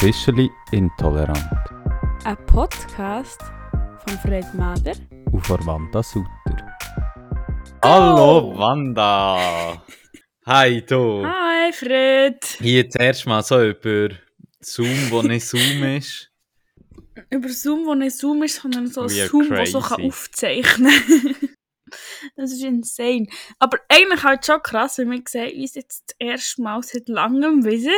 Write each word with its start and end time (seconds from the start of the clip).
Officially 0.00 0.48
Intolerant 0.70 1.42
Ein 2.22 2.36
Podcast 2.46 3.40
von 4.06 4.16
Fred 4.20 4.44
Mader. 4.54 4.92
und 5.32 5.44
von 5.44 5.66
Wanda 5.66 6.04
Sutter. 6.04 6.76
Hallo 7.82 8.56
Wanda! 8.56 9.82
Hi 10.46 10.80
du! 10.86 11.26
Hi 11.26 11.72
Fred! 11.72 12.44
Hier 12.60 12.88
zuerst 12.88 13.26
mal 13.26 13.42
so 13.42 13.60
über 13.60 14.10
Zoom, 14.60 15.10
wo 15.10 15.22
nicht 15.22 15.44
Zoom 15.44 15.82
ist. 15.96 16.30
Über 17.30 17.48
Zoom, 17.48 17.84
wo 17.84 17.96
nicht 17.96 18.16
Zoom 18.16 18.44
ist, 18.44 18.54
sondern 18.54 18.86
so 18.86 19.02
ein 19.02 19.08
Zoom, 19.08 19.50
wo 19.50 19.64
so 19.64 19.80
crazy. 19.80 19.94
kann 19.96 20.04
aufzeichnen 20.04 20.92
Das 22.36 22.52
ist 22.52 22.62
insane. 22.62 23.26
Aber 23.58 23.78
eigentlich 23.88 24.22
halt 24.22 24.46
schon 24.46 24.62
krass, 24.62 24.98
wenn 24.98 25.10
wir 25.10 25.22
sehen, 25.26 25.60
uns 25.60 25.74
jetzt 25.74 26.04
das 26.06 26.16
erste 26.20 26.62
Mal 26.62 26.84
seit 26.84 27.08
langem 27.08 27.64
wieder. 27.64 27.90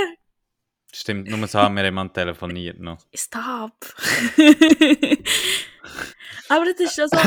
Stimmt, 0.92 1.28
nur 1.28 1.46
so 1.46 1.58
haben 1.58 1.76
wir 1.76 1.84
jemand 1.84 2.14
telefoniert 2.14 2.80
noch. 2.80 2.98
Stop! 3.14 3.72
Aber 6.48 6.64
das 6.64 6.80
ist 6.80 6.94
schon 6.94 7.08
so 7.08 7.18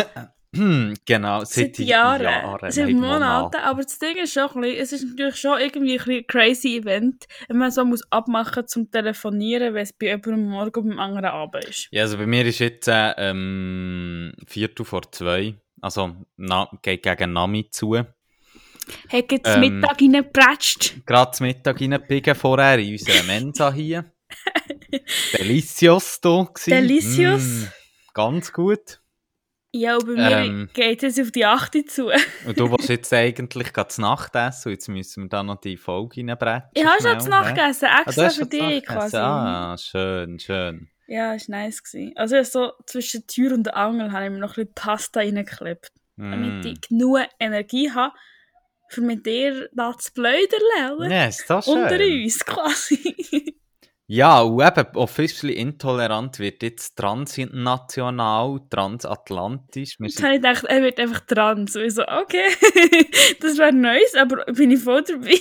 Hm, 0.55 0.94
genau, 1.05 1.44
seit 1.45 1.77
seit, 1.77 1.88
Jahren, 1.88 2.59
seit 2.72 2.86
nein, 2.86 2.99
Monaten. 2.99 3.58
Aber 3.58 3.81
das 3.81 3.98
Ding 3.98 4.17
ist 4.17 4.34
schon 4.34 4.49
ein 4.53 4.62
bisschen, 4.62 4.84
es 4.84 4.94
ist 4.94 5.03
natürlich 5.09 5.36
schon 5.38 5.59
irgendwie 5.59 5.94
ein, 5.94 5.98
bisschen 5.98 6.17
ein 6.17 6.27
crazy 6.27 6.77
Event, 6.77 7.26
wenn 7.48 7.58
man 7.58 7.72
so 7.72 7.84
muss 7.84 8.03
abmachen 8.12 8.67
zum 8.67 8.91
Telefonieren, 8.91 9.73
wenn 9.73 9.81
es 9.81 9.94
bei 9.94 10.08
jemandem 10.08 10.50
morgen 10.50 10.80
und 10.80 10.89
beim 10.89 11.00
anderen 11.00 11.25
Abend 11.25 11.66
ist. 11.66 11.88
Ja, 11.91 12.03
also 12.03 12.17
bei 12.17 12.27
mir 12.27 12.45
ist 12.45 12.59
jetzt 12.59 12.88
äh, 12.88 13.14
ähm, 13.17 14.34
Viertel 14.45 14.86
vor 14.86 15.11
zwei. 15.11 15.55
Also 15.81 16.16
na, 16.38 16.70
geht 16.84 17.02
gegen 17.02 17.34
Nami 17.34 17.70
zu. 17.72 18.05
Hat 19.12 19.32
jetzt 19.32 19.48
Ähm. 19.48 19.60
Mittag 19.80 20.02
reingepratscht. 20.02 21.06
Gerade 21.06 21.31
zum 21.31 21.48
Mittag 21.48 21.80
reingebiegen 21.81 22.36
vorher 22.36 22.78
in 22.80 22.92
unserer 22.94 23.23
Mensa 23.23 23.72
hier. 23.72 24.06
Delicious 25.38 26.20
da 26.22 26.48
gsi. 26.53 26.70
Delicious. 26.72 27.44
Mm, 27.44 27.64
ganz 28.14 28.52
gut. 28.52 29.00
Ja, 29.76 29.95
und 29.95 30.06
bei 30.06 30.14
mir 30.14 30.38
Ähm. 30.38 30.70
geht 30.73 31.02
es 31.02 31.20
auf 31.20 31.31
die 31.31 31.45
8 31.45 31.89
zu. 31.89 32.11
Und 32.45 32.59
du 32.59 32.70
willst 32.70 32.89
jetzt 32.89 33.11
eigentlich 33.11 33.73
gerade 33.73 34.00
Nacht 34.02 34.36
essen 34.36 34.67
und 34.67 34.73
jetzt 34.73 34.88
müssen 34.88 35.23
wir 35.23 35.30
da 35.30 35.42
noch 35.42 35.59
die 35.61 35.78
Folge 35.78 36.17
reinbrechen. 36.22 36.64
Ich 36.76 36.86
habe 36.86 37.02
schon 37.02 37.20
zu 37.20 37.30
Nacht 37.30 37.56
gegessen, 37.56 37.88
Ah, 37.89 38.04
extra 38.06 38.26
hast 38.26 38.38
für 38.38 38.45
dich 38.45 38.86
quasi. 38.86 39.17
Ah, 39.17 39.76
schön, 39.80 40.38
schön. 40.39 40.89
Ja, 41.08 41.31
war 41.31 41.38
nice. 41.48 41.81
Gewesen. 41.84 42.14
Also 42.16 42.44
so 42.44 42.72
zwischen 42.86 43.26
Tür 43.26 43.54
und 43.54 43.73
Angel 43.73 44.11
habe 44.11 44.26
ich 44.26 44.31
mir 44.31 44.38
noch 44.38 44.52
ein 44.58 44.66
bisschen 44.66 44.73
Pasta 44.76 45.22
reingeklebt, 45.22 45.92
damit 46.17 46.64
Mm. 46.64 46.67
ich 46.67 46.81
genug 46.81 47.17
Energie 47.39 47.89
habe, 47.92 48.14
für 48.94 49.02
mit 49.02 49.25
dir 49.25 49.69
da 49.73 49.97
zu 49.97 50.11
oder? 50.16 51.09
Ja, 51.09 51.25
ist 51.25 51.49
das 51.49 51.66
schön. 51.66 51.83
Unter 51.83 51.99
uns 51.99 52.45
quasi. 52.45 53.55
Ja, 54.05 54.41
und 54.41 54.61
eben, 54.61 54.95
officially 54.95 55.53
intolerant 55.53 56.38
wird 56.38 56.61
jetzt 56.61 56.97
transnational, 56.97 58.59
transatlantisch. 58.69 59.97
Wir 59.99 60.08
Jetzt 60.08 60.21
habe 60.21 60.36
ich 60.36 60.41
gedacht, 60.41 60.66
er 60.66 60.81
wird 60.81 60.99
einfach 60.99 61.21
dran. 61.21 61.67
So, 61.67 61.80
ich 61.80 61.95
so 61.95 62.03
okay, 62.03 62.49
das 63.39 63.58
wäre 63.58 63.73
nice, 63.73 64.16
aber 64.16 64.44
bin 64.53 64.71
ich 64.71 64.81
voll 64.81 65.03
dabei. 65.03 65.39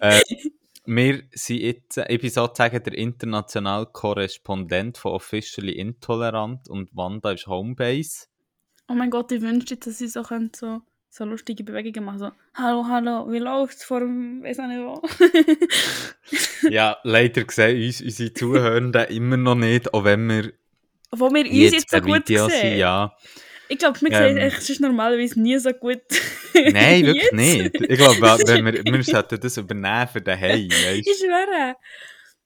äh, 0.00 0.22
wir 0.86 1.22
sind 1.32 1.60
jetzt, 1.60 1.98
ich 2.08 2.20
bin 2.20 2.30
sozusagen 2.30 2.82
der 2.82 2.94
internationale 2.94 3.86
Korrespondent 3.86 4.96
von 4.96 5.12
officially 5.12 5.72
intolerant 5.72 6.68
und 6.68 6.88
Wanda 6.94 7.32
ist 7.32 7.48
Homebase. 7.48 8.26
Oh 8.88 8.94
mein 8.94 9.10
Gott, 9.10 9.32
ich 9.32 9.42
wünschte, 9.42 9.76
dass 9.76 10.00
ich 10.00 10.12
so, 10.12 10.22
könnte, 10.22 10.58
so, 10.58 10.80
so 11.12 11.26
lustige 11.26 11.62
Bewegungen 11.62 12.06
machen. 12.06 12.18
So, 12.18 12.32
hallo, 12.54 12.86
hallo, 12.88 13.30
wie 13.30 13.38
läuft's 13.38 13.84
vor 13.84 14.00
dem, 14.00 14.42
wo. 14.42 15.02
ja, 16.70 16.96
leider 17.02 17.44
sehen 17.50 17.84
uns 17.84 18.00
unsere 18.00 18.32
Zuhörenden 18.32 19.04
immer 19.08 19.36
noch 19.36 19.54
nicht, 19.54 19.92
auch 19.92 20.04
wenn 20.04 20.26
wir 20.26 20.52
Obwohl 21.10 21.34
wir 21.34 21.44
uns 21.44 21.52
jetzt, 21.54 21.74
jetzt 21.74 21.90
so 21.90 22.00
gut 22.00 22.28
Video 22.28 22.48
sehen. 22.48 22.60
sind, 22.60 22.78
ja. 22.78 23.14
Ich 23.68 23.78
glaube, 23.78 24.00
wir 24.00 24.10
Ähm. 24.10 24.16
sehen 24.16 24.38
eigentlich 24.38 24.60
sonst 24.60 24.80
normalerweise 24.80 25.38
nie 25.38 25.58
so 25.58 25.72
gut. 25.72 26.00
Nein, 26.54 27.04
wirklich 27.06 27.32
nicht. 27.32 27.74
Ich 27.74 27.98
glaube, 27.98 28.20
wenn 28.46 28.64
wir, 28.64 28.82
wir 28.82 29.02
sollten 29.04 29.38
das 29.38 29.58
übernehmen 29.58 30.08
für 30.08 30.22
daheim, 30.22 30.70
weißt 30.70 31.06
Ich 31.06 31.18
schwöre. 31.18 31.76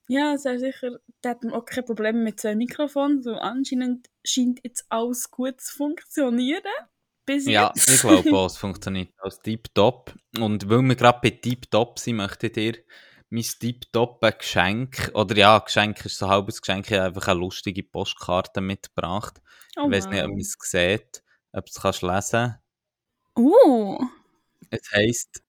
Ja, 0.09 0.35
es 0.35 0.45
ist 0.45 0.61
sicher, 0.61 0.99
da 1.23 1.31
hat 1.31 1.45
man 1.45 1.53
auch 1.53 1.65
kein 1.65 1.85
Problem 1.85 2.25
mit 2.25 2.41
zwei 2.41 2.57
Mikrofonen. 2.57 3.23
So 3.23 3.35
anscheinend 3.35 4.09
scheint 4.25 4.59
jetzt 4.65 4.87
alles 4.89 5.31
gut 5.31 5.61
zu 5.61 5.73
funktionieren. 5.77 6.63
Bis 7.27 7.47
Ja, 7.47 7.73
jetzt. 7.75 7.89
ich 7.89 8.01
glaube 8.01 8.33
auch, 8.37 8.47
es 8.47 8.57
funktioniert 8.57 9.13
als 9.19 9.41
Tip-Top. 9.43 10.15
Und 10.39 10.69
weil 10.71 10.83
wir 10.83 10.95
gerade 10.97 11.19
bei 11.23 11.31
Tip-Top 11.31 11.99
sind, 11.99 12.17
möchte 12.17 12.47
ich 12.47 12.53
dir 12.53 12.75
mein 13.31 13.43
Tip-Top 13.43 14.21
Geschenk, 14.39 15.11
oder 15.15 15.37
ja, 15.37 15.59
Geschenk 15.59 16.05
ist 16.07 16.19
so 16.19 16.27
ein 16.27 16.31
halbes 16.33 16.63
Geschenk, 16.63 16.91
ich 16.91 16.97
habe 16.97 17.07
einfach 17.09 17.29
eine 17.29 17.41
lustige 17.41 17.83
Postkarte 17.83 18.61
mitgebracht. 18.61 19.41
Oh, 19.77 19.87
ich 19.87 19.93
weiß 19.93 20.07
nicht, 20.09 20.23
ob 20.23 20.31
man 20.31 20.39
es 20.39 20.57
sieht, 20.61 21.23
ob 21.53 21.67
du 21.67 21.71
es 21.71 21.81
kannst 21.83 22.03
lesen 22.03 22.55
Uh, 23.39 23.99
Es 24.71 24.91
heisst, 24.93 25.43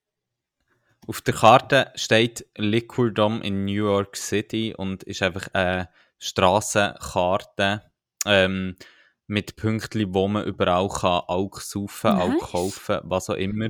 auf 1.08 1.22
der 1.22 1.34
Karte 1.34 1.92
steht 1.96 2.46
Liquordom 2.58 3.42
in 3.42 3.66
New 3.66 3.86
York 3.86 4.18
City 4.18 4.74
und 4.76 5.04
ist 5.04 5.22
einfach 5.24 5.48
eine 5.54 5.90
Strassenkarte 6.20 7.84
ähm, 8.26 8.76
mit 9.28 9.56
Pünktchen, 9.56 10.14
wo 10.14 10.28
man 10.28 10.46
überall 10.46 10.90
kann 10.90 11.24
saufen, 11.60 12.08
Alk 12.08 12.40
Nice. 12.40 12.52
kaufen, 12.52 13.00
was 13.04 13.30
auch 13.30 13.36
immer. 13.36 13.68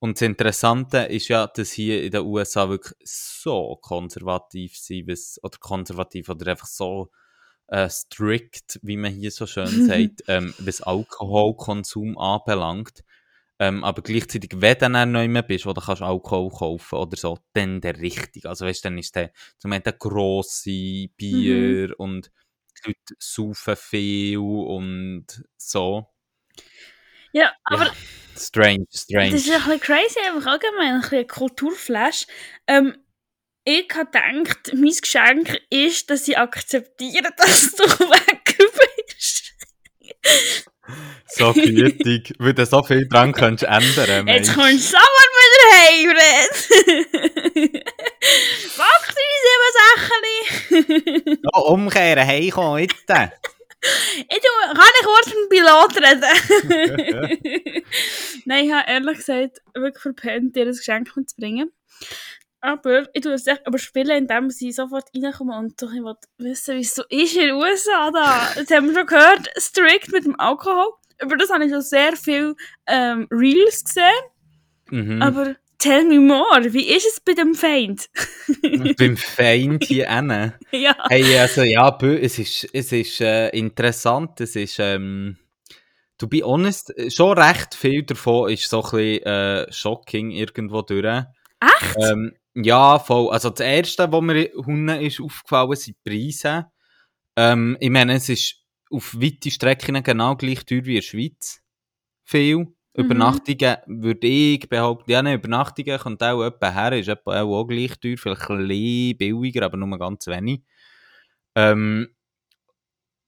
Und 0.00 0.16
das 0.16 0.22
Interessante 0.22 0.98
ist 0.98 1.28
ja, 1.28 1.46
dass 1.46 1.72
hier 1.72 2.02
in 2.02 2.10
den 2.10 2.22
USA 2.22 2.68
wirklich 2.68 2.96
so 3.04 3.76
konservativ 3.80 4.76
sind, 4.76 5.10
oder 5.42 5.58
konservativ 5.58 6.28
oder 6.28 6.50
einfach 6.50 6.66
so 6.66 7.10
äh, 7.68 7.88
strict, 7.88 8.80
wie 8.82 8.96
man 8.96 9.12
hier 9.12 9.30
so 9.30 9.46
schön 9.46 9.66
sagt, 9.86 10.24
ähm, 10.26 10.54
was 10.58 10.80
Alkoholkonsum 10.80 12.18
anbelangt. 12.18 13.04
Ähm, 13.58 13.84
aber 13.84 14.00
gleichzeitig, 14.00 14.52
wenn 14.54 14.78
du 14.78 14.90
dann 14.90 15.12
noch 15.12 15.28
mehr 15.28 15.42
bist, 15.42 15.66
wo 15.66 15.74
du 15.74 15.82
kannst 15.82 16.00
Alkohol 16.00 16.48
kaufen 16.48 16.94
oder 16.96 17.16
so, 17.18 17.38
dann 17.52 17.82
der 17.82 18.00
richtige. 18.00 18.48
Also 18.48 18.64
weißt 18.64 18.82
du, 18.84 18.88
dann 18.88 18.98
ist 18.98 19.14
der 19.14 19.32
zum 19.58 19.70
Beispiel 19.70 19.92
grosse 19.98 21.08
Bier 21.18 21.94
und 21.98 22.32
die 22.84 22.88
Leute 22.88 23.14
saufen 23.18 23.76
viel 23.76 24.38
und 24.38 25.26
so. 25.56 26.06
ja, 27.32 27.52
aber 27.64 27.86
ja, 27.86 27.92
strange, 28.36 28.86
strange. 28.92 29.30
das 29.30 29.46
ist 29.46 29.50
ein 29.50 29.62
bisschen 29.62 29.80
crazy, 29.80 30.18
einfach 30.26 30.52
allgemein, 30.52 30.94
ein 30.94 31.00
bisschen 31.00 31.26
Kulturflash. 31.26 32.26
Ähm, 32.66 32.96
ich 33.64 33.88
habe 33.94 34.10
gedacht, 34.10 34.72
mein 34.74 34.94
Geschenk 35.00 35.60
ist, 35.70 36.10
dass 36.10 36.26
ich 36.26 36.38
akzeptiere, 36.38 37.30
dass 37.36 37.72
du 37.72 37.84
weg 37.84 38.58
bist. 39.06 39.54
so 41.28 41.52
gütig, 41.52 42.34
weil 42.38 42.54
du 42.54 42.66
so 42.66 42.82
viel 42.82 43.06
dran 43.08 43.32
kannst 43.32 43.64
ändern. 43.64 44.26
Jetzt 44.26 44.56
meinst. 44.56 44.56
kommt 44.56 44.80
Sommer 44.80 45.26
wieder 45.36 45.68
heim, 45.76 46.16
Sachen 50.00 51.38
Ja, 51.42 51.60
umkehren, 51.60 52.24
hey, 52.24 52.50
komm, 52.50 52.78
jetzt. 52.78 52.94
Ich 53.02 54.40
tu, 54.40 54.74
kann 54.74 54.92
ich 55.00 55.06
kurz 55.06 55.26
mit 55.26 55.36
dem 55.36 55.48
Pilot 55.48 55.96
reden? 55.96 57.82
Nein, 58.44 58.66
ich 58.66 58.72
habe 58.72 58.90
ehrlich 58.90 59.16
gesagt 59.18 59.62
wirklich 59.74 60.02
verpennt, 60.02 60.54
dir 60.54 60.66
ein 60.66 60.72
Geschenk 60.72 61.16
mitzubringen. 61.16 61.72
Aber 62.60 63.08
ich 63.14 63.22
tue 63.22 63.32
es 63.32 63.46
echt 63.46 63.66
überspielen, 63.66 64.18
indem 64.18 64.50
sie 64.50 64.70
sofort 64.70 65.08
reinkommen 65.16 65.56
und 65.58 65.80
doch 65.80 65.92
ich 65.92 66.02
wissen, 66.36 66.76
wie 66.76 66.82
es 66.82 66.94
so 66.94 67.04
ist 67.08 67.36
in 67.36 67.48
den 67.48 67.54
USA 67.54 68.10
da. 68.10 68.50
Das 68.54 68.70
haben 68.70 68.88
wir 68.88 68.94
schon 68.94 69.06
gehört, 69.06 69.48
strikt 69.58 70.12
mit 70.12 70.26
dem 70.26 70.38
Alkohol. 70.38 70.92
Über 71.22 71.38
das 71.38 71.50
habe 71.50 71.64
ich 71.64 71.72
schon 71.72 71.80
sehr 71.80 72.16
viel 72.16 72.54
ähm, 72.86 73.28
Reels 73.30 73.84
gesehen. 73.84 74.12
Mhm. 74.90 75.22
Aber 75.22 75.56
tell 75.80 76.04
me 76.04 76.20
more, 76.20 76.72
wie 76.72 76.94
ist 76.94 77.06
es 77.06 77.20
bei 77.20 77.32
dem 77.32 77.54
Feind? 77.54 78.08
Beim 78.98 79.16
Feind 79.16 79.84
hier 79.84 80.08
hinten. 80.08 80.52
ja. 80.70 80.94
Hey, 81.08 81.38
also 81.38 81.62
ja, 81.62 81.98
es 82.00 82.38
ist, 82.38 82.68
es 82.72 82.92
ist 82.92 83.20
äh, 83.20 83.48
interessant, 83.48 84.40
es 84.40 84.54
ist, 84.54 84.78
ähm, 84.78 85.36
to 86.18 86.28
be 86.28 86.42
honest, 86.44 86.94
schon 87.08 87.36
recht 87.36 87.74
viel 87.74 88.04
davon 88.04 88.50
ist 88.50 88.68
so 88.68 88.82
ein 88.82 88.90
bisschen 88.90 89.22
äh, 89.24 89.72
shocking 89.72 90.30
irgendwo 90.30 90.82
durch. 90.82 91.24
Echt? 91.60 91.96
Ähm, 91.98 92.36
ja, 92.54 92.98
voll. 92.98 93.30
Also 93.30 93.50
das 93.50 93.60
Erste, 93.60 94.10
was 94.12 94.22
mir 94.22 94.50
Hunden 94.54 94.88
ist 94.88 95.20
aufgefallen, 95.20 95.76
sind 95.76 95.96
die 96.04 96.10
Preise. 96.10 96.66
Ähm, 97.36 97.76
ich 97.80 97.90
meine, 97.90 98.14
es 98.14 98.28
ist 98.28 98.56
auf 98.90 99.14
weite 99.14 99.50
Strecken 99.50 100.02
genau 100.02 100.36
gleich 100.36 100.64
teuer 100.64 100.84
wie 100.84 100.96
in 100.96 100.96
der 100.96 101.02
Schweiz. 101.02 101.60
Viel. 102.24 102.74
Übernachtungen 102.94 103.76
würde 103.86 104.26
ich 104.26 104.68
behaupten, 104.68 105.10
ja, 105.10 105.22
ne, 105.22 105.34
Übernachtungen 105.34 105.98
kommt 105.98 106.22
auch 106.22 106.44
etwa 106.44 106.70
her, 106.72 106.98
ist 106.98 107.08
etwa 107.08 107.42
auch, 107.42 107.60
auch 107.60 107.66
gleich 107.66 107.98
teuer, 108.00 108.16
vielleicht 108.18 108.50
ein 108.50 108.68
bisschen 108.68 109.16
billiger, 109.18 109.64
aber 109.64 109.76
nur 109.76 109.98
ganz 109.98 110.26
wenig. 110.26 110.62
Ähm, 111.54 112.08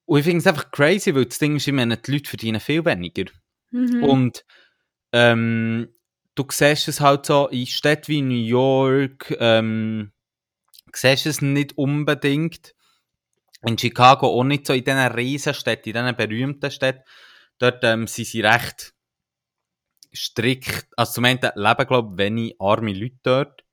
und 0.07 0.19
ich 0.19 0.25
finde 0.25 0.39
es 0.39 0.47
einfach 0.47 0.71
crazy, 0.71 1.15
weil 1.15 1.27
das 1.27 1.39
Ding 1.39 1.57
ist, 1.57 1.67
ich 1.69 1.73
meine, 1.75 1.97
die 1.97 2.13
Leute 2.13 2.29
verdienen 2.29 2.61
viel 2.61 2.85
weniger. 2.85 3.31
Mhm. 3.71 4.03
Und 4.05 4.45
ähm, 5.13 5.89
du 6.35 6.45
siehst 6.51 6.89
es 6.89 7.01
halt 7.01 7.27
so 7.27 7.49
in 7.49 7.67
Städten 7.67 8.09
wie 8.09 8.23
New 8.23 8.35
York, 8.35 9.35
ähm, 9.39 10.13
siehst 10.93 11.27
es 11.27 11.41
nicht 11.43 11.79
unbedingt. 11.79 12.75
in 13.65 13.79
Chicago 13.79 14.27
auch 14.29 14.45
nicht 14.45 14.67
so 14.67 14.73
in 14.73 14.85
diesen 14.85 14.99
Riesenstädten, 14.99 15.95
in 15.95 16.05
diesen 16.05 16.17
berühmten 16.17 16.71
Städten. 16.71 17.03
Dort 17.59 17.85
ähm, 17.85 18.07
sind 18.07 18.27
sie 18.27 18.41
recht 18.41 18.92
strikt. 20.15 20.87
Also 20.97 21.15
zum 21.15 21.25
einen 21.25 21.41
leben, 21.55 21.87
glaube 21.87 22.13
ich, 22.13 22.19
wenig 22.19 22.57
arme 22.61 22.93
Leute 22.93 23.19
dort. 23.23 23.65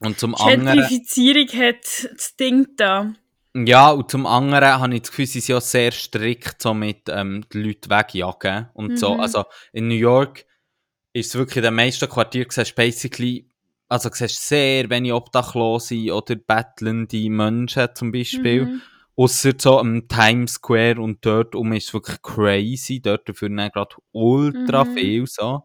Und 0.00 0.18
zum 0.18 0.34
anderen... 0.34 0.78
Gentrifizierung 0.78 1.48
hat 1.48 2.08
das 2.14 2.36
Ding 2.36 2.68
da. 2.76 3.12
Ja, 3.54 3.90
und 3.90 4.10
zum 4.10 4.26
anderen 4.26 4.78
habe 4.80 4.94
ich 4.94 5.02
das 5.02 5.10
Gefühl, 5.10 5.26
sie 5.26 5.40
sind 5.40 5.54
ja 5.54 5.60
sehr 5.60 5.90
strikt 5.90 6.62
so 6.62 6.72
mit 6.72 7.08
ähm, 7.08 7.44
die 7.52 7.62
Leute 7.62 7.90
wegjagen 7.90 8.68
und 8.74 8.98
so. 8.98 9.14
Mhm. 9.14 9.20
Also 9.20 9.44
in 9.72 9.88
New 9.88 9.94
York 9.94 10.46
ist 11.12 11.30
es 11.30 11.34
wirklich 11.34 11.56
in 11.56 11.64
den 11.64 11.74
meisten 11.74 12.08
Quartieren, 12.08 12.48
siehst 12.50 12.76
basically, 12.76 13.48
also 13.88 14.08
siehst 14.12 14.46
sehr 14.46 14.88
wenig 14.88 15.12
Obdachlose 15.12 16.14
oder 16.14 16.36
bettelnde 16.36 17.28
Menschen 17.28 17.88
zum 17.94 18.12
Beispiel. 18.12 18.66
Mhm. 18.66 18.82
Ausser 19.22 19.52
so 19.58 19.78
am 19.78 20.08
Times 20.08 20.54
Square 20.54 21.00
und 21.00 21.24
dort 21.26 21.54
um 21.54 21.72
ist 21.74 21.88
es 21.88 21.94
wirklich 21.94 22.22
crazy. 22.22 23.00
Dort 23.02 23.28
dafür 23.28 23.48
dann 23.50 23.70
gerade 23.70 23.96
ultra 24.12 24.84
Mhm. 24.84 24.90
viel 24.96 25.26
so. 25.26 25.64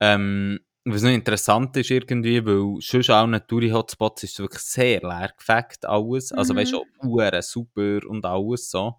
Ähm, 0.00 0.60
was 0.84 1.02
noch 1.02 1.10
interessant 1.10 1.76
ist 1.76 1.90
irgendwie, 1.90 2.44
weil 2.46 2.80
sonst 2.80 3.10
auch 3.10 3.24
in 3.26 3.32
Touri-Hotspots 3.46 4.24
ist 4.24 4.38
wirklich 4.40 4.62
sehr 4.62 5.00
leer 5.00 5.32
gefackt 5.36 5.84
alles. 5.86 6.32
Also 6.32 6.54
Mhm. 6.54 6.58
weißt 6.58 6.72
du, 6.74 6.84
Uhren 7.04 7.42
super 7.42 8.00
und 8.08 8.24
alles 8.24 8.70
so. 8.70 8.94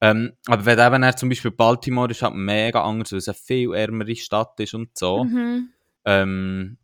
Ähm, 0.00 0.32
aber 0.46 0.64
wenn 0.66 0.78
eben 0.80 1.02
dann 1.02 1.16
zum 1.16 1.28
Beispiel 1.28 1.50
Baltimore 1.50 2.10
ist 2.10 2.22
halt 2.22 2.34
mega 2.34 2.82
anders, 2.84 3.12
weil 3.12 3.18
es 3.18 3.28
eine 3.28 3.34
viel 3.36 3.74
ärmere 3.74 4.16
Stadt 4.16 4.58
ist 4.60 4.74
und 4.74 4.96
so. 4.98 5.24
Mhm. 5.24 5.74
Ähm, 6.06 6.78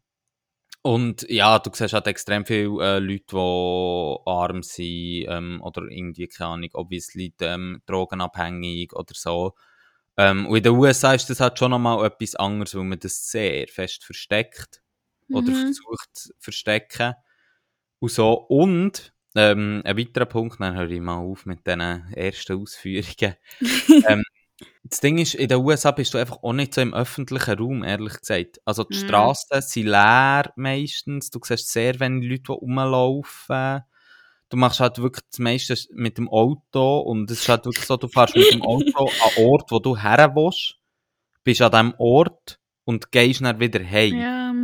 und 0.86 1.26
ja, 1.28 1.58
du 1.58 1.70
siehst 1.74 1.94
halt 1.94 2.06
extrem 2.06 2.46
viele 2.46 2.96
äh, 2.96 2.98
Leute, 2.98 3.24
die 3.32 4.18
arm 4.26 4.62
sind 4.62 5.26
ähm, 5.28 5.60
oder 5.62 5.82
irgendwie, 5.82 6.28
keine 6.28 6.50
Ahnung, 6.50 6.70
obviously 6.74 7.32
ähm, 7.40 7.82
drogenabhängig 7.86 8.92
oder 8.94 9.14
so. 9.14 9.54
Ähm, 10.16 10.46
und 10.46 10.56
in 10.56 10.62
den 10.64 10.72
USA 10.74 11.14
ist 11.14 11.30
das 11.30 11.40
halt 11.40 11.58
schon 11.58 11.70
nochmal 11.72 12.04
etwas 12.06 12.36
anderes, 12.36 12.74
weil 12.74 12.84
man 12.84 12.98
das 13.00 13.30
sehr 13.30 13.68
fest 13.68 14.04
versteckt 14.04 14.82
oder 15.30 15.52
Mhm. 15.52 15.54
versucht 15.54 16.10
zu 16.14 16.32
verstecken. 16.38 17.14
Und 18.00 18.10
so. 18.12 18.32
Und 18.34 19.12
ähm, 19.34 19.82
ein 19.84 19.98
weiterer 19.98 20.26
Punkt, 20.26 20.60
dann 20.60 20.76
höre 20.76 20.90
ich 20.90 21.00
mal 21.00 21.16
auf 21.18 21.46
mit 21.46 21.66
diesen 21.66 21.80
ersten 22.14 22.60
Ausführungen. 22.62 23.36
ähm, 24.08 24.22
das 24.90 25.00
Ding 25.00 25.18
ist, 25.18 25.34
in 25.34 25.48
den 25.48 25.58
USA 25.58 25.90
bist 25.90 26.14
du 26.14 26.18
einfach 26.18 26.42
auch 26.42 26.52
nicht 26.52 26.74
so 26.74 26.80
im 26.80 26.94
öffentlichen 26.94 27.58
Raum, 27.58 27.84
ehrlich 27.84 28.18
gesagt. 28.20 28.60
Also 28.64 28.84
die 28.84 28.96
Mhm. 28.96 29.06
Straßen 29.06 29.62
sind 29.62 29.86
leer 29.86 30.52
meistens, 30.56 31.30
du 31.30 31.40
siehst 31.42 31.70
sehr 31.72 31.98
wenig 32.00 32.28
Leute, 32.28 32.42
die 32.42 32.52
rumlaufen. 32.52 33.80
Du 34.48 34.56
machst 34.56 34.78
halt 34.80 34.98
wirklich 34.98 35.24
das 35.30 35.38
meiste 35.40 35.76
mit 35.92 36.18
dem 36.18 36.28
Auto 36.28 37.00
und 37.00 37.30
es 37.30 37.40
ist 37.40 37.48
halt 37.48 37.64
wirklich 37.64 37.84
so, 37.84 37.96
du 37.96 38.06
fährst 38.08 38.36
mit 38.36 38.52
dem 38.52 38.62
Auto 38.62 39.10
an 39.36 39.44
Ort, 39.44 39.70
wo 39.72 39.78
du 39.80 39.96
her 39.96 40.30
willst, 40.34 40.76
bist 41.42 41.62
an 41.62 41.72
diesem 41.72 41.94
Ort 41.98 42.60
und 42.84 43.10
gehst 43.10 43.40
dann 43.40 43.58
wieder 43.58 43.84
heim. 43.84 44.14
Ja. 44.20 44.54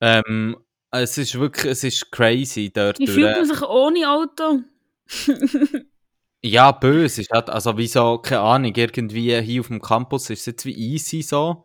Ähm, 0.00 0.56
es 0.92 1.18
ist 1.18 1.38
wirklich, 1.38 1.72
es 1.72 1.84
ist 1.84 2.10
crazy 2.10 2.72
dort. 2.72 2.98
Wie 2.98 3.06
fühlt 3.06 3.36
man 3.36 3.44
sich 3.46 3.62
ohne 3.62 4.08
Auto? 4.10 4.60
Ja, 6.46 6.70
böse 6.70 7.22
ist 7.22 7.30
halt, 7.32 7.50
also 7.50 7.76
wie 7.76 7.88
so, 7.88 8.18
keine 8.18 8.42
Ahnung, 8.42 8.72
irgendwie 8.76 9.40
hier 9.42 9.60
auf 9.60 9.66
dem 9.66 9.82
Campus 9.82 10.30
ist 10.30 10.40
es 10.40 10.46
jetzt 10.46 10.64
wie 10.64 10.76
easy 10.76 11.22
so. 11.22 11.64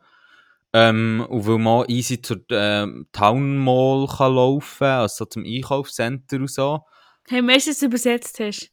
Ähm, 0.74 1.24
und 1.30 1.46
weil 1.46 1.60
man 1.60 1.88
easy 1.88 2.20
zur 2.20 2.42
ähm, 2.50 3.06
Town 3.12 3.58
Mall 3.58 4.08
kann 4.08 4.34
laufen, 4.34 4.86
also 4.86 5.26
zum 5.26 5.46
Einkaufscenter 5.46 6.38
und 6.38 6.50
so. 6.50 6.82
Hey, 7.30 7.44
meistens 7.44 7.80
du 7.80 7.86
übersetzt 7.86 8.40
hast. 8.40 8.72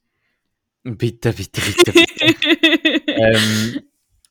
Bitte, 0.82 1.34
bitte, 1.34 1.60
bitte, 1.60 1.92
bitte. 1.92 3.02
ähm, 3.06 3.80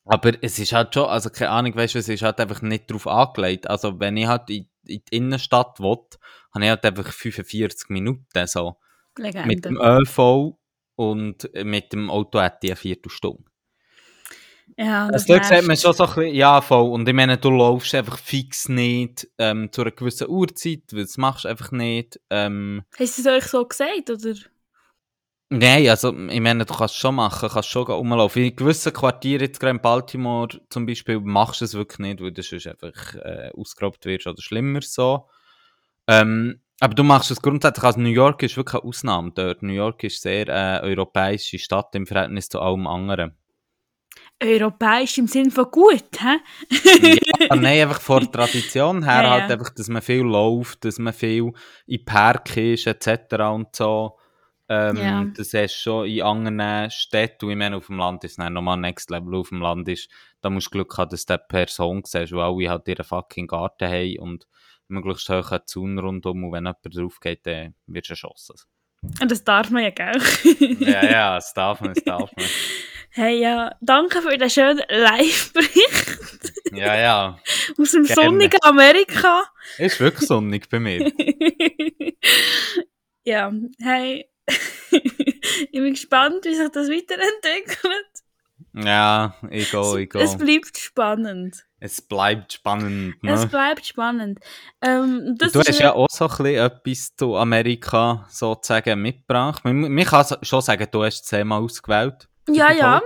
aber 0.06 0.32
es 0.42 0.58
ist 0.58 0.74
halt 0.74 0.96
schon, 0.96 1.06
also 1.06 1.30
keine 1.30 1.52
Ahnung, 1.52 1.76
weißt 1.76 1.94
du, 1.94 2.00
es 2.00 2.10
ist 2.10 2.24
halt 2.24 2.40
einfach 2.40 2.64
nicht 2.64 2.90
darauf 2.90 3.06
angelegt. 3.06 3.70
Also 3.70 4.00
wenn 4.00 4.18
ich 4.18 4.26
halt 4.26 4.50
in, 4.50 4.68
in 4.88 5.04
die 5.12 5.16
Innenstadt 5.16 5.80
will, 5.80 6.00
habe 6.56 6.64
ich 6.64 6.70
halt 6.72 6.86
einfach 6.86 7.12
45 7.14 7.90
Minuten 7.90 8.48
so. 8.48 8.78
Mit 9.20 9.36
dem 9.66 9.76
Legende. 9.76 10.02
ÖV 10.02 10.57
und 10.98 11.50
mit 11.64 11.94
dem 11.94 12.10
Auto 12.10 12.42
hätte 12.42 12.58
ich 12.64 12.72
eine 12.72 12.76
Viertelstunde. 12.76 13.44
Ja, 14.78 15.08
das 15.08 15.24
Also 15.24 15.34
dort 15.34 15.46
sieht 15.46 15.68
man 15.68 15.78
schon 15.78 15.94
so 15.94 16.04
ein 16.04 16.14
bisschen, 16.14 16.36
ja 16.36 16.62
voll, 16.62 16.92
und 16.92 17.08
ich 17.08 17.16
meine, 17.16 17.38
du 17.38 17.50
laufst 17.50 17.96
einfach 17.96 18.18
fix 18.18 18.68
nicht 18.68 19.28
ähm, 19.38 19.72
zu 19.72 19.82
einer 19.82 19.92
gewissen 19.92 20.28
Uhrzeit, 20.28 20.84
weil 20.92 21.04
das 21.04 21.18
machst 21.18 21.46
du 21.46 21.50
einfach 21.50 21.72
nicht. 21.72 22.20
Ähm, 22.30 22.84
Hast 23.00 23.18
du 23.18 23.22
es 23.22 23.28
euch 23.28 23.50
so 23.50 23.66
gesagt, 23.66 24.10
oder? 24.10 24.34
Nein, 25.50 25.88
also 25.88 26.10
ich 26.10 26.42
meine, 26.42 26.66
du 26.66 26.74
kannst 26.74 26.96
es 26.96 27.00
schon 27.00 27.16
machen, 27.16 27.48
kannst 27.48 27.70
schon 27.70 27.88
rumlaufen. 27.88 28.44
In 28.44 28.56
gewissen 28.56 28.92
Quartieren, 28.92 29.44
jetzt 29.44 29.62
gerade 29.62 29.78
in 29.78 29.82
Baltimore 29.82 30.60
zum 30.70 30.86
Beispiel, 30.86 31.22
machst 31.22 31.62
du 31.62 31.66
es 31.66 31.74
wirklich 31.74 32.00
nicht, 32.00 32.22
weil 32.22 32.34
du 32.34 32.44
sonst 32.44 32.68
einfach 32.68 33.16
äh, 33.16 33.52
ausgeraubt 33.56 34.06
wirst 34.06 34.28
oder 34.28 34.42
schlimmer 34.42 34.82
so. 34.82 35.30
Ähm, 36.08 36.60
aber 36.80 36.94
du 36.94 37.04
machst 37.04 37.32
es 37.32 37.42
grundsätzlich, 37.42 37.84
also 37.84 38.00
New 38.00 38.10
York 38.10 38.44
ist 38.44 38.56
wirklich 38.58 38.82
eine 38.82 38.90
Ausnahme 38.90 39.32
dort. 39.34 39.64
New 39.64 39.74
York 39.74 40.04
ist 40.04 40.22
sehr 40.22 40.48
äh, 40.48 40.80
europäische 40.84 41.58
Stadt 41.58 41.96
im 41.96 42.06
Verhältnis 42.06 42.50
zu 42.50 42.60
allem 42.60 42.86
anderen. 42.86 43.36
Europäisch 44.40 45.18
im 45.18 45.26
Sinne 45.26 45.50
von 45.50 45.66
gut, 45.72 46.04
hä? 46.20 46.38
ja, 47.50 47.56
nein, 47.56 47.82
einfach 47.82 48.00
von 48.00 48.22
der 48.22 48.32
Tradition 48.32 49.04
her 49.04 49.24
Ja, 49.24 49.30
halt 49.32 49.50
ja. 49.50 49.56
einfach, 49.56 49.72
dass 49.72 49.88
man 49.88 50.04
viel 50.04 50.22
läuft, 50.22 50.86
dass 50.86 51.00
man 51.00 51.14
viel 51.14 51.54
in 51.88 52.06
Park 52.06 52.56
ist, 52.56 52.86
etc. 52.86 53.34
und 53.52 53.76
so. 53.76 54.16
Ähm, 54.70 54.98
Ja. 54.98 55.26
Das 55.36 55.54
hast 55.54 55.74
du 55.78 55.82
schon 55.82 56.06
in 56.06 56.22
anderen 56.22 56.92
Städten, 56.92 57.46
und 57.46 57.52
ich 57.52 57.58
meine, 57.58 57.78
auf 57.78 57.88
dem 57.88 57.98
Land 57.98 58.24
ist 58.26 58.38
es 58.38 58.50
nochmal 58.50 58.78
Next 58.78 59.10
Level, 59.10 59.34
auf 59.34 59.50
dem 59.50 59.62
Land 59.62 59.90
ist, 59.90 60.08
da 60.42 60.52
musst 60.52 60.68
du 60.68 60.72
Glück 60.72 60.96
haben, 61.00 61.10
dass 61.10 61.26
du 61.26 61.34
eine 61.34 61.44
Person 61.48 62.04
siehst, 62.06 62.32
weil 62.32 62.42
alle 62.42 62.70
halt 62.70 62.88
ihren 62.88 63.06
fucking 63.06 63.48
Garten 63.48 63.88
haben 63.88 64.20
und 64.20 64.48
möglichst 64.88 65.30
hoch 65.30 65.52
einen 65.52 65.66
Zaun 65.66 66.00
rundum 66.00 66.44
und 66.44 66.52
wenn 66.52 66.66
jemand 66.66 66.78
drauf 66.84 67.20
geht, 67.20 67.46
dann 67.46 67.76
wirst 67.88 68.10
du 68.10 68.14
erschossen. 68.14 68.56
Und 69.22 69.32
das 69.32 69.44
darf 69.44 69.70
man 69.70 69.84
ja, 69.84 69.90
gell? 69.92 70.22
ja, 70.80 71.06
ja, 71.06 71.36
das 71.36 71.54
darf 71.54 71.82
man, 71.82 71.94
das 71.94 72.04
darf 72.04 72.32
man. 72.36 72.46
Hey, 73.12 73.40
ja, 73.40 73.76
danke 73.82 74.22
für 74.22 74.38
den 74.38 74.50
schönen 74.50 74.84
Live-Bericht 74.90 76.54
Ja, 76.72 76.96
ja. 76.96 77.40
aus 77.78 77.92
dem 77.92 78.04
Gerne. 78.04 78.22
sonnigen 78.22 78.60
Amerika. 78.62 79.44
Ist 79.78 80.00
wirklich 80.00 80.28
sonnig 80.28 80.70
bei 80.70 80.80
mir. 80.80 81.12
ja, 83.24 83.52
hey, 83.82 84.30
ich 84.92 85.72
bin 85.72 85.92
gespannt, 85.92 86.46
wie 86.46 86.56
sich 86.56 86.70
das 86.70 86.90
weiterentwickelt. 86.90 88.06
Ja, 88.74 89.36
ich 89.50 89.72
gehe, 89.72 90.00
ich 90.02 90.10
gehe. 90.10 90.22
Es 90.22 90.38
bleibt 90.38 90.78
spannend. 90.78 91.67
Es 91.80 92.02
bleibt 92.02 92.54
spannend. 92.54 93.22
Ne? 93.24 93.34
Es 93.34 93.46
bleibt 93.46 93.86
spannend. 93.86 94.40
Ähm, 94.82 95.36
das 95.38 95.52
du 95.52 95.60
hast 95.60 95.80
ja 95.80 95.94
auch 95.94 96.08
so 96.10 96.26
ein 96.26 96.38
bisschen 96.38 96.66
etwas 96.66 97.16
zu 97.16 97.36
Amerika 97.36 98.26
sozusagen 98.30 99.00
mitgebracht. 99.02 99.64
Man, 99.64 99.96
kann 100.06 100.26
schon 100.42 100.62
sagen, 100.62 100.88
du 100.92 101.04
hast 101.04 101.22
es 101.22 101.24
zehnmal 101.24 101.62
ausgewählt. 101.62 102.28
Ja, 102.50 102.72
ja. 102.72 103.02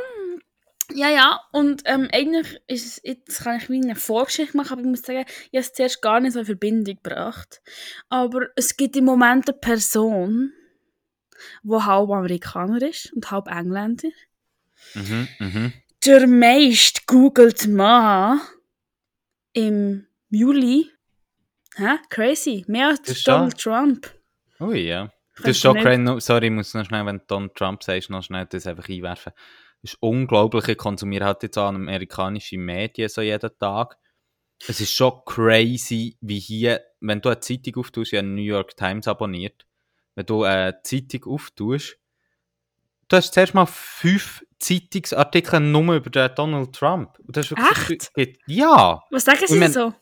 Ja, 0.94 1.10
ja. 1.10 1.40
Und 1.52 1.84
ähm, 1.86 2.10
eigentlich 2.12 2.62
ist 2.68 2.86
es, 2.86 3.02
jetzt 3.04 3.44
kann 3.44 3.58
ich 3.58 3.70
wie 3.70 3.82
eine 3.82 3.96
Vorgeschichte 3.96 4.56
machen, 4.56 4.74
aber 4.74 4.82
ich 4.82 4.88
muss 4.88 5.02
sagen, 5.02 5.26
ich 5.28 5.58
habe 5.58 5.60
es 5.60 5.74
zuerst 5.74 6.02
gar 6.02 6.20
nicht 6.20 6.34
so 6.34 6.40
in 6.40 6.46
Verbindung 6.46 6.96
gebracht. 6.96 7.62
Aber 8.10 8.48
es 8.56 8.76
gibt 8.76 8.96
im 8.96 9.06
Moment 9.06 9.50
eine 9.50 9.58
Person, 9.58 10.54
die 11.64 11.76
halb 11.76 12.10
Amerikaner 12.10 12.82
ist 12.82 13.12
und 13.14 13.32
halb 13.32 13.48
Engländer. 13.48 14.10
Mhm, 14.94 15.28
mhm. 15.40 15.74
Der 16.06 16.28
meist 16.28 17.06
googelt 17.08 17.68
Mann 17.68 18.42
im 19.54 20.08
Juli. 20.30 20.90
Hä? 21.76 21.98
Crazy. 22.10 22.66
Mehr 22.68 22.90
als 22.90 23.24
Donald 23.24 23.58
Trump. 23.58 24.08
Ui, 24.60 24.80
ja. 24.80 25.12
Das 25.38 25.52
ist 25.52 25.62
schon 25.62 25.78
crazy. 25.78 26.20
Sorry, 26.20 26.48
ich 26.48 26.52
muss 26.52 26.74
noch 26.74 26.86
schnell, 26.86 27.06
wenn 27.06 27.20
du 27.20 27.24
Donald 27.28 27.56
Trump 27.56 27.84
sagst, 27.84 28.10
noch 28.10 28.24
schnell 28.24 28.46
das 28.46 28.68
einfach 28.68 28.90
einwerfen. 28.90 29.34
Das 29.82 29.94
ist 29.94 29.98
unglaublich. 30.02 30.68
Ich 30.68 30.78
konsumiere 30.78 31.26
halt 31.26 31.44
jetzt 31.44 31.58
auch 31.58 31.70
amerikanische 31.70 32.58
Medien 32.58 33.10
so 33.10 33.22
jeden 33.22 33.58
Tag. 33.58 33.98
Es 34.68 34.80
ist 34.80 34.94
schon 34.94 35.22
crazy, 35.26 36.18
wie 36.22 36.40
hier, 36.40 36.82
wenn 37.00 37.20
du 37.20 37.30
eine 37.30 37.40
Zeitung 37.40 37.78
auftust, 37.78 38.14
ich 38.14 38.20
habe 38.20 38.28
New 38.28 38.44
York 38.44 38.76
Times 38.78 39.08
abonniert, 39.08 39.66
wenn 40.14 40.28
du 40.28 40.44
eine 40.44 40.80
Zeitung 40.84 41.34
auftust, 41.34 41.98
du 43.12 43.18
hast 43.18 43.34
zuerst 43.34 43.54
mal 43.54 43.66
fünf 43.66 44.44
Zeitungsartikel 44.60 45.60
nur 45.60 45.96
über 45.96 46.10
den 46.10 46.30
Donald 46.36 46.74
Trump. 46.74 47.18
Und 47.26 47.36
das 47.36 47.52
ist 47.52 47.58
wirklich 47.58 48.10
Echt? 48.16 48.38
Ja! 48.48 49.02
Was 49.10 49.26
sagen 49.26 49.40
Sie 49.46 49.54
Ich 49.56 49.60
mein- 49.60 49.72
so? 49.72 49.94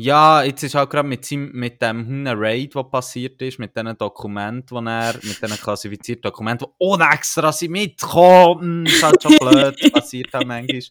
Ja, 0.00 0.44
jetzt 0.44 0.62
ist 0.62 0.76
halt 0.76 0.90
gerade 0.90 1.08
mit, 1.08 1.24
seinem, 1.24 1.50
mit 1.50 1.82
dem 1.82 2.06
Hunden 2.06 2.28
Raid, 2.28 2.76
was 2.76 2.88
passiert 2.88 3.42
ist, 3.42 3.58
mit 3.58 3.76
diesen 3.76 3.98
Dokumenten, 3.98 4.84
die 4.84 4.88
er, 4.88 5.14
mit 5.14 5.42
diesen 5.42 5.56
klassifizierten 5.56 6.22
Dokumenten, 6.22 6.66
die 6.68 6.74
ohne 6.78 7.10
extra 7.12 7.50
sind 7.50 7.72
mitgekommen. 7.72 8.86
Ist 8.86 9.02
halt 9.02 9.20
schon 9.20 9.36
blöd, 9.40 9.76
das 9.82 9.90
passiert 9.90 10.32
halt 10.32 10.46
manchmal. 10.46 10.82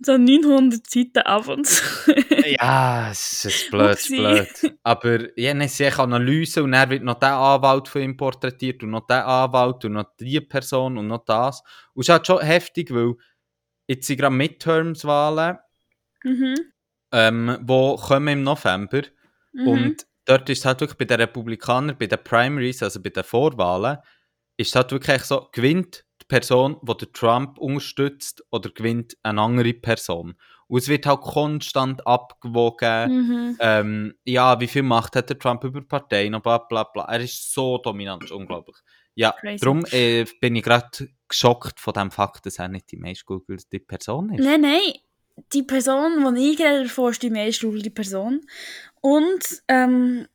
So 0.00 0.16
900 0.16 0.88
Seiten 0.88 1.18
ab 1.20 1.48
und 1.48 1.66
zu. 1.66 1.82
Ja, 2.58 3.10
es 3.10 3.44
ist 3.44 3.70
blöd, 3.70 3.98
blöd. 4.08 4.78
Aber 4.82 5.38
ja, 5.38 5.54
dann 5.54 5.68
sehe 5.68 5.88
ich 5.88 5.98
Analyse 5.98 6.62
und 6.62 6.72
dann 6.72 6.90
wird 6.90 7.04
noch 7.04 7.18
der 7.18 7.34
Anwalt 7.34 7.86
von 7.86 8.02
ihm 8.02 8.16
porträtiert 8.16 8.82
und 8.82 8.90
noch 8.90 9.06
der 9.06 9.26
Anwalt 9.26 9.84
und 9.84 9.92
noch 9.92 10.06
die 10.18 10.40
Person 10.40 10.98
und 10.98 11.06
noch 11.06 11.24
das. 11.24 11.62
Und 11.94 12.02
es 12.02 12.08
ist 12.08 12.12
halt 12.12 12.26
schon 12.26 12.40
heftig, 12.40 12.92
weil 12.92 13.14
jetzt 13.86 14.06
sind 14.06 14.18
gerade 14.18 14.34
Midterms-Wahlen, 14.34 15.58
mhm. 16.24 16.56
ähm, 17.12 17.58
wo 17.62 17.96
kommen 17.96 18.28
im 18.28 18.42
November 18.42 19.02
Mhm. 19.52 19.68
und 19.68 20.06
dort 20.24 20.48
ist 20.48 20.60
es 20.60 20.64
halt 20.64 20.80
wirklich 20.80 20.98
bei 20.98 21.04
den 21.04 21.20
Republikanern, 21.20 21.96
bei 21.98 22.06
den 22.06 22.22
Primaries, 22.22 22.82
also 22.82 23.02
bei 23.02 23.10
den 23.10 23.24
Vorwahlen, 23.24 23.98
ist 24.56 24.68
es 24.68 24.74
halt 24.74 24.92
wirklich 24.92 25.22
so, 25.22 25.48
gewinnt 25.52 26.04
Person, 26.30 26.76
die 26.82 27.06
Trump 27.12 27.58
unterstützt 27.58 28.42
oder 28.50 28.70
gewinnt 28.70 29.16
eine 29.22 29.42
andere 29.42 29.74
Person. 29.74 30.36
Und 30.68 30.78
es 30.78 30.88
wird 30.88 31.04
halt 31.04 31.20
konstant 31.22 32.06
abgewogen, 32.06 33.10
Mhm. 33.12 33.56
ähm, 33.58 34.14
ja, 34.24 34.60
wie 34.60 34.68
viel 34.68 34.84
Macht 34.84 35.16
hat 35.16 35.28
der 35.28 35.38
Trump 35.38 35.64
über 35.64 35.82
Parteien 35.82 36.34
und 36.34 36.42
bla 36.44 36.58
bla 36.58 36.84
bla. 36.84 37.04
Er 37.06 37.20
ist 37.20 37.52
so 37.52 37.78
dominant, 37.78 38.30
unglaublich. 38.30 38.76
Ja, 39.16 39.32
Crazy. 39.32 39.58
darum 39.64 39.84
äh, 39.90 40.24
bin 40.40 40.54
ich 40.54 40.62
gerade 40.62 41.08
geschockt 41.28 41.80
von 41.80 41.92
dem 41.94 42.10
Fakt, 42.12 42.46
dass 42.46 42.60
er 42.60 42.68
nicht 42.68 42.90
die 42.92 42.96
meist 42.96 43.26
googelte 43.26 43.80
Person 43.80 44.32
ist. 44.32 44.44
Nein, 44.44 44.60
nein. 44.60 44.92
Die 45.52 45.62
Person, 45.64 46.34
die 46.36 46.50
ich 46.52 46.56
gerade 46.58 46.82
ist 46.84 47.22
die 47.22 47.30
meistgoogelte 47.30 47.90
Person. 47.90 48.42
Und 49.00 49.62
ähm, 49.68 50.26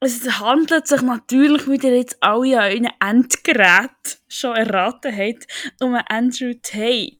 es 0.00 0.40
handelt 0.40 0.86
sich 0.86 1.02
natürlich, 1.02 1.66
wie 1.68 1.76
ihr 1.86 1.96
jetzt 1.96 2.22
alle 2.22 2.60
an 2.60 2.70
euren 2.72 2.88
Endgeräten 3.00 4.20
schon 4.28 4.54
erraten 4.56 5.16
habt, 5.16 5.46
um 5.80 5.94
einen 5.94 6.04
Andrew 6.08 6.52
Tate. 6.62 7.16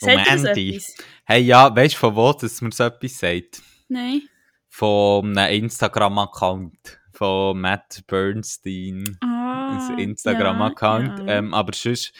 Um 0.00 0.08
Sagt 0.08 0.26
das 0.28 0.44
Andy. 0.44 0.82
Hey, 1.24 1.42
ja, 1.42 1.74
weißt 1.74 1.94
du 1.94 1.98
von 1.98 2.16
wo, 2.16 2.32
dass 2.32 2.60
mir 2.60 2.72
so 2.72 2.84
etwas 2.84 3.18
sagt? 3.18 3.62
Nein. 3.88 4.22
Von 4.68 5.36
einem 5.36 5.64
Instagram-Account 5.64 6.98
von 7.12 7.60
Matt 7.60 8.02
Bernstein. 8.06 9.18
Ah, 9.20 9.88
ein 9.90 9.98
Instagram-Account. 9.98 11.18
ja, 11.20 11.24
ja. 11.26 11.32
Ähm, 11.38 11.52
aber 11.52 11.72
sonst 11.74 12.12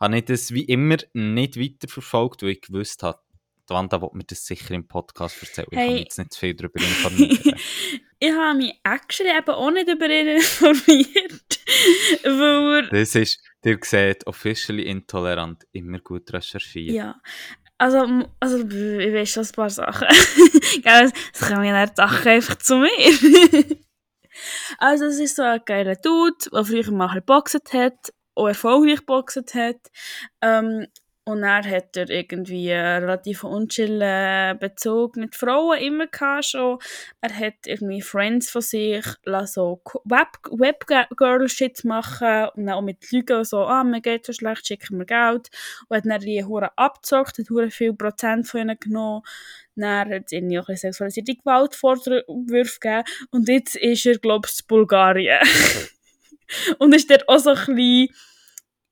habe 0.00 0.16
ich 0.18 0.24
das 0.24 0.52
wie 0.52 0.62
immer 0.64 0.96
nicht 1.12 1.58
weiterverfolgt, 1.60 2.42
weil 2.42 2.50
ich 2.50 2.60
gewusst 2.62 3.02
habe, 3.02 3.18
Wanda 3.68 4.00
will 4.00 4.10
mir 4.12 4.22
das 4.24 4.46
sicher 4.46 4.74
im 4.74 4.86
Podcast 4.86 5.42
erzählen. 5.42 5.66
Ich 5.72 5.76
Hey. 5.78 5.86
kann 5.86 5.94
mich 5.94 6.02
jetzt 6.04 6.18
nicht 6.18 6.36
viel 6.36 6.54
darüber 6.54 6.80
informieren. 6.80 7.54
ich 8.18 8.32
habe 8.32 8.58
mich 8.58 8.80
actually 8.84 9.36
eben 9.36 9.50
auch 9.50 9.70
nicht 9.70 9.88
über 9.88 10.08
ihn 10.08 10.28
informiert. 10.28 11.60
weil 12.24 12.88
das 12.88 13.14
ist, 13.14 13.40
ihr 13.64 13.78
seht, 13.82 14.26
officially 14.26 14.82
intolerant, 14.84 15.64
immer 15.72 15.98
gut 15.98 16.32
recherchiert. 16.32 16.94
Ja. 16.94 17.20
Also, 17.78 18.26
also 18.40 18.58
ich 18.58 19.12
weiß 19.12 19.30
schon 19.30 19.44
ein 19.44 19.52
paar 19.52 19.70
Sachen. 19.70 20.08
Es 20.84 21.40
kommen 21.40 21.64
ja 21.64 21.86
die 21.86 21.92
Sachen 21.94 22.28
einfach 22.28 22.56
zu 22.56 22.78
mir. 22.78 22.88
also, 24.78 25.06
es 25.06 25.18
ist 25.18 25.36
so 25.36 25.42
ein 25.42 25.60
geiler 25.64 25.96
Dude, 25.96 26.50
der 26.50 26.64
früher 26.64 26.90
mal 26.90 27.14
geboxt 27.14 27.72
hat, 27.74 28.12
auch 28.34 28.48
erfolgreich 28.48 29.00
geboxt 29.00 29.54
hat. 29.54 29.80
Ähm, 30.40 30.86
und 31.28 31.42
dann 31.42 31.68
hat 31.68 31.96
er 31.96 32.08
irgendwie 32.08 32.72
einen 32.72 33.02
relativ 33.02 33.42
unchillen 33.42 34.56
Bezug 34.60 35.16
mit 35.16 35.34
Frauen 35.34 35.80
immer 35.80 36.06
gehabt 36.06 36.44
schon. 36.44 36.78
Er 37.20 37.36
hat 37.36 37.66
irgendwie 37.66 38.00
Friends 38.00 38.48
von 38.48 38.62
sich 38.62 39.04
so 39.46 39.82
Web 40.04 40.38
Webgirl-Shit 40.48 41.84
machen 41.84 42.50
und 42.54 42.66
dann 42.66 42.76
auch 42.76 42.82
mit 42.82 43.10
Lügen 43.10 43.44
so, 43.44 43.64
ah, 43.64 43.82
mir 43.82 44.00
geht 44.00 44.24
so 44.24 44.32
schlecht, 44.32 44.68
schicken 44.68 44.98
wir 44.98 45.04
Geld. 45.04 45.50
Und 45.88 45.96
hat 45.96 46.06
dann 46.06 46.20
die 46.20 46.44
Hure 46.44 46.70
abgezockt, 46.78 47.38
hat 47.38 47.50
hure 47.50 47.72
viel 47.72 47.92
Prozent 47.92 48.46
von 48.46 48.60
ihnen 48.60 48.78
genommen. 48.78 49.22
Dann 49.74 50.08
hat 50.08 50.22
es 50.26 50.32
irgendwie 50.32 50.60
auch 50.60 50.68
ein 50.68 50.76
sexualisierte 50.76 51.34
Gewaltvorwürfe 51.34 52.78
gegeben. 52.78 53.04
Und 53.32 53.48
jetzt 53.48 53.74
ist 53.74 54.06
er, 54.06 54.18
glaube 54.18 54.46
ich, 54.48 54.60
in 54.60 54.66
Bulgarien. 54.68 55.40
und 56.78 56.94
ist 56.94 57.10
dort 57.10 57.28
auch 57.28 57.40
so 57.40 57.50
ein 57.50 57.74
bisschen 57.74 58.14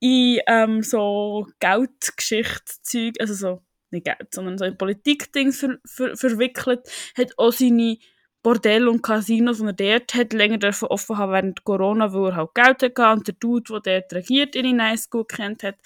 in 0.04 0.40
ähm, 0.46 0.82
so 0.82 1.46
Geldgeschichte-Zeug, 1.61 3.14
also 3.20 3.32
so, 3.32 3.62
nicht 3.90 4.04
Geld, 4.04 4.34
sondern 4.34 4.58
so 4.58 4.66
in 4.66 4.76
Politikdings 4.76 5.61
ver 5.61 5.78
ver 5.87 6.14
verwickelt, 6.14 6.80
hat 7.16 7.32
auch 7.38 7.52
seine 7.52 7.96
Bordell 8.42 8.87
und 8.87 9.02
Casinos, 9.02 9.61
die 9.61 9.64
er 9.64 9.73
dort 9.73 10.14
hat, 10.14 10.34
länger 10.34 10.58
dürfen 10.58 10.88
offen 10.88 11.16
haben 11.16 11.32
während 11.32 11.64
Corona, 11.64 12.12
weil 12.12 12.32
er 12.32 12.37
halt 12.37 12.54
Geld 12.54 12.82
hatte 12.82 13.12
und 13.14 13.26
der 13.26 13.34
Dude, 13.40 13.80
der 13.80 14.00
dort 14.02 14.12
regiert, 14.12 14.54
ihn 14.56 14.76
nice 14.76 15.08
gut 15.08 15.30
kennt 15.30 15.62
hat, 15.62 15.76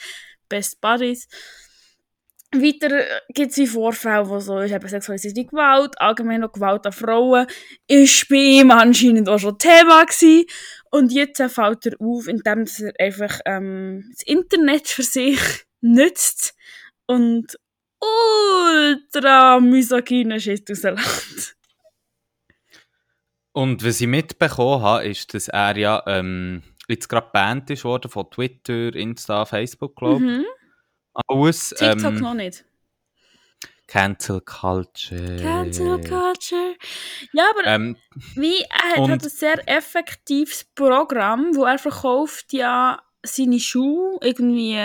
Best 0.49 0.81
Buddies. 0.81 1.29
Weiter 2.51 3.05
gibt 3.35 3.57
es 3.57 3.71
Vorfälle, 3.71 4.29
wo 4.29 4.41
so 4.41 4.59
ist, 4.59 4.73
eben 4.73 4.89
sexualisierte 4.89 5.45
Gewalt, 5.45 6.01
allgemein 6.01 6.41
noch 6.41 6.51
Gewalt 6.51 6.87
an 6.87 6.93
Frauen, 6.93 7.47
ist 7.87 8.29
bei 8.29 8.37
ihm 8.37 8.71
anscheinend 8.71 9.29
auch 9.29 9.39
schon 9.39 9.59
Thema 9.59 10.05
gewesen. 10.05 10.47
Und 10.91 11.13
jetzt 11.13 11.41
äh, 11.41 11.49
fällt 11.49 11.87
er 11.87 12.01
auf, 12.01 12.29
indem 12.29 12.65
er 12.67 12.93
einfach 12.99 13.41
ähm, 13.45 14.05
das 14.11 14.23
Internet 14.27 14.89
für 14.89 15.03
sich 15.03 15.39
nützt 15.81 16.55
und 17.07 17.59
ultra 18.01 19.61
misogyne 19.61 20.41
Shit 20.41 20.69
rauslässt. 20.71 21.57
Und 23.53 23.85
was 23.85 24.01
ich 24.01 24.07
mitbekommen 24.07 24.83
habe, 24.83 25.09
ist, 25.09 25.35
dass 25.35 25.49
er 25.49 25.77
ja 25.77 26.03
ähm, 26.07 26.63
jetzt 26.89 27.09
gerade 27.09 27.29
banned 27.33 27.71
ist 27.71 27.85
worden 27.85 28.11
von 28.11 28.31
Twitter, 28.31 28.95
Insta, 28.95 29.45
Facebook, 29.45 29.97
glaube 29.97 30.25
ich. 30.25 30.31
Mhm. 30.31 30.45
Alles. 31.27 31.71
TikTok 31.71 32.13
ähm, 32.13 32.21
noch 32.21 32.35
nicht. 32.35 32.65
Cancel 33.89 34.43
Culture. 34.43 35.37
Cancel 35.37 35.99
Culture. 36.03 36.77
Ja, 37.33 37.51
aber 37.51 37.67
Ähm, 37.67 37.97
Wie, 38.37 38.61
er 38.61 38.91
hat 38.91 39.09
halt 39.09 39.23
ein 39.25 39.29
sehr 39.29 39.67
effektives 39.67 40.65
Programm, 40.75 41.57
wo 41.57 41.65
er 41.65 41.79
verkauft 41.79 42.53
ja 42.53 43.03
seine 43.25 43.59
Schuhe, 43.59 44.19
irgendwie, 44.21 44.79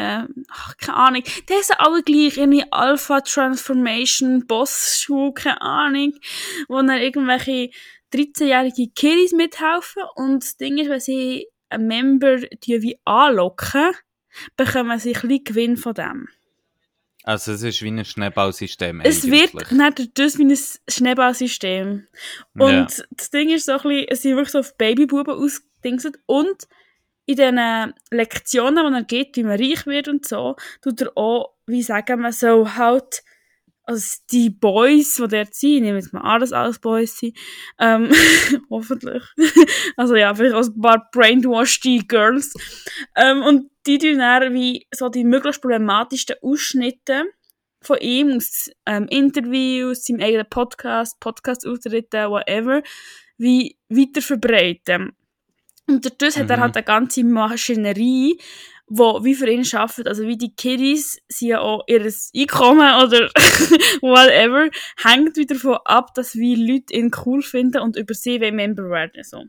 ach, 0.50 0.78
keine 0.78 0.98
Ahnung, 0.98 1.24
die 1.24 1.62
sind 1.62 1.80
alle 1.80 2.02
gleich, 2.02 2.38
irgendwie 2.38 2.66
Alpha 2.72 3.22
Transformation, 3.22 4.48
Boss 4.48 5.00
Schuhe, 5.00 5.34
keine 5.34 5.62
Ahnung, 5.62 6.14
wo 6.68 6.78
dann 6.78 6.98
irgendwelche 6.98 7.70
13-jährige 8.14 8.90
Kiddies 8.96 9.34
mithelfen 9.34 10.04
und 10.16 10.44
das 10.44 10.58
Ding 10.58 10.78
ist, 10.78 10.90
wenn 10.90 11.00
sie 11.00 11.48
einen 11.70 11.88
Member 11.88 12.38
die 12.38 12.82
wie 12.82 13.00
anlocken, 13.06 13.92
bekommen 14.56 14.98
sie 15.00 15.16
ein 15.16 15.22
bisschen 15.22 15.44
Gewinn 15.44 15.78
von 15.78 15.94
dem. 15.94 16.28
Also 17.24 17.54
es 17.54 17.64
ist 17.64 17.82
wie 17.82 17.90
ein 17.92 18.04
Schneeballsystem 18.06 19.02
Es 19.02 19.24
eigentlich. 19.24 19.54
wird 19.54 19.72
nicht 19.72 20.20
das 20.20 20.38
wie 20.38 20.46
ein 20.46 20.58
Schneeballsystem. 20.90 22.08
Und 22.58 22.70
Ja. 22.72 22.88
das 23.12 23.30
Ding 23.32 23.50
ist 23.50 23.66
so 23.66 23.74
ein 23.74 23.78
bisschen, 23.82 24.06
es 24.10 24.22
sind 24.22 24.32
wirklich 24.36 24.52
so 24.52 24.60
auf 24.60 24.78
Babybuben 24.78 25.34
ausgedingselt. 25.34 26.20
Und 26.26 26.68
in 27.26 27.36
diesen 27.38 27.94
Lektionen, 28.12 28.86
die 28.94 28.98
er 29.00 29.04
gibt, 29.04 29.38
wie 29.38 29.44
man 29.44 29.60
reich 29.60 29.86
wird 29.86 30.08
und 30.10 30.28
so, 30.28 30.56
tut 30.82 31.02
er 31.02 31.18
auch, 31.18 31.54
wie 31.66 31.82
sagen 31.84 32.22
wir 32.22 32.34
so, 32.34 32.76
halt, 32.76 33.24
also 33.84 34.18
die 34.32 34.50
Boys, 34.50 35.16
die 35.16 35.28
dort 35.28 35.54
sind, 35.54 35.74
ich 35.76 35.82
nehme 35.82 35.98
jetzt 35.98 36.14
mal 36.14 36.40
dass 36.40 36.54
alles 36.54 36.80
Boys 36.80 37.18
sind, 37.18 37.38
ähm, 37.80 38.10
hoffentlich. 38.70 39.24
also 39.98 40.16
ja, 40.16 40.34
vielleicht 40.34 40.56
auch 40.56 40.64
ein 40.64 40.82
paar 40.82 41.10
brainwashed 41.12 42.08
Girls. 42.08 42.54
Ähm, 43.16 43.42
und 43.44 43.70
die 43.86 43.98
tun 43.98 44.20
dann 44.20 44.54
wie 44.54 44.88
so 44.94 45.10
die 45.10 45.26
möglichst 45.26 45.62
problematischsten 45.62 46.38
Ausschnitte 46.42 47.26
von 47.82 47.98
ihm 47.98 48.38
aus 48.38 48.70
ähm, 48.86 49.08
Interviews, 49.10 50.06
seinem 50.06 50.22
eigenen 50.22 50.50
Podcast, 50.50 51.20
Podcast-Auftritten, 51.20 52.30
whatever, 52.30 52.82
wie 53.38 53.78
weiter 53.90 54.22
verbreiten. 54.22 55.12
Und 55.86 56.06
dadurch 56.06 56.38
hat 56.38 56.50
er 56.50 56.58
Mhm. 56.58 56.62
halt 56.62 56.78
eine 56.78 56.86
ganze 56.86 57.24
Maschinerie, 57.26 58.40
wo 58.88 59.24
wie 59.24 59.36
für 59.36 59.50
ihn 59.50 59.66
arbeitet. 59.74 60.08
Also 60.08 60.24
wie 60.24 60.38
die 60.38 60.56
Kiddies, 60.56 61.20
sie 61.28 61.50
ja 61.50 61.60
auch 61.60 61.84
ihr 61.88 62.02
Einkommen 62.02 63.04
oder 63.04 63.30
whatever, 64.02 64.70
hängt 65.04 65.38
wieder 65.38 65.56
davon 65.56 65.78
ab, 65.86 66.14
dass 66.14 66.36
wie 66.36 66.56
Leute 66.56 66.94
ihn 66.94 67.12
cool 67.26 67.42
finden 67.42 67.82
und 67.82 67.96
über 67.96 68.14
sie 68.14 68.40
wollen 68.42 68.56
Member 68.56 68.90
werden. 68.90 69.24
So. 69.24 69.44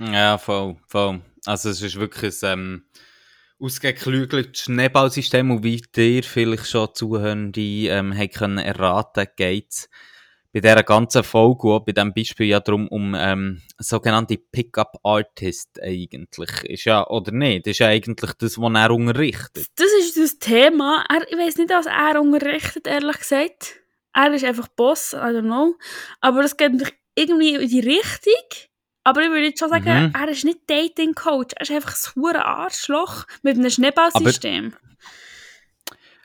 Ja, 0.00 0.38
voll, 0.38 0.76
voll. 0.86 1.20
Also 1.46 1.70
es 1.70 1.82
ist 1.82 1.98
wirklich 1.98 2.42
ein 2.42 2.52
ähm, 2.52 2.84
ausgeklügeltes 3.60 4.62
Schneeballsystem 4.62 5.50
und 5.50 5.64
wie 5.64 5.80
dir 5.80 6.22
vielleicht 6.22 6.68
schon 6.68 6.94
Zuhörende 6.94 7.60
ähm, 7.60 8.14
können 8.32 8.58
erraten, 8.58 9.26
geht 9.36 9.88
bei 10.52 10.60
dieser 10.60 10.82
ganzen 10.82 11.22
Folge, 11.24 11.68
auch 11.68 11.80
bei 11.84 11.92
diesem 11.92 12.14
Beispiel 12.14 12.46
ja 12.46 12.60
darum, 12.60 12.88
um 12.88 13.14
ähm, 13.16 13.60
sogenannte 13.78 14.38
Pickup-Artist 14.38 15.80
eigentlich. 15.82 16.50
Ist 16.64 16.84
ja, 16.84 17.06
oder 17.06 17.32
nicht, 17.32 17.66
ist 17.66 17.78
ja 17.80 17.88
eigentlich 17.88 18.32
das, 18.34 18.58
was 18.58 18.72
er 18.74 18.90
unterrichtet. 18.90 19.66
Das 19.76 19.88
ist 20.00 20.16
das 20.16 20.38
Thema. 20.38 21.04
Er, 21.10 21.30
ich 21.30 21.36
weiß 21.36 21.56
nicht, 21.58 21.70
was 21.70 21.86
er 21.86 22.20
unterrichtet, 22.20 22.86
ehrlich 22.86 23.18
gesagt. 23.18 23.76
Er 24.14 24.32
ist 24.32 24.44
einfach 24.44 24.68
Boss, 24.68 25.12
I 25.12 25.16
don't 25.16 25.42
know. 25.42 25.74
Aber 26.20 26.42
es 26.42 26.56
geht 26.56 26.72
natürlich 26.72 26.94
irgendwie 27.14 27.54
in 27.54 27.68
die 27.68 27.80
Richtung. 27.80 28.68
Aber 29.04 29.22
ich 29.22 29.28
würde 29.28 29.46
jetzt 29.46 29.58
schon 29.60 29.68
sagen, 29.70 30.06
Mhm. 30.06 30.12
er 30.18 30.28
ist 30.28 30.44
nicht 30.44 30.60
Dating-Coach. 30.66 31.54
Er 31.56 31.62
ist 31.62 31.70
einfach 31.70 31.96
ein 32.16 32.36
Arschloch 32.36 33.26
mit 33.42 33.56
einem 33.56 33.70
Schneeballsystem. 33.70 34.74
Aber 34.74 34.88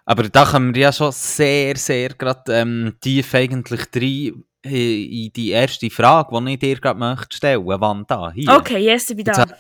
da 0.06 0.46
kommen 0.46 0.76
wir 0.76 0.82
ja 0.84 0.94
schon 0.94 1.12
sehr, 1.12 1.76
sehr 1.78 2.10
gerade 2.10 2.54
ähm, 2.54 2.98
tief 3.00 3.34
eigentlich 3.36 3.82
rein 3.96 4.44
äh, 4.66 5.26
in 5.26 5.34
die 5.34 5.52
erste 5.52 5.90
Frage, 5.90 6.42
die 6.42 6.54
ich 6.54 6.60
dir 6.60 6.80
gerade 6.80 7.00
möchte 7.00 7.36
stellen. 7.36 7.66
Wann 7.66 8.06
da? 8.08 8.32
Hier. 8.32 8.52
Okay, 8.52 8.80
yes, 8.80 9.10
ich 9.10 9.16
bin 9.16 9.26
da. 9.26 9.46
Jetzt 9.46 9.54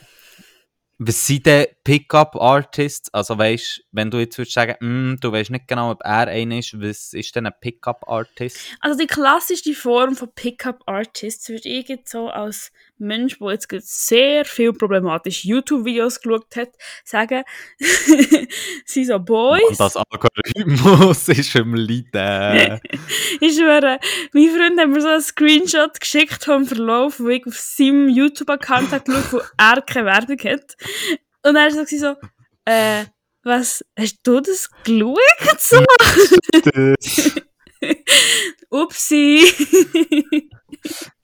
Was 1.00 1.25
sind 1.27 1.45
denn 1.45 1.67
Pickup-Artists? 1.83 3.13
Also 3.13 3.38
weißt, 3.38 3.83
wenn 3.91 4.12
du 4.12 4.19
jetzt 4.19 4.38
würdest 4.38 4.53
sagen, 4.53 4.75
mm, 4.79 5.17
du 5.19 5.31
weißt 5.31 5.50
nicht 5.50 5.67
genau, 5.67 5.91
ob 5.91 6.01
er 6.03 6.27
einer 6.27 6.59
ist, 6.59 6.79
was 6.79 7.13
ist 7.13 7.35
denn 7.35 7.45
ein 7.45 7.53
Pickup-Artist? 7.59 8.57
Also 8.79 8.97
die 8.97 9.07
klassischste 9.07 9.73
Form 9.73 10.15
von 10.15 10.31
Pickup-Artists 10.33 11.50
würde 11.50 11.67
ich 11.67 11.89
jetzt 11.89 12.12
so 12.12 12.29
als 12.29 12.71
Mensch, 13.03 13.38
der 13.39 13.51
jetzt 13.51 14.07
sehr 14.07 14.45
viel 14.45 14.74
problematische 14.74 15.48
YouTube-Videos 15.48 16.22
geschaut 16.22 16.55
hat, 16.55 16.69
sagen, 17.03 17.43
sind 18.86 19.07
so 19.07 19.19
Boys. 19.19 19.62
Und 19.69 19.79
das 19.79 19.98
Algorithmus 19.98 21.29
ist 21.29 21.55
im 21.55 21.75
Leiden. 21.75 22.79
Ich 23.39 23.55
schwöre, 23.55 24.00
mein 24.31 24.50
Freund 24.50 24.79
hat 24.79 24.89
mir 24.89 25.01
so 25.01 25.07
einen 25.07 25.22
Screenshot 25.22 26.00
geschickt 26.00 26.43
vom 26.43 26.65
Verlauf, 26.65 27.19
wo 27.19 27.27
ich 27.29 27.45
auf 27.45 27.57
seinem 27.57 28.10
YouTube-Account 28.10 28.91
habe 28.91 29.03
geschaut, 29.03 29.33
wo 29.33 29.41
er 29.57 29.81
keine 29.81 30.05
Werbung 30.05 30.38
hat. 30.39 30.77
Und 31.43 31.55
er 31.55 31.74
war 31.74 31.86
so, 31.86 32.15
äh, 32.65 33.05
was, 33.43 33.83
hast 33.98 34.19
du 34.24 34.39
das 34.39 34.69
geschaut? 34.83 35.17
So? 35.60 35.83
Upsi. 38.69 39.41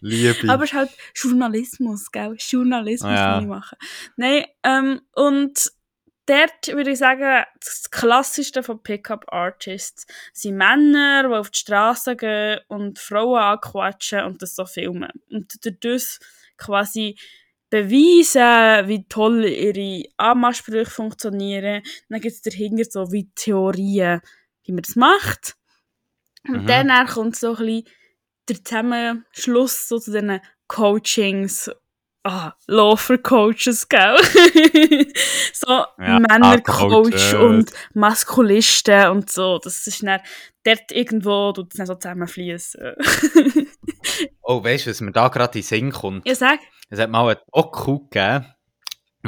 Liebe. 0.01 0.49
Aber 0.49 0.63
es 0.63 0.69
ist 0.71 0.75
halt 0.77 0.91
Journalismus, 1.15 2.11
gell? 2.11 2.35
Journalismus 2.39 3.11
Ja. 3.11 3.35
muss 3.35 3.43
ich 3.43 3.49
machen. 3.49 3.77
Nein, 4.15 4.45
ähm, 4.63 5.01
und 5.15 5.71
dort 6.25 6.67
würde 6.67 6.91
ich 6.91 6.99
sagen, 6.99 7.43
das 7.59 7.89
Klassischste 7.91 8.63
von 8.63 8.81
Pickup-Artists 8.83 10.05
sind 10.33 10.57
Männer, 10.57 11.23
die 11.27 11.33
auf 11.35 11.49
die 11.49 11.59
Straße 11.59 12.15
gehen 12.15 12.59
und 12.67 12.99
Frauen 12.99 13.39
anquatschen 13.41 14.23
und 14.23 14.41
das 14.41 14.55
so 14.55 14.65
filmen. 14.65 15.11
Und 15.29 15.53
durch 15.65 15.79
das 15.79 16.19
quasi 16.57 17.17
beweisen, 17.69 18.87
wie 18.87 19.05
toll 19.07 19.45
ihre 19.45 20.07
Anmachsprüche 20.17 20.89
funktionieren. 20.89 21.83
Dann 22.09 22.21
gibt 22.21 22.35
es 22.35 22.41
dahinter 22.41 22.83
so 22.89 23.11
wie 23.11 23.29
Theorien, 23.35 24.21
wie 24.63 24.71
man 24.71 24.81
das 24.83 24.95
macht. 24.95 25.55
Und 26.48 26.63
Mhm. 26.63 26.67
dann 26.67 27.08
kommt 27.08 27.36
so 27.36 27.55
ein 27.55 27.65
bisschen 27.65 27.84
der 28.48 28.63
Zusammenschluss 28.63 29.88
so 29.88 30.00
zu 30.00 30.12
diesen 30.12 30.39
Coachings. 30.67 31.69
Ah, 32.24 32.53
Laufer-Coaches, 32.67 33.88
gell? 33.88 34.17
so 35.53 35.67
Ja, 35.98 36.19
Männer-Coach 36.19 37.34
und 37.36 37.72
Maskulisten 37.93 39.08
und 39.10 39.31
so. 39.31 39.58
Das 39.63 39.88
ist 39.88 40.03
dann 40.03 40.19
dort 40.65 40.91
irgendwo, 40.91 41.53
tut 41.53 41.72
es 41.72 41.77
dann 41.77 41.88
so 41.88 41.96
zusammenfließen. 41.96 42.96
Oh, 44.41 44.63
weißt 44.63 44.88
du, 44.88 44.89
was 44.89 45.01
mir 45.01 45.12
da 45.12 45.27
gerade 45.27 45.60
in 45.60 45.62
den 45.62 45.67
Sinn 45.67 45.91
kommt? 45.91 46.27
ja, 46.27 46.34
sag. 46.36 46.60
Es 46.89 47.00
hat 47.00 47.10
mal 47.12 47.29
ein 47.29 47.38
Doku 47.53 48.00
gegeben, 48.10 48.48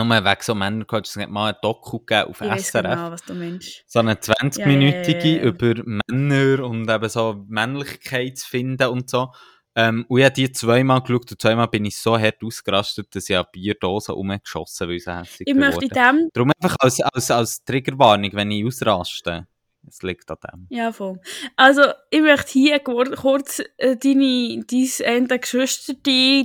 nur 0.03 0.23
wegen 0.23 0.41
so 0.41 0.55
Männercoaches, 0.55 1.15
es 1.15 1.21
hat 1.21 1.29
mal 1.29 1.53
ein 1.53 1.59
Doku 1.61 1.99
gegeben 1.99 2.29
auf 2.29 2.41
Ich 2.41 2.65
SRF. 2.67 2.83
genau, 2.83 3.11
was 3.11 3.23
du 3.23 3.33
meinst. 3.33 3.83
So 3.87 3.99
eine 3.99 4.13
20-minütige 4.15 5.27
Ja, 5.27 5.35
ja, 5.35 5.41
ja, 5.41 5.43
über 5.43 5.73
Männer 6.07 6.65
und 6.65 6.89
eben 6.89 7.09
so 7.09 7.45
Männlichkeit 7.47 8.37
zu 8.37 8.47
finden 8.49 8.87
und 8.87 9.09
so. 9.09 9.31
Ähm, 9.73 10.05
und 10.09 10.19
ich 10.19 10.25
habe 10.25 10.33
die 10.33 10.51
zweimal 10.51 11.01
geschaut 11.01 11.31
und 11.31 11.41
zweimal 11.41 11.67
bin 11.69 11.85
ich 11.85 11.97
so 11.97 12.19
hart 12.19 12.43
ausgerastet, 12.43 13.15
dass 13.15 13.29
ich 13.29 13.35
eine 13.37 13.47
Bierdose 13.49 14.13
umgeschossen 14.13 14.89
weil 14.89 14.99
sie 14.99 15.17
hässlich 15.17 15.47
Ich 15.47 15.55
möchte 15.55 15.87
dem 15.87 16.29
Darum 16.33 16.51
einfach 16.59 16.75
als, 16.79 16.99
als, 17.01 17.31
als 17.31 17.63
Triggerwarnung, 17.63 18.31
wenn 18.33 18.51
ich 18.51 18.65
ausraste. 18.65 19.47
Es 19.87 20.03
liegt 20.03 20.29
an 20.29 20.37
dem. 20.43 20.67
Ja, 20.69 20.91
voll. 20.91 21.19
Also, 21.55 21.83
ich 22.11 22.21
möchte 22.21 22.51
hier 22.51 22.79
kur- 22.79 23.15
kurz 23.15 23.63
äh, 23.77 23.95
deine, 23.97 24.63
dein 24.69 24.89
eine 25.05 25.39
Geschwister 25.39 25.93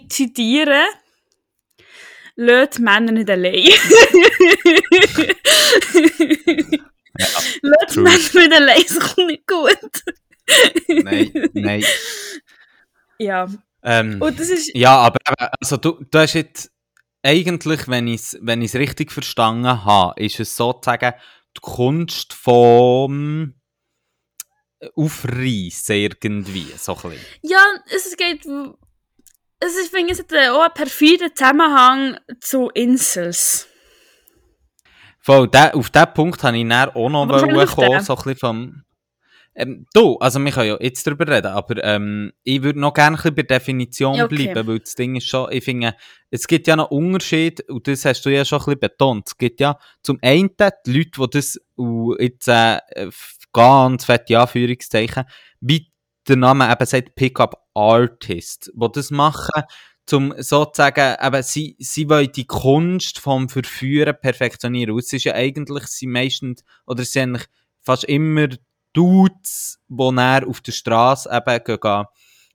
zitieren. 0.09 0.85
Lasst 2.37 2.79
die 2.79 2.83
Männer 2.83 3.13
nicht 3.13 3.31
allein. 3.31 3.65
Ja. 7.19 7.27
Männer 7.63 8.11
nicht 8.35 8.53
allein, 8.53 8.83
es 8.87 9.01
kommt 9.01 9.27
nicht 9.29 9.47
gut. 9.47 10.03
nein, 10.89 11.33
nein. 11.55 11.85
Ja, 13.19 13.49
Ähm, 13.87 14.21
und 14.21 14.39
das 14.39 14.51
ist... 14.51 14.75
Ja, 14.75 14.97
aber 14.97 15.19
also 15.61 15.77
du, 15.77 16.05
du 16.11 16.19
hast 16.19 16.35
jetzt 16.35 16.73
eigentlich, 17.23 17.87
wenn 17.87 18.09
ich 18.09 18.21
es 18.21 18.39
wenn 18.43 18.61
ich's 18.61 18.75
richtig 18.75 19.13
verstanden 19.13 19.85
habe, 19.85 20.21
ist 20.21 20.41
es 20.41 20.57
sozusagen 20.57 21.15
die 21.57 21.61
Kunst 21.61 22.33
vom 22.33 23.55
Aufreißen 24.97 25.97
irgendwie, 25.97 26.67
so 26.77 26.97
ein 26.97 27.11
bisschen. 27.11 27.27
Ja, 27.43 27.65
es 27.95 28.17
geht... 28.17 28.45
Es 29.58 29.75
ist, 29.75 29.86
ich 29.86 29.90
finde, 29.90 30.12
es 30.12 30.19
hat 30.19 30.32
auch 30.50 30.62
einen 30.62 30.75
perfiden 30.75 31.30
Zusammenhang 31.34 32.19
zu 32.40 32.69
Insels. 32.71 33.69
Voll, 35.21 35.49
der, 35.49 35.75
auf 35.75 35.90
diesen 35.90 36.14
Punkt 36.14 36.42
habe 36.42 36.56
ich 36.56 36.69
dann 36.69 36.90
auch 36.90 37.08
noch 37.08 37.26
kommen, 37.26 38.00
so 38.00 38.14
ein 38.14 38.16
bisschen 38.16 38.36
vom... 38.36 38.82
Ähm, 39.58 39.86
du, 39.95 40.19
also 40.19 40.38
wir 40.38 40.52
können 40.52 40.69
ja 40.69 40.76
jetzt 40.80 41.06
darüber 41.06 41.26
reden, 41.26 41.47
aber 41.47 41.82
ähm, 41.82 42.30
ich 42.45 42.62
würde 42.62 42.78
noch 42.78 42.92
gerne 42.92 43.16
ein 43.16 43.23
bisschen 43.23 43.34
bei 43.34 43.42
der 43.42 43.58
Definition 43.58 44.21
okay. 44.21 44.26
bleiben, 44.52 44.66
weil 44.69 44.80
das 44.80 44.95
Ding 44.95 45.16
ist 45.16 45.26
schon, 45.26 45.50
ich 45.50 45.64
finde, 45.64 45.97
es 46.30 46.47
gibt 46.47 46.66
ja 46.66 46.76
noch 46.76 46.90
Unterschied, 46.90 47.66
und 47.71 47.88
das 47.88 48.04
hast 48.04 48.21
du 48.26 48.28
ja 48.28 48.45
schon 48.45 48.58
ein 48.58 48.64
bisschen 48.66 48.80
betont, 48.80 49.28
es 49.28 49.38
gibt 49.38 49.60
ja 49.60 49.78
zum 50.02 50.19
einen 50.21 50.50
die 50.58 50.92
Leute, 50.92 51.10
die 51.19 51.30
das 51.30 51.58
und 51.75 52.21
jetzt 52.21 52.49
äh, 52.49 52.80
ganz 53.54 54.04
fette 54.04 54.38
Anführungszeichen, 54.38 55.25
wie 55.60 55.90
der 56.28 56.36
Name 56.36 56.71
eben 56.71 56.86
sagt, 56.86 57.14
Pickup 57.14 57.66
Artist, 57.76 58.73
die 58.75 58.89
das 58.93 59.10
machen, 59.10 59.62
zum 60.06 60.34
sozusagen, 60.39 61.17
eben, 61.21 61.43
sie, 61.43 61.76
sie 61.80 62.08
wollen 62.08 62.30
die 62.32 62.47
Kunst 62.47 63.19
vom 63.19 63.49
Verführen 63.49 64.15
perfektionieren. 64.21 64.93
Und 64.95 65.00
es 65.00 65.12
ist 65.12 65.25
ja 65.25 65.34
eigentlich, 65.34 65.86
sie 65.89 66.06
meistens, 66.06 66.62
oder 66.86 67.04
sie 67.04 67.10
sind 67.10 67.23
eigentlich 67.36 67.47
fast 67.82 68.04
immer 68.04 68.49
Dudes, 68.93 69.78
die 69.89 70.02
auf 70.02 70.60
der 70.60 70.73
Straße 70.73 71.28
eben 71.30 71.65
gehen, 71.65 72.04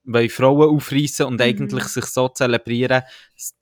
wollen 0.04 0.30
Frauen 0.30 0.76
aufreißen 0.76 1.26
und 1.28 1.36
Mhm. 1.36 1.42
eigentlich 1.42 1.84
sich 1.84 2.06
so 2.06 2.28
zelebrieren, 2.30 3.04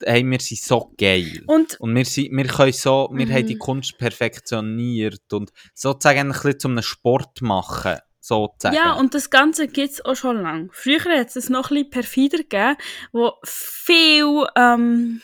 hey, 0.04 0.24
wir 0.24 0.40
sind 0.40 0.60
so 0.60 0.94
geil. 0.96 1.42
Und 1.46 1.78
Und 1.80 1.94
wir, 1.94 2.04
sind, 2.06 2.34
wir 2.34 2.46
können 2.46 2.72
so, 2.72 3.10
wir 3.12 3.26
Mhm. 3.26 3.32
haben 3.32 3.46
die 3.46 3.58
Kunst 3.58 3.98
perfektioniert 3.98 5.30
und 5.32 5.50
sozusagen 5.74 6.20
ein 6.20 6.28
bisschen 6.32 6.58
zu 6.60 6.68
einem 6.68 6.82
Sport 6.82 7.42
machen, 7.42 7.98
sozusagen. 8.20 8.76
Ja, 8.76 8.92
und 8.92 9.14
das 9.14 9.30
Ganze 9.30 9.66
gibt 9.66 9.90
es 9.90 10.04
auch 10.04 10.14
schon 10.14 10.42
lange. 10.42 10.68
Früher 10.72 11.18
hat 11.18 11.34
es 11.34 11.48
noch 11.48 11.70
bisschen 11.70 11.90
perfider 11.90 12.38
gegeben, 12.38 12.76
wo 13.12 13.32
viel, 13.44 14.46
ähm, 14.56 15.22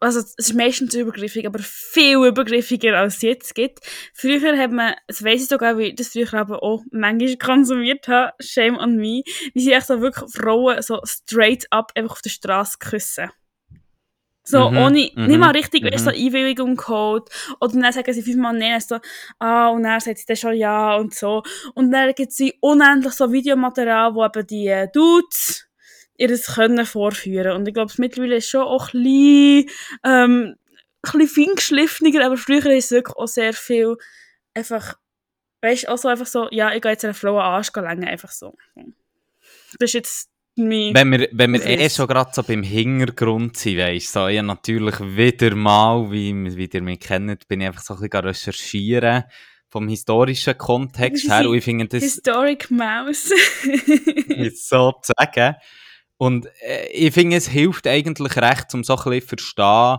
also 0.00 0.20
es 0.20 0.34
ist 0.36 0.54
meistens 0.54 0.94
übergriffig, 0.94 1.46
aber 1.46 1.58
viel 1.60 2.24
übergriffiger 2.24 2.96
als 2.96 3.16
es 3.16 3.22
jetzt 3.22 3.54
gibt. 3.54 3.80
Früher 4.14 4.56
hat 4.56 4.70
man, 4.70 4.94
das 5.08 5.24
weiss 5.24 5.42
ich 5.42 5.48
sogar, 5.48 5.76
wie 5.76 5.88
ich 5.88 5.96
das 5.96 6.08
früher 6.08 6.32
aber 6.34 6.62
auch 6.62 6.82
manchmal 6.92 7.36
konsumiert 7.36 8.06
habe, 8.08 8.32
shame 8.40 8.78
on 8.78 8.96
me, 8.96 9.22
wie 9.52 9.60
sie 9.60 9.72
echt 9.72 9.88
so 9.88 10.00
wirklich 10.00 10.30
Frauen 10.32 10.80
so 10.82 11.00
straight 11.04 11.66
up 11.70 11.92
einfach 11.96 12.12
auf 12.12 12.22
der 12.22 12.30
Straße 12.30 12.78
küssen. 12.78 13.30
So, 14.44 14.70
Mhm, 14.70 14.76
ohne, 14.76 15.10
mhm, 15.14 15.26
nicht 15.26 15.38
mal 15.38 15.52
richtig, 15.52 15.84
weißt, 15.84 16.04
so 16.04 16.10
mhm. 16.10 16.16
Einwilligung 16.16 16.76
geholt. 16.76 17.28
Oder 17.60 17.80
dann 17.80 17.92
sagen 17.92 18.12
sie 18.12 18.22
fünfmal 18.22 18.58
nein, 18.58 18.80
so, 18.80 18.98
ah, 19.38 19.68
und 19.68 19.84
dann 19.84 20.00
sagt 20.00 20.18
sie 20.18 20.26
dann 20.26 20.36
schon 20.36 20.54
ja 20.54 20.96
und 20.96 21.14
so. 21.14 21.42
Und 21.74 21.92
dann 21.92 22.12
gibt 22.14 22.32
es 22.32 22.40
unendlich 22.60 23.12
so 23.12 23.32
Videomaterial, 23.32 24.14
wo 24.14 24.24
eben 24.24 24.46
die 24.46 24.66
äh, 24.66 24.88
Dudes 24.92 25.68
ihres 26.16 26.54
Können 26.54 26.86
vorführen. 26.86 27.52
Und 27.52 27.68
ich 27.68 27.74
glaube, 27.74 27.92
mittlerweile 27.98 28.36
ist 28.36 28.48
schon 28.48 28.62
auch 28.62 28.92
ein 28.92 29.02
bisschen, 29.02 29.70
ähm, 30.04 30.56
ein 31.02 31.18
bisschen 31.18 31.28
feingeschliffener, 31.46 32.26
aber 32.26 32.36
früher 32.36 32.66
ist 32.66 32.86
es 32.86 32.90
wirklich 32.90 33.16
auch 33.16 33.28
sehr 33.28 33.52
viel 33.52 33.96
einfach, 34.54 34.96
weißt 35.62 35.84
du, 35.84 35.88
auch 35.88 35.98
so 35.98 36.08
einfach 36.08 36.26
so, 36.26 36.48
ja, 36.50 36.72
ich 36.72 36.82
gehe 36.82 36.92
jetzt 36.92 37.04
einer 37.04 37.14
Frau 37.14 37.38
einen 37.38 37.46
Arsch 37.46 37.72
längen, 37.74 38.04
einfach 38.04 38.30
so. 38.30 38.54
Das 39.78 39.90
ist 39.90 39.94
jetzt 39.94 40.31
Wenn 40.94 41.10
wir, 41.12 41.28
wenn 41.32 41.52
wir 41.54 41.64
eh 41.64 41.88
schon 41.88 42.06
gerade 42.06 42.30
so 42.34 42.42
beim 42.42 42.62
Hintergrund 42.62 43.56
sind, 43.56 43.78
weisst 43.78 44.12
so, 44.12 44.26
ich 44.26 44.42
natürlich 44.42 45.00
wieder 45.00 45.54
mal, 45.54 46.10
wie, 46.10 46.34
wie 46.56 46.68
ihr 46.70 46.82
mich 46.82 47.00
kennt, 47.00 47.48
bin 47.48 47.62
ich 47.62 47.68
einfach 47.68 47.82
so 47.82 47.94
ein 47.94 48.00
bisschen 48.00 48.24
recherchieren 48.24 49.24
vom 49.70 49.88
historischen 49.88 50.58
Kontext 50.58 51.30
her 51.30 51.48
und 51.48 51.56
ich 51.56 51.64
finde 51.64 51.88
das 51.88 52.02
Historic 52.02 52.70
Mouse. 52.70 53.30
so 54.54 54.92
zu 55.00 55.12
sagen. 55.16 55.56
Und 56.18 56.46
äh, 56.60 56.88
ich 56.92 57.14
finde, 57.14 57.36
es 57.36 57.48
hilft 57.48 57.86
eigentlich 57.86 58.36
recht, 58.36 58.74
um 58.74 58.84
so 58.84 58.96
ein 58.96 59.04
bisschen 59.04 59.28
verstehen, 59.28 59.98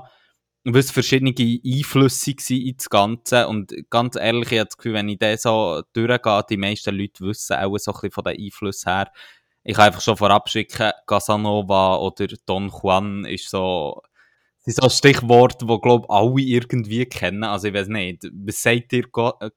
was 0.66 0.92
verschiedene 0.92 1.34
Einflüsse 1.36 2.32
waren 2.32 2.62
ins 2.62 2.90
Ganze. 2.90 3.48
Und 3.48 3.74
ganz 3.90 4.16
ehrlich, 4.16 4.52
ich 4.52 4.60
habe 4.60 4.68
das 4.68 4.78
Gefühl, 4.78 4.94
wenn 4.94 5.10
ich 5.10 5.18
das 5.18 5.42
so 5.42 5.82
durchgehe, 5.94 6.44
die 6.50 6.58
meisten 6.58 6.96
Leute 6.96 7.26
wissen 7.26 7.58
auch 7.58 7.78
so 7.80 7.92
ein 7.92 7.96
bisschen 7.96 8.12
von 8.12 8.24
den 8.26 8.40
Einflüssen 8.40 8.94
her. 8.94 9.12
Ich 9.64 9.76
kann 9.76 9.88
einfach 9.88 10.02
schon 10.02 10.18
vorab 10.18 10.50
schicken, 10.50 10.92
Casanova 11.08 11.98
oder 11.98 12.28
Don 12.46 12.70
Juan 12.70 13.26
ist 13.26 13.50
so 13.50 14.02
sind 14.66 14.76
so 14.76 14.90
Stichworte, 14.90 15.66
die, 15.66 15.80
glaube 15.82 16.10
alle 16.10 16.40
irgendwie 16.40 17.06
kennen. 17.06 17.44
Also 17.44 17.68
ich 17.68 17.74
weiß 17.74 17.90
nicht, 17.90 18.24
was 18.32 18.62
sagt 18.62 18.92
dir 18.94 19.04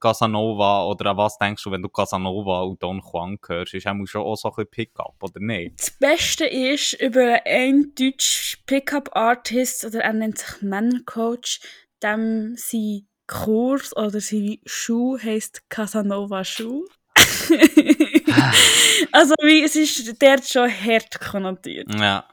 Casanova 0.01 0.85
oder 0.87 1.11
an 1.11 1.17
was 1.17 1.39
denkst 1.39 1.63
du, 1.63 1.71
wenn 1.71 1.83
du 1.83 1.89
Casanova 1.89 2.63
und 2.63 2.83
Don 2.83 3.01
Juan 3.01 3.39
hörst? 3.47 3.75
Ist 3.75 3.87
auch 3.87 3.95
schon 4.07 4.23
auch 4.23 4.37
so 4.37 4.49
ein 4.49 4.55
bisschen 4.55 4.71
Pickup, 4.71 5.15
oder 5.23 5.41
nicht? 5.41 5.79
Das 5.79 5.93
Beste 5.93 6.47
ist 6.47 6.95
über 6.95 7.41
einen 7.45 7.95
deutschen 7.95 8.61
Pickup-Artist, 8.67 9.85
oder 9.85 10.01
er 10.01 10.13
nennt 10.13 10.39
sich 10.39 10.63
Männercoach, 10.63 11.61
dem 12.03 12.55
sein 12.57 13.07
Kurs 13.29 13.97
oder 13.97 14.21
seine 14.21 14.59
Schuh 14.65 15.19
heisst 15.19 15.69
Casanova 15.69 16.43
Schuh. 16.45 16.85
also 19.13 19.35
wie, 19.43 19.63
es 19.63 19.77
ist 19.77 20.23
dort 20.23 20.47
schon 20.47 20.71
hart 20.71 21.21
konnotiert. 21.21 21.93
Ja. 21.99 22.25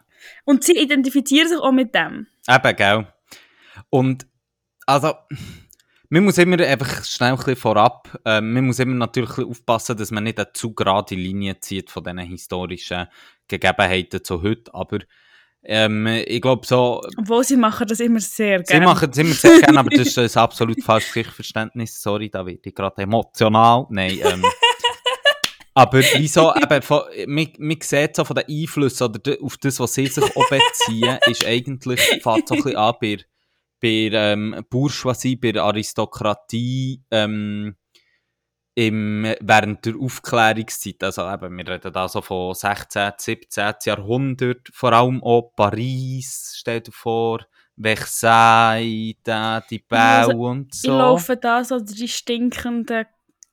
Und 0.45 0.63
sie 0.63 0.77
identifizieren 0.77 1.49
sich 1.49 1.57
auch 1.57 1.71
mit 1.71 1.93
dem. 1.93 2.27
Eben, 2.47 2.75
gell? 2.75 3.07
Und, 3.89 4.27
also, 4.85 5.13
man 6.09 6.25
muss 6.25 6.37
immer 6.37 6.59
einfach 6.59 7.03
schnell 7.05 7.31
ein 7.31 7.37
bisschen 7.37 7.55
vorab, 7.55 8.07
äh, 8.25 8.39
man 8.39 8.65
muss 8.65 8.79
immer 8.79 8.93
natürlich 8.93 9.39
aufpassen, 9.39 9.97
dass 9.97 10.11
man 10.11 10.23
nicht 10.25 10.39
eine 10.39 10.53
zu 10.53 10.73
gerade 10.73 11.15
Linie 11.15 11.59
zieht 11.59 11.89
von 11.89 12.03
diesen 12.03 12.19
historischen 12.19 13.07
Gegebenheiten 13.47 14.23
zu 14.23 14.43
heute, 14.43 14.73
aber 14.75 14.99
ähm, 15.63 16.05
ich 16.07 16.41
glaube 16.41 16.67
so, 16.67 17.01
Obwohl 17.17 17.43
sie 17.43 17.55
machen 17.55 17.87
das 17.87 17.99
immer 17.99 18.19
sehr 18.19 18.59
sie 18.59 18.73
gerne. 18.73 18.85
machen 18.85 19.09
es 19.09 19.17
immer 19.17 19.33
sehr 19.33 19.61
gerne, 19.61 19.79
aber 19.79 19.89
das 19.89 20.07
ist 20.17 20.37
ein 20.37 20.43
absolut 20.43 20.83
falsches 20.83 21.13
Geschichtverständnis, 21.13 22.01
sorry, 22.01 22.29
da 22.29 22.45
werde 22.45 22.59
ich 22.63 22.75
gerade 22.75 23.01
emotional, 23.01 23.87
nein, 23.89 24.19
ähm, 24.21 24.43
aber 25.73 25.99
wieso, 25.99 26.53
eben, 26.55 26.81
von, 26.81 27.01
man, 27.27 27.47
man 27.57 27.77
sieht 27.81 28.15
so 28.15 28.23
von 28.25 28.35
den 28.35 28.45
Einflüssen 28.47 29.07
oder 29.07 29.19
de- 29.19 29.41
auf 29.41 29.57
das, 29.57 29.79
was 29.79 29.93
sie 29.93 30.07
sich 30.07 30.23
auch 30.23 30.49
beziehen, 30.49 31.17
ist 31.27 31.45
eigentlich, 31.45 31.99
fängt 32.21 32.47
so 32.47 32.55
ein 32.55 32.61
bisschen 32.63 32.75
an 32.75 32.93
bei, 33.01 33.17
bei 33.81 34.09
ähm, 34.13 34.65
Bourgeoisie, 34.69 35.35
bei 35.35 35.59
Aristokratie, 35.59 37.01
ähm, 37.11 37.75
im, 38.75 39.23
während 39.39 39.85
der 39.85 39.93
Aufklärungszeit, 39.99 41.03
also 41.03 41.29
eben, 41.31 41.55
wir 41.57 41.67
reden 41.67 41.93
da 41.93 42.07
so 42.07 42.21
von 42.23 42.55
16., 42.55 43.11
17. 43.17 43.73
Jahrhundert, 43.85 44.67
vor 44.73 44.93
allem 44.93 45.21
auch 45.23 45.51
Paris, 45.55 46.53
stell 46.57 46.81
dir 46.81 46.91
vor, 46.91 47.45
Versailles, 47.79 49.15
da, 49.23 49.61
die 49.61 49.79
Bau 49.79 49.97
Also, 49.97 50.31
und 50.37 50.73
Ich 50.73 50.81
so. 50.81 50.97
laufe 50.97 51.37
da 51.37 51.63
so 51.63 51.79
die 51.79 52.07
stinkenden 52.07 53.05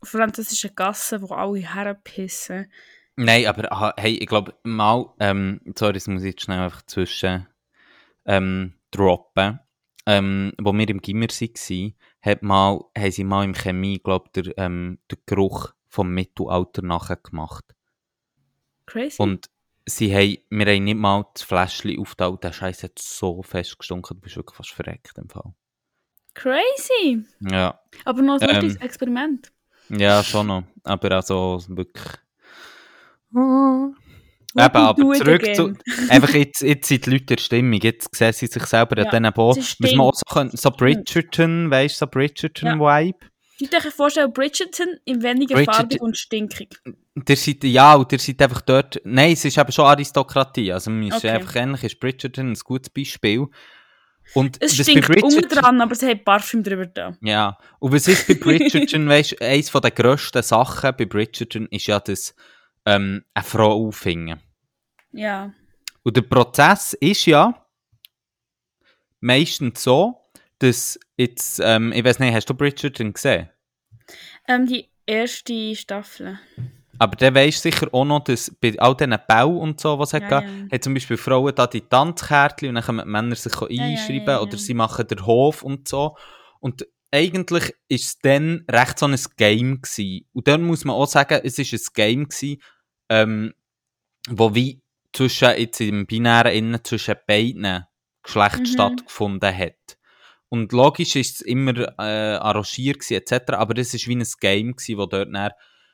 französischen 0.03 0.75
Gassen, 0.75 1.23
wo 1.23 1.35
alle 1.35 1.59
herpissen. 1.59 2.71
Nein, 3.17 3.47
aber 3.47 3.95
hey, 3.99 4.15
ich 4.15 4.27
glaube, 4.27 4.55
mal, 4.63 5.13
ähm, 5.21 5.61
sorry, 5.77 5.95
das 5.95 6.07
muss 6.07 6.23
ich 6.23 6.31
jetzt 6.31 6.43
schnell 6.43 6.61
einfach 6.61 6.83
zwischen 6.83 7.47
ähm, 8.25 8.75
droppen. 8.91 9.61
Ähm, 10.07 10.53
wo 10.59 10.73
wir 10.73 10.89
im 10.89 11.03
Gimmer 11.03 11.27
waren, 11.27 11.95
hat 12.23 12.43
mal, 12.43 12.85
haben 12.97 13.11
sie 13.11 13.25
mal 13.25 13.45
im 13.45 13.55
Chemie, 13.55 13.99
glaube 13.99 14.31
der, 14.35 14.57
ähm, 14.59 14.99
der 15.11 15.19
Geruch 15.27 15.75
vom 15.89 16.13
Mittelalter 16.15 16.83
nachher 16.83 17.17
gemacht. 17.17 17.65
Crazy. 18.87 19.21
Und 19.23 19.51
sie 19.87 20.15
haben, 20.15 20.39
wir 20.49 20.67
haben 20.67 20.85
nicht 20.85 20.97
mal 20.97 21.27
das 21.35 21.43
Fläschchen 21.43 22.01
aufgetaucht, 22.01 22.43
der 22.45 22.53
Scheiß 22.53 22.83
hat 22.83 22.99
so 22.99 23.43
fest 23.43 23.79
gestunken, 23.79 24.17
du 24.17 24.21
bist 24.23 24.37
wirklich 24.37 24.57
fast 24.57 24.71
verreckt 24.71 25.19
im 25.19 25.29
Fall. 25.29 25.53
Crazy. 26.35 27.25
Ja, 27.41 27.81
Aber 28.05 28.23
noch 28.23 28.41
ein 28.41 28.65
Ähm, 28.65 28.77
Experiment. 28.81 29.53
Ja, 29.91 30.23
schon 30.25 30.47
noch. 30.47 30.63
Aber 30.85 31.13
also 31.13 31.63
wirklich. 31.69 32.07
What 33.33 33.95
Eben, 34.57 34.77
aber 34.77 35.15
zurück 35.15 35.55
zu. 35.55 35.75
Einfach 36.09 36.35
jetzt, 36.35 36.63
jetzt 36.63 36.89
sind 36.89 37.07
die 37.07 37.11
Leute 37.11 37.23
in 37.23 37.27
der 37.27 37.39
Stimmung. 37.39 37.81
Jetzt 37.81 38.15
sehen 38.17 38.33
sie 38.33 38.47
sich 38.49 38.65
selber 38.65 38.99
Ja, 38.99 39.05
an 39.09 39.23
diesen 39.23 39.33
Bo. 39.33 39.53
es 39.53 39.59
ist 39.59 39.77
Was 39.81 39.93
man 39.93 40.07
auch 40.07 40.15
so, 40.15 40.23
können, 40.35 40.51
so 40.53 40.71
Bridgerton, 40.73 41.71
weißt 41.71 41.95
du, 41.95 41.99
so 42.01 42.07
Bridgerton-Vibe. 42.11 43.19
Ich 43.61 43.71
kann 43.71 43.87
euch 43.87 43.95
vorstellen, 43.95 44.33
Bridgerton 44.33 44.89
in 45.05 45.23
weniger 45.23 45.55
Bridgerton- 45.55 45.75
farbig 45.75 46.01
und 46.01 46.17
stinkig. 46.17 46.81
Der 47.15 47.37
seid, 47.37 47.63
ja, 47.63 47.95
und 47.95 48.11
ihr 48.11 48.19
seid 48.19 48.43
einfach 48.43 48.63
dort. 48.63 49.01
Nein, 49.05 49.33
es 49.35 49.45
ist 49.45 49.57
eben 49.59 49.71
schon 49.71 49.85
Aristokratie. 49.85 50.73
Also, 50.73 50.91
man 50.91 51.05
ist 51.05 51.19
Okay. 51.19 51.29
einfach 51.31 51.55
ähnlich, 51.55 51.85
ist 51.85 52.01
Bridgerton 52.01 52.51
ein 52.51 52.55
gutes 52.65 52.91
Beispiel. 52.91 53.47
Und 54.35 54.59
Es 54.61 54.77
stinkt 54.77 55.23
unten 55.23 55.49
dran, 55.49 55.81
aber 55.81 55.93
es 55.93 56.03
hat 56.03 56.25
Parfüm 56.25 56.63
drüber 56.63 56.87
da. 56.87 57.17
Ja, 57.21 57.59
und 57.79 57.93
was 57.93 58.07
ist 58.07 58.29
bei 58.29 58.35
Bridgerton, 58.41 59.09
weißt 59.09 59.33
du, 59.33 59.45
eines 59.45 59.73
der 59.73 59.91
grössten 59.91 60.43
Sachen 60.43 60.95
bei 60.97 61.05
Bridgerton 61.05 61.67
ist 61.71 61.87
ja 61.87 61.99
das, 61.99 62.35
ähm, 62.87 63.25
eine 63.35 63.45
Frau 63.45 63.87
aufhängen. 63.89 64.41
Ja. 65.13 65.53
Und 66.03 66.17
der 66.17 66.23
Prozess 66.23 66.93
ist 66.95 67.27
ja 67.27 67.67
meistens 69.21 69.83
so, 69.83 70.31
dass 70.59 70.99
jetzt, 71.17 71.61
ähm, 71.63 71.93
ich 71.93 72.05
weiß 72.05 72.19
nicht, 72.21 72.35
hast 72.35 72.49
du 72.49 72.55
Bridgerton 72.55 73.13
gesehen? 73.13 73.51
Ähm, 74.47 74.67
die 74.67 74.89
erste 75.07 75.75
Staffel. 75.75 76.39
Aber 77.01 77.17
der 77.17 77.35
weisst 77.35 77.63
sicher 77.63 77.89
auch 77.93 78.05
noch, 78.05 78.25
dass 78.25 78.55
bei 78.61 78.79
all 78.79 78.95
diesen 78.95 79.17
Bau 79.27 79.57
und 79.57 79.81
so, 79.81 79.99
was 79.99 80.13
es 80.13 80.21
Ja, 80.21 80.31
hat, 80.31 80.45
ja. 80.45 80.51
hat 80.71 80.85
zum 80.85 80.93
Beispiel 80.93 81.17
Frauen 81.17 81.55
da 81.55 81.67
die 81.67 81.81
Tanzkärtchen 81.81 82.69
und 82.69 82.75
dann 82.75 82.85
können 82.85 83.01
die 83.05 83.11
Männer 83.11 83.35
sich 83.35 83.55
einschreiben 83.55 84.27
ja, 84.27 84.41
oder 84.41 84.59
sie 84.59 84.75
machen 84.75 85.07
den 85.07 85.25
Hof 85.25 85.63
und 85.63 85.89
so. 85.89 86.15
Und 86.61 86.87
eigentlich 87.11 87.75
ist 87.89 88.05
es 88.05 88.19
dann 88.19 88.67
recht 88.71 88.99
so 88.99 89.07
ein 89.07 89.19
Game 89.39 89.81
gewesen. 89.81 90.27
Und 90.35 90.47
dann 90.47 90.63
muss 90.63 90.85
man 90.85 90.95
auch 90.95 91.07
sagen, 91.07 91.41
es 91.43 91.59
ist 91.59 91.73
ein 91.73 91.81
Game 91.95 92.29
gewesen, 92.29 92.61
ähm, 93.09 93.55
wo 94.29 94.55
wie 94.55 94.83
zwischen, 95.15 95.59
jetzt 95.59 95.81
im 95.81 96.07
binären 96.07 96.53
Innen, 96.53 96.85
zwischen 96.85 97.17
beiden 97.27 97.87
Geschlechtern 98.23 98.61
Mhm. 98.61 98.67
stattgefunden 98.67 99.57
hat. 99.57 99.97
Und 100.51 100.73
logisch 100.73 101.17
ist 101.17 101.37
es 101.37 101.41
immer 101.41 101.79
äh, 101.99 102.37
arrangiert 102.37 102.99
gewesen, 103.01 103.15
etc., 103.15 103.55
aber 103.55 103.73
das 103.73 103.95
ist 103.95 104.07
wie 104.07 104.17
ein 104.17 104.27
Game 104.41 104.77
gewesen, 104.77 104.99
wo 104.99 105.07
dort 105.07 105.33
dann 105.33 105.51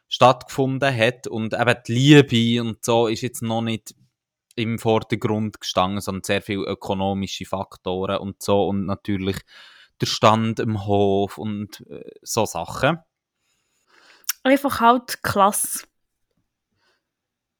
stattgefunden 0.09 0.97
hat 0.97 1.27
und 1.27 1.55
eben 1.55 1.77
die 1.87 1.93
Liebe 1.93 2.63
und 2.63 2.85
so 2.85 3.09
ist 3.09 3.23
jetzt 3.23 3.43
noch 3.43 3.63
nicht 3.63 3.95
im 4.55 4.79
Vordergrund 4.79 5.61
gestanden, 5.61 6.01
sondern 6.01 6.25
sehr 6.25 6.43
viele 6.43 6.65
ökonomische 6.65 7.45
Faktoren 7.45 8.19
und 8.19 8.43
so 8.43 8.67
und 8.67 8.87
natürlich 8.87 9.37
der 10.01 10.07
Stand 10.07 10.61
im 10.61 10.87
Hof 10.87 11.39
und 11.39 11.85
äh, 11.89 12.11
so 12.23 12.47
Sachen. 12.47 12.99
Einfach 14.43 14.81
halt 14.81 15.23
klasse. 15.23 15.87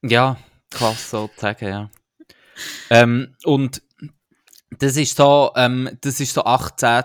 Ja, 0.03 0.37
klasse 0.71 1.09
sozusagen, 1.09 1.69
ja. 1.69 1.91
ähm, 2.91 3.37
und 3.45 3.83
das 4.71 4.97
ist 4.97 5.17
so, 5.17 5.53
ähm, 5.57 5.99
das 6.01 6.21
ist 6.21 6.35
so 6.35 6.45
18. 6.45 7.05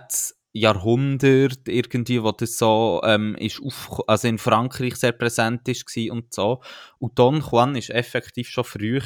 Jahrhundert 0.54 1.68
irgendwie, 1.68 2.22
wo 2.24 2.32
das 2.32 2.58
so 2.58 3.02
ähm, 3.06 3.36
ist 3.36 3.62
auf, 3.62 4.02
also 4.08 4.28
in 4.28 4.38
Frankreich 4.38 4.96
sehr 4.96 5.14
präsent 5.14 5.68
ist 5.68 5.86
und 6.10 6.34
so. 6.34 6.62
Und 7.00 7.18
Don 7.18 7.42
Juan 7.42 7.76
ist 7.76 7.90
effektiv 7.90 8.50
schon 8.50 8.64
früher. 8.66 9.02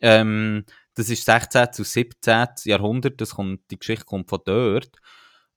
Ähm, 0.00 0.64
das 0.94 1.10
ist 1.10 1.24
16. 1.24 1.72
zu 1.72 1.84
17. 1.84 2.46
Jahrhundert, 2.64 3.20
das 3.20 3.30
kommt, 3.30 3.70
die 3.70 3.78
Geschichte 3.78 4.04
kommt 4.04 4.28
von 4.28 4.40
dort. 4.44 4.90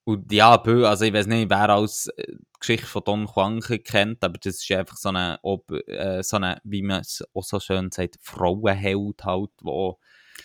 Und 0.03 0.31
ja, 0.31 0.59
also 0.59 1.05
ich 1.05 1.13
weiß 1.13 1.27
nicht, 1.27 1.49
wer 1.49 1.69
als 1.69 2.07
äh, 2.17 2.33
Geschichte 2.59 2.87
von 2.87 3.03
Don 3.03 3.27
Juan 3.27 3.59
kennt, 3.59 4.23
aber 4.23 4.37
das 4.39 4.55
ist 4.55 4.71
einfach 4.71 4.97
so 4.97 5.09
eine, 5.09 5.39
ob, 5.43 5.69
äh, 5.87 6.23
so 6.23 6.37
eine 6.37 6.59
wie 6.63 6.81
man 6.81 7.01
es 7.01 7.23
auch 7.33 7.43
so 7.43 7.59
schön 7.59 7.91
sagt, 7.91 8.17
Frauenheld 8.21 9.23
halt, 9.23 9.51
wo 9.61 9.99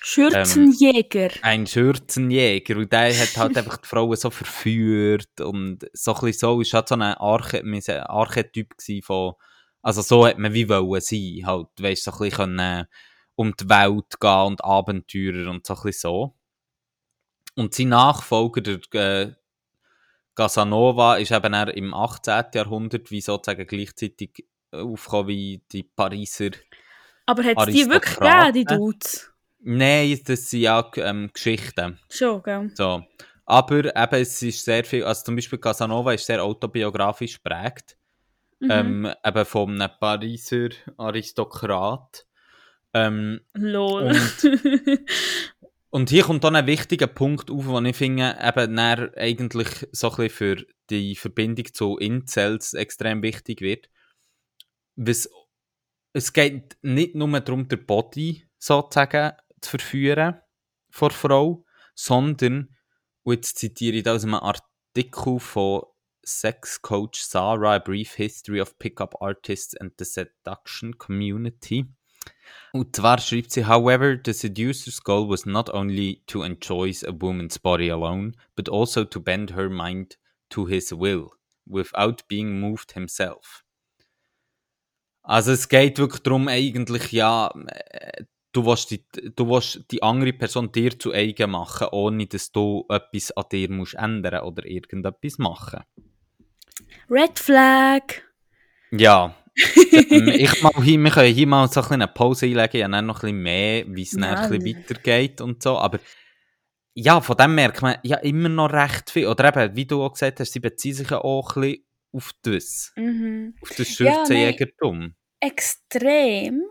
Schürzenjäger. 0.09 1.31
ein 1.43 1.67
Schürzenjäger 1.67 2.77
und 2.77 2.93
der 2.93 3.13
hat 3.13 3.37
halt 3.37 3.57
einfach 3.59 3.79
die 3.79 3.89
Frauen 3.89 4.15
so 4.15 4.31
verführt 4.31 5.41
und 5.41 5.85
so 5.93 6.15
ein 6.15 6.21
bisschen 6.21 6.39
so, 6.39 6.61
ist 6.61 6.73
halt 6.75 6.89
so 6.89 6.95
ein 6.95 7.03
Arche, 7.03 7.59
ein 7.59 7.83
Archetyp 8.07 8.73
von, 9.03 9.35
also 9.83 10.03
so 10.03 10.25
hat 10.25 10.39
man 10.39 10.55
wie 10.55 10.69
wollen 10.69 11.01
sein, 11.01 11.45
halt, 11.45 11.67
weißt 11.81 12.05
so 12.05 12.13
ein 12.13 12.19
bisschen 12.19 12.37
können, 12.37 12.87
um 13.35 13.53
die 13.57 13.69
Welt 13.69 14.21
gehen 14.21 14.47
und 14.47 14.65
Abenteurer 14.65 15.51
und 15.51 15.67
so 15.67 15.75
ein 15.75 15.83
bisschen 15.83 16.01
so. 16.01 16.35
Und 17.57 17.75
sein 17.75 17.89
Nachfolger, 17.89 18.61
der 18.61 19.23
äh, 19.23 19.33
Casanova, 20.37 21.17
ist 21.17 21.33
eben 21.33 21.53
eher 21.53 21.77
im 21.77 21.93
18. 21.93 22.45
Jahrhundert 22.55 23.11
wie 23.11 23.21
sozusagen 23.21 23.67
gleichzeitig 23.67 24.47
aufgekommen 24.71 25.27
wie 25.27 25.65
die 25.73 25.83
Pariser 25.83 26.51
Aber 27.27 27.43
hat 27.43 27.57
es 27.59 27.75
die 27.75 27.91
wirklich 27.91 28.15
gegeben, 28.15 28.53
die 28.53 28.65
Dudes? 28.65 29.33
Nein, 29.69 30.21
das 30.25 30.49
sind 30.49 30.61
ja 30.61 30.89
ähm, 30.99 31.29
Geschichten. 31.33 31.99
Schon, 32.09 32.41
gell? 32.45 32.71
So. 32.75 33.03
Aber 33.47 33.79
eben, 33.79 34.23
es 34.23 34.41
ist 34.41 34.65
sehr 34.65 34.85
viel, 34.85 35.03
also 35.03 35.25
zum 35.25 35.35
Beispiel 35.35 35.59
Casanova 35.59 36.13
ist 36.13 36.25
sehr 36.25 36.43
autobiografisch 36.43 37.43
geprägt. 37.43 37.97
Mhm. 38.61 38.71
Ähm, 38.71 39.13
eben 39.25 39.45
von 39.45 39.83
einem 39.83 39.91
Pariser 39.99 40.69
Aristokrat. 40.97 42.27
Ähm, 42.95 43.41
Lol. 43.55 44.17
und 45.91 46.11
hier 46.11 46.23
kommt 46.23 46.45
dann 46.45 46.55
ein 46.55 46.67
wichtiger 46.69 47.09
Punkt 47.09 47.51
auf, 47.51 47.67
den 47.67 47.87
ich 47.87 47.97
finde, 47.97 48.39
eben 48.41 48.79
eigentlich 48.79 49.69
so 49.91 50.11
ein 50.11 50.17
bisschen 50.17 50.31
für 50.31 50.67
die 50.91 51.17
Verbindung 51.17 51.75
zu 51.75 51.99
Incels 51.99 52.73
extrem 52.73 53.21
wichtig 53.21 53.61
wird. 53.63 53.91
Was, 54.95 55.29
es 56.13 56.33
geht 56.33 56.77
nicht 56.83 57.17
nur 57.17 57.41
darum, 57.41 57.67
den 57.67 57.85
Body 57.85 58.47
sozusagen 58.59 59.33
zu 59.61 59.71
verführen 59.71 60.41
vor 60.91 61.11
Frau, 61.11 61.65
sondern, 61.95 62.75
und 63.23 63.35
jetzt 63.35 63.59
zitiere 63.59 63.97
ich 63.97 64.03
da 64.03 64.15
aus 64.15 64.25
einem 64.25 64.35
Artikel 64.35 65.41
von 65.41 65.83
Sex 66.25 66.83
Coach 66.83 67.21
Sarah, 67.21 67.77
A 67.77 67.79
Brief 67.79 68.15
History 68.15 68.61
of 68.61 68.79
Pickup 68.79 69.21
Artists 69.21 69.77
and 69.77 69.93
the 69.99 70.05
Seduction 70.05 70.99
Community. 70.99 71.87
Und 72.73 72.97
zwar 72.97 73.19
schreibt 73.19 73.53
sie, 73.53 73.67
however, 73.67 74.19
the 74.25 74.33
seducer's 74.33 75.03
goal 75.03 75.29
was 75.29 75.47
not 75.47 75.71
only 75.71 76.23
to 76.27 76.43
enjoy 76.43 76.93
a 77.07 77.13
woman's 77.13 77.59
body 77.59 77.91
alone, 77.91 78.33
but 78.57 78.69
also 78.69 79.05
to 79.05 79.21
bend 79.21 79.55
her 79.55 79.71
mind 79.71 80.19
to 80.51 80.67
his 80.67 80.93
will, 80.93 81.31
without 81.65 82.27
being 82.29 82.61
moved 82.61 82.93
himself. 82.93 83.65
Also 85.23 85.53
es 85.53 85.69
geht 85.69 85.99
wirklich 85.99 86.23
darum, 86.23 86.49
eigentlich, 86.49 87.13
ja, 87.13 87.51
äh, 87.69 88.25
du 88.57 88.65
willst, 88.67 88.91
die, 88.91 89.05
du 89.35 89.49
willst 89.49 89.85
die 89.91 90.03
andere 90.03 90.33
Person 90.33 90.73
dir 90.73 90.99
zu 90.99 91.13
eigen 91.13 91.51
machen, 91.51 91.89
ohne 91.93 92.27
dass 92.27 92.51
du 92.51 92.85
etwas 92.89 93.31
an 93.33 93.45
dir 93.53 93.71
musst 93.71 93.95
ändern 93.95 94.43
oder 94.45 94.65
irgendetwas 94.65 95.39
machen. 95.39 95.81
Red 97.11 97.39
Flag. 97.39 98.03
Ja. 98.91 99.35
Ich 100.37 100.63
mal 100.63 100.73
hier, 100.83 100.99
wir 100.99 101.11
können 101.11 101.35
hier 101.35 101.47
mal 101.47 101.67
so 101.69 101.81
ein 101.81 101.93
eine 101.93 102.09
Pause 102.09 102.45
einlegen, 102.47 102.79
ja, 102.81 102.89
dann 102.89 103.07
noch 103.07 103.17
ein 103.17 103.21
bisschen 103.23 103.43
mehr, 103.43 103.85
wie 103.89 104.03
es 104.03 104.11
bisschen 104.11 104.21
Nein. 104.21 104.67
weitergeht 104.67 105.41
und 105.41 105.63
so, 105.63 105.79
aber 105.79 105.99
ja, 106.93 107.21
von 107.21 107.37
dem 107.37 107.55
merkt 107.55 107.81
man 107.83 107.97
ja 108.03 108.17
immer 108.19 108.49
noch 108.51 108.73
recht 108.73 109.11
viel. 109.11 109.27
Oder 109.27 109.49
eben, 109.49 109.77
wie 109.77 109.87
du 109.87 110.03
auch 110.03 110.13
gesagt 110.13 110.41
hast, 110.41 110.53
sie 110.53 110.61
beziehen 110.61 110.95
sich 110.95 111.11
ja 111.11 111.19
auch 111.19 111.57
ein 111.57 111.63
bisschen 111.63 111.87
auf 112.13 112.33
das, 112.43 112.93
Mhm. 112.97 113.55
auf 113.63 113.69
das 113.71 113.99
Ja, 113.99 114.13
Schürzenjägertum. 114.13 115.15
Extrem. 115.41 116.63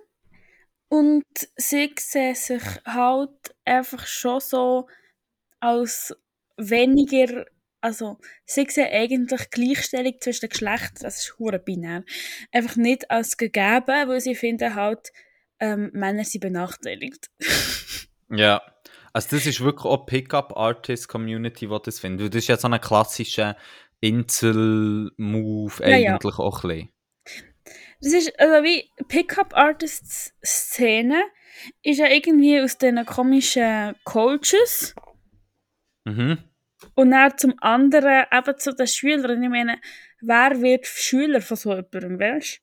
Und 0.95 1.25
sie 1.57 1.93
sehen 1.99 2.35
sich 2.35 2.63
halt 2.85 3.53
einfach 3.65 4.07
schon 4.07 4.39
so 4.39 4.87
als 5.59 6.15
weniger, 6.55 7.45
also 7.81 8.17
sie 8.45 8.65
sehen 8.69 8.87
eigentlich 8.89 9.49
Gleichstellung 9.49 10.13
zwischen 10.21 10.47
den 10.47 10.51
Geschlechtern, 10.51 11.01
das 11.01 11.17
ist 11.19 11.37
hure 11.37 11.59
binär, 11.59 12.05
einfach 12.53 12.77
nicht 12.77 13.11
als 13.11 13.35
gegeben, 13.35 14.07
weil 14.07 14.21
sie 14.21 14.35
finden 14.35 14.73
halt, 14.75 15.11
ähm, 15.59 15.89
Männer 15.93 16.23
sind 16.23 16.41
benachteiligt. 16.41 17.29
Ja. 18.29 18.59
Also 19.13 19.35
das 19.35 19.45
ist 19.45 19.61
wirklich 19.61 19.85
auch 19.85 20.07
Pickup-Artist-Community, 20.07 21.67
die 21.67 21.77
das 21.83 21.99
findet. 21.99 22.33
Das 22.33 22.39
ist 22.39 22.47
ja 22.47 22.57
so 22.57 22.67
ein 22.67 22.81
klassischer 22.81 23.55
Insel-Move 24.01 25.73
Ja, 25.83 25.95
ja. 25.95 26.13
eigentlich 26.13 26.39
auch 26.39 26.63
ein 26.63 26.69
bisschen. 26.69 26.94
Das 28.05 28.13
ist, 28.13 28.39
also 28.39 28.63
wie 28.63 28.89
Pickup-Artists-Szene 29.07 31.23
ist 31.81 31.97
ja 31.97 32.05
irgendwie 32.07 32.61
aus 32.61 32.77
diesen 32.77 33.03
komischen 33.05 33.95
Coaches 34.03 34.93
Mhm. 36.07 36.37
und 36.93 37.09
dann 37.09 37.35
zum 37.35 37.55
anderen 37.61 38.25
eben 38.31 38.57
zu 38.59 38.75
den 38.75 38.85
Schülern. 38.85 39.41
Ich 39.41 39.49
meine, 39.49 39.81
wer 40.21 40.61
wird 40.61 40.85
Schüler 40.85 41.41
von 41.41 41.57
so 41.57 41.73
jemandem, 41.73 42.19
weißt 42.19 42.61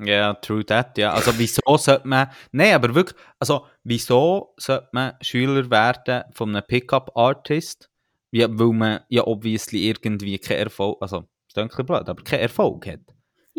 Ja, 0.00 0.34
true 0.34 0.66
that, 0.66 0.98
ja. 0.98 1.12
Also 1.12 1.38
wieso 1.38 1.60
sollte 1.76 2.08
man, 2.08 2.28
nein, 2.50 2.74
aber 2.74 2.92
wirklich, 2.92 3.16
also 3.38 3.68
wieso 3.84 4.54
sollte 4.56 4.88
man 4.90 5.12
Schüler 5.20 5.70
werden 5.70 6.24
von 6.32 6.48
einem 6.48 6.66
Pickup-Artist? 6.66 7.88
Ja, 8.32 8.48
weil 8.50 8.72
man 8.72 9.04
ja 9.08 9.24
obviously 9.24 9.88
irgendwie 9.88 10.36
keinen 10.40 10.64
Erfolg, 10.64 10.98
also, 11.00 11.28
ist 11.46 11.56
ein 11.58 11.68
bisschen 11.68 11.86
blöd, 11.86 12.08
aber 12.08 12.24
keinen 12.24 12.40
Erfolg 12.40 12.88
hat. 12.88 13.02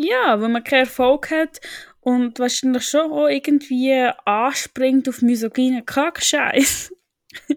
Ja, 0.03 0.39
wenn 0.41 0.51
man 0.51 0.63
keinen 0.63 0.81
Erfolg 0.81 1.31
hat 1.31 1.59
und 2.01 2.39
wahrscheinlich 2.39 2.83
schon 2.83 3.11
auch 3.11 3.27
irgendwie 3.27 3.93
anspringt 4.25 5.07
auf 5.09 5.21
misogynen 5.21 5.85
Kackscheiß. 5.85 6.93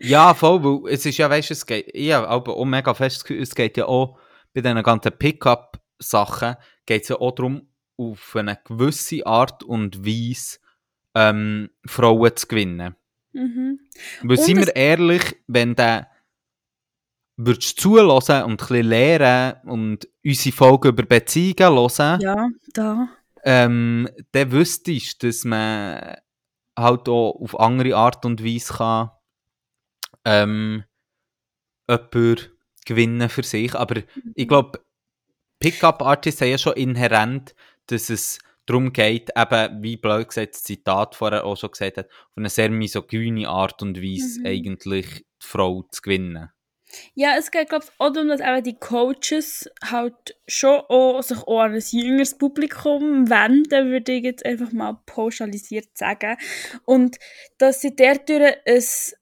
Ja, 0.01 0.35
voll, 0.35 0.63
weil 0.63 0.93
es 0.93 1.05
ist 1.05 1.19
ja, 1.19 1.29
weißt 1.29 1.51
du, 1.51 1.55
es 1.55 1.67
geht, 1.67 1.89
habe 2.13 2.29
aber 2.29 2.57
auch 2.57 2.65
mega 2.65 2.95
fest 2.95 3.29
es 3.29 3.57
geht 3.57 3.77
ja 3.77 3.87
auch 3.87 4.17
bei 4.53 4.61
diesen 4.61 4.81
ganzen 4.85 5.11
Pickup-Sachen, 5.19 6.55
geht 6.87 7.03
es 7.03 7.09
ja 7.09 7.17
auch 7.17 7.33
darum, 7.35 7.67
auf 7.97 8.37
eine 8.37 8.57
gewisse 8.65 9.27
Art 9.27 9.65
und 9.65 10.07
Weise 10.07 10.59
ähm, 11.17 11.71
Frauen 11.87 12.37
zu 12.37 12.47
gewinnen. 12.47 12.95
Mhm. 13.33 13.81
Weil, 14.23 14.39
Und 14.39 14.45
sind 14.45 14.59
es- 14.59 14.67
wir 14.67 14.77
ehrlich, 14.77 15.37
wenn 15.49 15.75
du 15.75 16.07
würdest 17.37 17.81
zulassen 17.81 18.43
und 18.45 18.53
ein 18.53 18.57
bisschen 18.57 18.87
lernen 18.87 19.57
und 19.69 20.09
unsere 20.25 20.55
Folgen 20.57 20.89
über 20.89 21.03
Beziehungen 21.05 21.75
hören, 21.77 22.21
Ja, 22.21 22.49
da. 22.73 23.09
ähm, 23.45 24.09
dann 24.33 24.53
wüsstest 24.53 25.23
du, 25.23 25.27
dass 25.27 25.45
man 25.45 26.17
halt 26.79 27.09
auch 27.09 27.41
auf 27.41 27.59
andere 27.59 27.97
Art 27.97 28.25
und 28.25 28.45
Weise 28.45 28.75
kann 28.75 29.11
ähm, 30.25 30.85
jemanden 31.89 32.51
gewinnen 32.87 33.29
für 33.29 33.43
sich. 33.43 33.75
Aber 33.75 34.03
ich 34.35 34.49
glaube, 34.49 34.81
Pickup-Artists 35.61 36.41
haben 36.41 36.49
ja 36.51 36.59
schon 36.59 36.75
inhärent, 36.75 37.55
dass 37.87 38.11
es 38.11 38.39
darum 38.67 38.93
geht, 38.93 39.31
eben, 39.37 39.83
wie 39.83 39.97
blöd 39.97 40.29
gesagt 40.29 40.55
das 40.55 40.63
Zitat 40.63 41.15
vorher 41.15 41.45
auch 41.45 41.57
schon 41.57 41.71
gesagt 41.71 41.99
hat, 41.99 42.07
auf 42.11 42.37
eine 42.37 42.49
sehr 42.49 42.71
misogyne 42.71 43.49
Art 43.49 43.83
und 43.83 44.01
Weise 44.03 44.41
Mhm. 44.41 44.47
eigentlich 44.47 45.07
die 45.43 45.47
Frau 45.47 45.83
zu 45.91 46.01
gewinnen. 46.03 46.51
Ja, 47.15 47.35
es 47.39 47.51
geht, 47.51 47.69
glaube 47.69 47.85
ich, 47.85 47.93
auch 47.99 48.13
darum, 48.13 48.29
dass 48.29 48.41
eben 48.41 48.63
die 48.63 48.79
Coaches 48.79 49.71
halt 49.85 50.37
schon 50.47 50.81
auch 50.89 51.23
sich 51.23 51.39
auch 51.39 51.61
an 51.61 51.75
ein 51.75 51.83
jüngeres 51.91 52.37
Publikum 52.37 53.29
wenden, 53.31 53.91
würde 53.91 54.13
ich 54.13 54.25
jetzt 54.25 54.45
einfach 54.45 54.73
mal 54.73 54.99
pauschalisiert 55.07 55.97
sagen. 55.97 56.37
Und 56.85 57.17
dass 57.59 57.81
sie 57.81 57.95
dadurch 57.95 58.57
es 58.65 59.15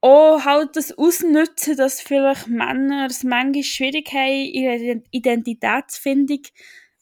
auch 0.00 0.44
halt 0.44 0.76
das 0.76 0.96
ausnutzen, 0.96 1.76
dass 1.76 2.00
vielleicht 2.00 2.46
Männer 2.48 3.06
es 3.10 3.24
manchmal 3.24 3.62
schwierig 3.64 4.12
haben, 4.12 4.44
ihre 4.52 5.02
Identitätsfindung 5.10 6.42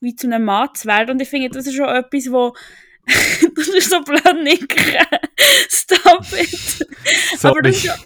wie 0.00 0.14
zu 0.16 0.26
einem 0.26 0.44
Mann 0.44 0.68
zu 0.74 0.86
werden. 0.86 1.12
Und 1.12 1.22
ich 1.22 1.28
finde, 1.28 1.50
das 1.50 1.66
ist 1.66 1.74
schon 1.74 1.88
etwas, 1.88 2.30
wo 2.30 2.54
das 3.56 3.68
ist 3.68 3.90
so 3.90 4.00
blöd 4.02 4.42
nicht. 4.42 4.72
Stop 5.68 6.26
it. 6.32 6.86
Aber 7.42 7.60
das 7.62 7.76
ist, 7.76 7.84
ja- 7.84 7.96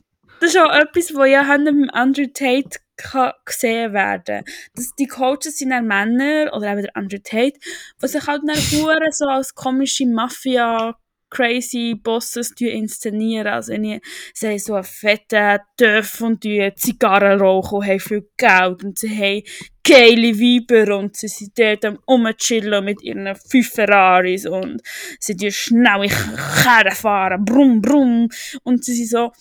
das 0.40 0.55
ist 0.55 0.59
auch 0.59 0.74
etwas, 0.74 1.14
wo 1.14 1.24
ja 1.24 1.57
dem 1.57 1.90
Andrew 1.92 2.27
Tate 2.33 2.79
kann 2.96 3.33
gesehen 3.44 3.92
werden 3.92 4.44
dass 4.74 4.94
Die 4.98 5.07
Coaches 5.07 5.59
sind 5.59 5.70
dann 5.70 5.87
Männer, 5.87 6.53
oder 6.53 6.72
eben 6.72 6.83
der 6.83 6.96
Andrew 6.96 7.18
Tate, 7.22 7.59
die 8.03 8.09
sich 8.09 8.27
halt 8.27 8.42
dann 8.46 8.57
hure 8.57 9.12
so 9.12 9.27
als 9.27 9.55
komische 9.55 10.07
Mafia 10.07 10.96
crazy 11.31 11.94
Bosses 11.94 12.53
inszenieren. 12.59 13.53
Also 13.53 13.74
sie 13.74 14.46
haben 14.46 14.59
so 14.59 14.74
einen 14.74 14.85
fetten 14.85 15.59
Töff 15.77 16.20
und 16.20 16.44
Zigarren 16.77 17.40
rauchen 17.40 17.79
und 17.79 17.87
haben 17.87 18.01
viel 18.01 18.29
Geld 18.37 18.85
und 18.85 18.98
sie 18.98 19.11
haben 19.11 19.42
geile 19.85 20.38
Weiber 20.38 20.98
und 20.98 21.16
sie 21.16 21.29
sind 21.29 21.59
dort 21.59 21.85
am 21.85 21.98
rumchillen 22.07 22.85
mit 22.85 23.03
ihren 23.03 23.35
fünf 23.37 23.70
Ferraris 23.70 24.46
und 24.46 24.83
sie 25.18 25.37
die 25.37 25.51
schnelle 25.51 26.09
Karren 26.09 26.94
fahren, 26.94 27.44
brumm, 27.44 27.81
brumm 27.81 28.29
und 28.64 28.85
sie 28.85 28.94
sind 28.94 29.11
so 29.11 29.33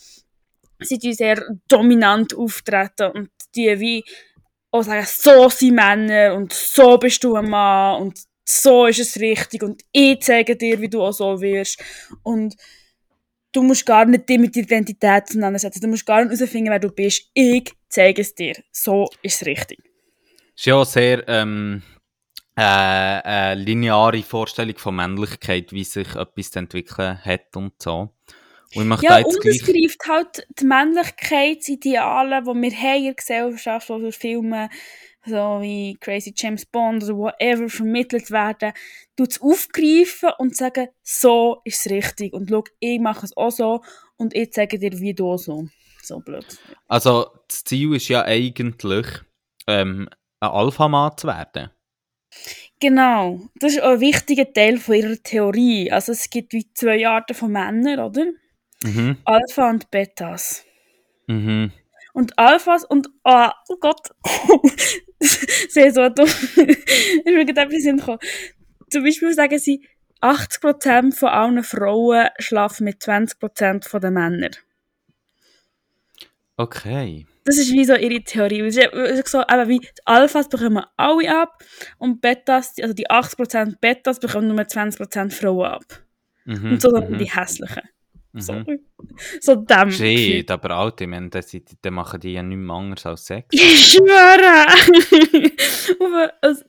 sie 0.80 0.98
die 0.98 1.14
sehr 1.14 1.44
dominant 1.68 2.36
auftreten 2.36 3.12
und 3.12 3.30
die 3.56 3.80
wie 3.80 4.04
auch 4.72 4.84
sagen, 4.84 5.06
so 5.08 5.50
sind 5.50 5.76
Männer 5.76 6.36
und 6.36 6.54
so 6.54 6.98
bist 6.98 7.24
du 7.24 7.36
ein 7.36 7.50
Mann 7.50 8.02
und 8.02 8.20
so 8.46 8.86
ist 8.86 9.00
es 9.00 9.20
richtig 9.20 9.64
und 9.64 9.82
ich 9.92 10.22
zeige 10.22 10.56
dir, 10.56 10.80
wie 10.80 10.90
du 10.90 11.02
auch 11.02 11.12
so 11.12 11.40
wirst 11.42 11.82
und 12.24 12.56
du 13.52 13.64
musst 13.64 13.86
gar 13.86 14.06
nicht 14.06 14.28
dich 14.30 14.40
mit 14.40 14.56
der 14.56 14.64
Identität 14.64 15.24
auseinandersetzen, 15.24 15.82
du 15.82 15.88
musst 15.88 16.06
gar 16.06 16.24
nicht 16.24 16.38
herausfinden, 16.38 16.70
wer 16.70 16.80
du 16.80 16.92
bist, 16.92 17.30
ich 17.34 17.72
zeige 17.90 18.22
es 18.22 18.36
dir, 18.36 18.56
so 18.72 19.10
ist 19.22 19.42
es 19.42 19.48
richtig. 19.48 19.80
ist 20.56 20.66
ja 20.66 20.76
auch 20.76 20.86
sehr 20.86 21.28
ähm, 21.28 21.82
äh, 22.56 22.62
eine 22.62 23.62
lineare 23.62 24.24
Vorstellung 24.24 24.78
von 24.78 24.96
Männlichkeit, 24.96 25.72
wie 25.72 25.84
sich 25.84 26.16
etwas 26.16 26.52
zu 26.52 26.60
entwickeln 26.60 27.24
hat 27.24 27.56
und 27.56 27.74
so. 27.82 28.10
Und 28.76 28.88
möchte 28.88 29.06
Ja, 29.06 29.22
da 29.22 29.26
und 29.26 29.46
es 29.46 29.64
greift 29.64 30.08
halt 30.08 30.48
die 30.60 30.66
Männlichkeitsideale, 30.66 32.42
die 32.42 32.46
wir 32.48 32.72
haben 32.72 33.00
in 33.00 33.04
der 33.06 33.14
Gesellschaft, 33.14 33.90
die 33.90 34.00
durch 34.00 34.18
Filme 34.18 34.70
so 35.28 35.60
wie 35.62 35.98
Crazy 36.00 36.34
James 36.36 36.66
Bond 36.66 37.04
oder 37.04 37.18
whatever 37.18 37.70
vermittelt 37.70 38.32
werden, 38.32 38.74
tut 39.16 39.32
es 39.32 39.42
aufgreifen 39.42 40.30
und 40.38 40.56
sagen, 40.56 40.88
so 41.04 41.62
ist 41.64 41.86
es 41.86 41.92
richtig. 41.92 42.34
Und 42.34 42.50
schau, 42.50 42.64
ich 42.80 43.00
mache 43.00 43.26
es 43.26 43.36
auch 43.36 43.52
so 43.52 43.84
und 44.16 44.36
ich 44.36 44.52
zeige 44.54 44.80
dir, 44.80 44.98
wie 45.00 45.14
du 45.14 45.38
so. 45.38 45.68
So 46.02 46.20
blöd. 46.20 46.46
Also, 46.88 47.28
das 47.50 47.66
Ziel 47.66 47.96
ist 47.96 48.08
ja 48.08 48.24
eigentlich, 48.24 49.06
ähm, 49.68 50.08
ein 50.40 50.50
Alpha-Mann 50.50 51.18
zu 51.18 51.28
werden. 51.28 51.70
Genau, 52.80 53.42
das 53.56 53.74
ist 53.74 53.82
auch 53.82 53.94
ein 53.94 54.00
wichtiger 54.00 54.52
Teil 54.54 54.78
von 54.78 54.96
ihrer 54.96 55.22
Theorie. 55.22 55.92
Also 55.92 56.12
es 56.12 56.30
gibt 56.30 56.54
wie 56.54 56.72
zwei 56.74 57.08
Arten 57.08 57.34
von 57.34 57.52
Männern, 57.52 58.00
oder? 58.00 58.28
Mhm. 58.88 59.18
Alpha 59.26 59.70
und 59.70 59.92
Betas. 59.92 60.66
Mhm. 61.28 61.72
Und 62.14 62.38
Alphas 62.40 62.84
und 62.84 63.10
oh, 63.24 63.50
oh 63.70 63.78
Gott, 63.80 64.10
sehr 65.70 65.94
so 65.94 66.10
dumm. 66.10 66.26
ich 66.56 67.26
will 67.26 67.46
gerade 67.46 67.62
etwas 67.68 67.84
hinkommen. 67.84 68.20
Zum 68.90 69.04
Beispiel 69.04 69.34
sagen 69.34 69.60
sie, 69.60 69.88
80% 70.22 71.16
von 71.16 71.30
allen 71.30 71.64
Frauen 71.64 72.28
schlafen 72.40 72.86
mit 72.86 73.02
20% 73.02 73.88
von 73.88 74.02
den 74.02 74.14
Männern. 74.14 74.52
Okay. 76.56 77.28
Das 77.44 77.58
ist 77.58 77.72
wie 77.72 77.86
so 77.86 77.96
ihre 77.96 78.22
Theorie. 78.24 78.62
Es 78.62 78.76
ist 78.76 79.28
so, 79.30 79.42
eben 79.42 79.70
wie 79.70 79.80
die 79.80 79.88
Alphas 80.06 80.50
bekommen 80.50 80.84
alle 80.98 81.42
ab 81.42 81.64
und 81.98 82.20
Betas, 82.20 82.74
also 82.82 82.94
die 82.94 83.10
80% 83.10 83.76
Betas 83.80 84.20
bekommen 84.20 84.48
nur 84.48 84.60
20% 84.60 85.32
Frauen 85.32 85.66
ab. 85.66 85.86
Mhm. 86.46 86.72
Und 86.72 86.82
so 86.82 86.92
dann 86.92 87.12
mhm, 87.12 87.18
die 87.20 87.32
hässlichen. 87.32 87.84
Mhm. 88.38 88.42
Sorry. 88.42 88.80
So 89.42 89.56
dem. 89.56 89.92
Shit, 89.92 90.50
aber 90.52 90.72
Alter, 90.72 91.04
ich 91.04 91.10
meine, 91.10 91.30
dann 91.30 91.94
machen 91.94 92.20
die 92.20 92.34
ja 92.34 92.44
nichts 92.44 92.64
mehr 92.64 92.76
anderes 92.76 93.06
als 93.06 93.26
Sex. 93.26 93.48
Ich 93.52 93.94
schwöre! 93.94 94.66
Also, 96.42 96.64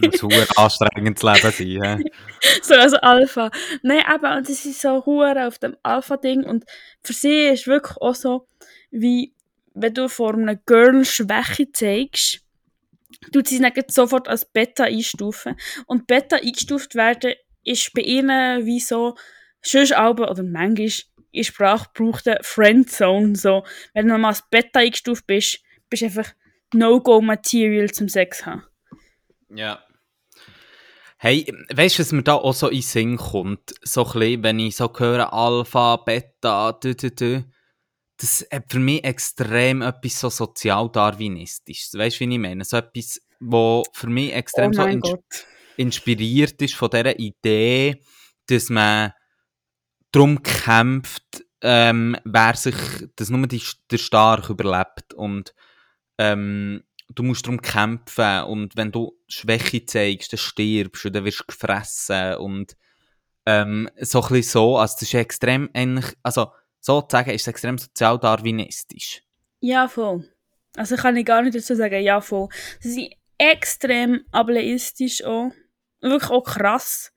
Das 0.00 0.22
muss 0.22 0.48
anstrengendes 0.56 1.22
Leben 1.22 1.80
sein. 1.80 1.98
hä? 1.98 2.10
so 2.62 2.74
als 2.74 2.94
Alpha. 2.94 3.50
Nein, 3.82 4.02
aber 4.06 4.36
und 4.36 4.46
sie 4.46 4.52
ist 4.52 4.80
so 4.80 5.04
hure 5.04 5.46
auf 5.46 5.58
dem 5.58 5.76
Alpha-Ding 5.82 6.44
und 6.44 6.64
für 7.02 7.12
sie 7.12 7.48
ist 7.48 7.66
wirklich 7.66 7.96
auch 7.98 8.14
so, 8.14 8.46
wie 8.90 9.34
wenn 9.74 9.94
du 9.94 10.08
vor 10.08 10.34
einem 10.34 10.58
Girl 10.66 11.04
Schwäche 11.04 11.70
zeigst, 11.72 12.40
tut 13.32 13.48
sie 13.48 13.60
dann 13.60 13.72
sofort 13.88 14.28
als 14.28 14.44
Beta 14.44 14.84
einstufen. 14.84 15.56
Und 15.86 16.06
Beta 16.06 16.36
eingestuft 16.36 16.94
werden 16.94 17.34
ist 17.64 17.92
bei 17.94 18.02
ihnen 18.02 18.66
wie 18.66 18.80
so, 18.80 19.14
sonst 19.64 19.92
aber, 19.92 20.30
oder 20.30 20.42
manchmal 20.42 20.90
in 21.32 21.44
Sprache 21.44 21.88
braucht 21.94 22.28
eine 22.28 22.38
Friendzone, 22.42 23.34
so. 23.34 23.64
Wenn 23.92 24.08
du 24.08 24.16
mal 24.16 24.28
als 24.28 24.48
Beta 24.50 24.80
eingestuft 24.80 25.26
bist, 25.26 25.60
bist 25.90 26.02
du 26.02 26.06
einfach 26.06 26.32
No-Go-Material 26.72 27.90
zum 27.90 28.08
Sex 28.08 28.46
haben. 28.46 28.64
Ja. 29.48 29.82
Hey, 31.18 31.46
weißt 31.72 31.98
du, 31.98 32.02
was 32.02 32.12
mir 32.12 32.22
da 32.22 32.34
auch 32.34 32.52
so 32.52 32.68
in 32.68 32.76
den 32.76 32.82
Sinn 32.82 33.16
kommt? 33.16 33.74
So 33.82 34.04
ein 34.04 34.12
bisschen, 34.12 34.42
wenn 34.42 34.58
ich 34.58 34.76
so 34.76 34.92
höre, 34.96 35.32
Alpha, 35.32 35.96
Beta, 35.96 36.72
dü, 36.72 36.94
dü, 36.94 37.10
dü, 37.10 37.42
das 38.16 38.46
hat 38.52 38.70
für 38.70 38.78
mich 38.78 39.02
extrem 39.04 39.82
etwas 39.82 40.20
so 40.20 40.30
sozialdarwinistisches. 40.30 41.94
Weißt 41.94 42.20
du, 42.20 42.26
wie 42.26 42.34
ich 42.34 42.38
meine? 42.38 42.64
So 42.64 42.76
etwas, 42.76 43.20
wo 43.40 43.84
für 43.92 44.08
mich 44.08 44.32
extrem 44.32 44.70
oh 44.70 44.74
so 44.74 44.82
ins 44.84 45.02
Gott. 45.02 45.46
inspiriert 45.76 46.60
ist 46.62 46.74
von 46.74 46.90
dieser 46.90 47.18
Idee, 47.18 48.00
dass 48.46 48.68
man 48.68 49.12
darum 50.14 50.42
kämpft, 50.42 51.44
ähm, 51.60 52.16
wer 52.24 52.54
sich, 52.54 52.76
dass 53.16 53.30
nur 53.30 53.46
die, 53.46 53.62
der 53.90 53.98
Stark 53.98 54.50
überlebt 54.50 55.14
und 55.14 55.54
ähm, 56.18 56.84
du 57.08 57.22
musst 57.22 57.46
darum 57.46 57.60
kämpfen 57.60 58.44
und 58.44 58.76
wenn 58.76 58.92
du 58.92 59.18
Schwäche 59.28 59.84
zeigst, 59.84 60.32
dann 60.32 60.38
stirbst 60.38 61.04
du, 61.04 61.10
dann 61.10 61.24
wirst 61.24 61.40
du 61.40 61.44
gefressen 61.46 62.36
und 62.36 62.76
ähm, 63.46 63.90
so 64.00 64.22
ein 64.22 64.28
bisschen 64.28 64.52
so, 64.52 64.78
also 64.78 64.94
das 64.94 65.02
ist 65.02 65.14
extrem 65.14 65.70
eigentlich, 65.74 66.14
also 66.22 66.52
sozusagen 66.80 67.30
ist 67.30 67.42
es 67.42 67.48
extrem 67.48 67.78
sozialdarwinistisch. 67.78 69.22
Ja, 69.60 69.88
voll. 69.88 70.28
Also 70.76 70.96
kann 70.96 71.16
ich 71.16 71.24
gar 71.24 71.42
nicht 71.42 71.56
dazu 71.56 71.74
sagen, 71.74 72.02
ja, 72.02 72.20
voll. 72.20 72.48
Sie 72.80 72.92
sind 72.92 73.14
extrem 73.38 74.24
ableistisch 74.30 75.24
auch. 75.24 75.50
Wirklich 76.00 76.30
auch 76.30 76.42
krass. 76.42 77.12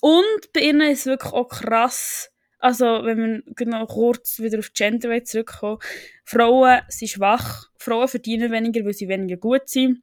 Und 0.00 0.52
bei 0.52 0.60
ihnen 0.60 0.92
ist 0.92 1.00
es 1.00 1.06
wirklich 1.06 1.32
auch 1.32 1.48
krass, 1.48 2.30
also 2.66 3.04
wenn 3.04 3.20
man 3.20 3.42
genau 3.54 3.86
kurz 3.86 4.40
wieder 4.40 4.58
auf 4.58 4.72
Gender 4.72 5.24
zurückkommen 5.24 5.78
Frauen 6.24 6.80
sind 6.88 7.10
schwach, 7.10 7.70
Frauen 7.78 8.08
verdienen 8.08 8.50
weniger, 8.50 8.84
weil 8.84 8.92
sie 8.92 9.08
weniger 9.08 9.36
gut 9.36 9.68
sind. 9.68 10.02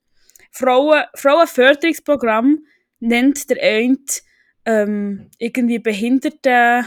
Frauen, 0.51 1.03
Frauenförderungsprogramm 1.15 2.65
nennt 2.99 3.49
der 3.49 3.61
eine 3.61 3.97
ähm, 4.65 5.29
irgendwie 5.37 5.79
Behinderte, 5.79 6.85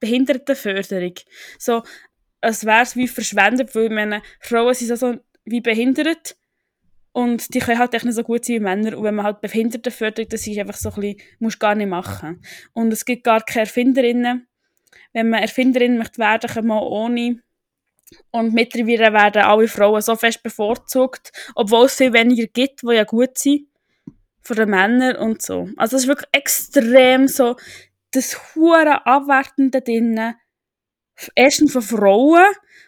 Behindertenförderung. 0.00 1.14
So, 1.58 1.82
als 2.42 2.66
wäre 2.66 2.84
wie 2.94 3.08
verschwendet, 3.08 3.74
weil 3.74 3.88
meine, 3.88 4.22
Frauen 4.40 4.74
sind 4.74 4.88
so, 4.88 4.96
so 4.96 5.18
wie 5.46 5.62
behindert 5.62 6.36
und 7.12 7.54
die 7.54 7.60
können 7.60 7.78
halt 7.78 7.94
echt 7.94 8.04
nicht 8.04 8.14
so 8.14 8.22
gut 8.22 8.44
sein 8.44 8.56
wie 8.56 8.60
Männer 8.60 8.98
und 8.98 9.04
wenn 9.04 9.14
man 9.14 9.24
halt 9.24 9.40
Behinderte 9.40 9.90
fördert, 9.90 10.34
das 10.34 10.46
ist 10.46 10.58
einfach 10.58 10.76
so 10.76 10.90
ein 10.90 11.00
bisschen, 11.00 11.20
musst 11.38 11.58
gar 11.58 11.74
nicht 11.74 11.88
machen. 11.88 12.42
Und 12.74 12.92
es 12.92 13.06
gibt 13.06 13.24
gar 13.24 13.40
keine 13.40 13.64
Erfinderinnen. 13.64 14.46
Wenn 15.12 15.30
man 15.30 15.42
Erfinderin 15.42 15.98
möchte 15.98 16.18
werden, 16.18 16.50
kann 16.50 16.66
man 16.66 16.82
ohne. 16.82 17.40
Und 18.30 18.54
mittlerweile 18.54 19.12
werden 19.12 19.42
alle 19.42 19.68
Frauen 19.68 20.00
so 20.00 20.14
fest 20.14 20.42
bevorzugt, 20.42 21.32
obwohl 21.54 21.86
es 21.86 21.96
viel 21.96 22.12
weniger 22.12 22.46
gibt, 22.46 22.82
die 22.82 22.94
ja 22.94 23.04
gut 23.04 23.36
sind 23.38 23.66
von 24.42 24.56
den 24.56 24.70
Männern 24.70 25.16
und 25.16 25.42
so. 25.42 25.68
Also 25.76 25.96
es 25.96 26.02
ist 26.02 26.08
wirklich 26.08 26.28
extrem 26.32 27.26
so 27.26 27.56
das 28.12 28.54
hure 28.54 29.04
Abwertende 29.06 29.82
drinnen, 29.82 30.36
erstens 31.34 31.72
von 31.72 31.82
Frauen 31.82 32.46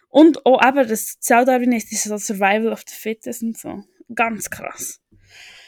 und 0.09 0.47
auch 0.47 0.65
eben 0.65 0.89
das 0.89 1.15
Sozialdarwinistische, 1.15 2.09
so 2.09 2.17
Survival 2.17 2.73
of 2.73 2.85
the 2.87 2.95
Fittest 2.95 3.43
und 3.43 3.59
so. 3.59 3.83
Ganz 4.15 4.49
krass. 4.49 5.01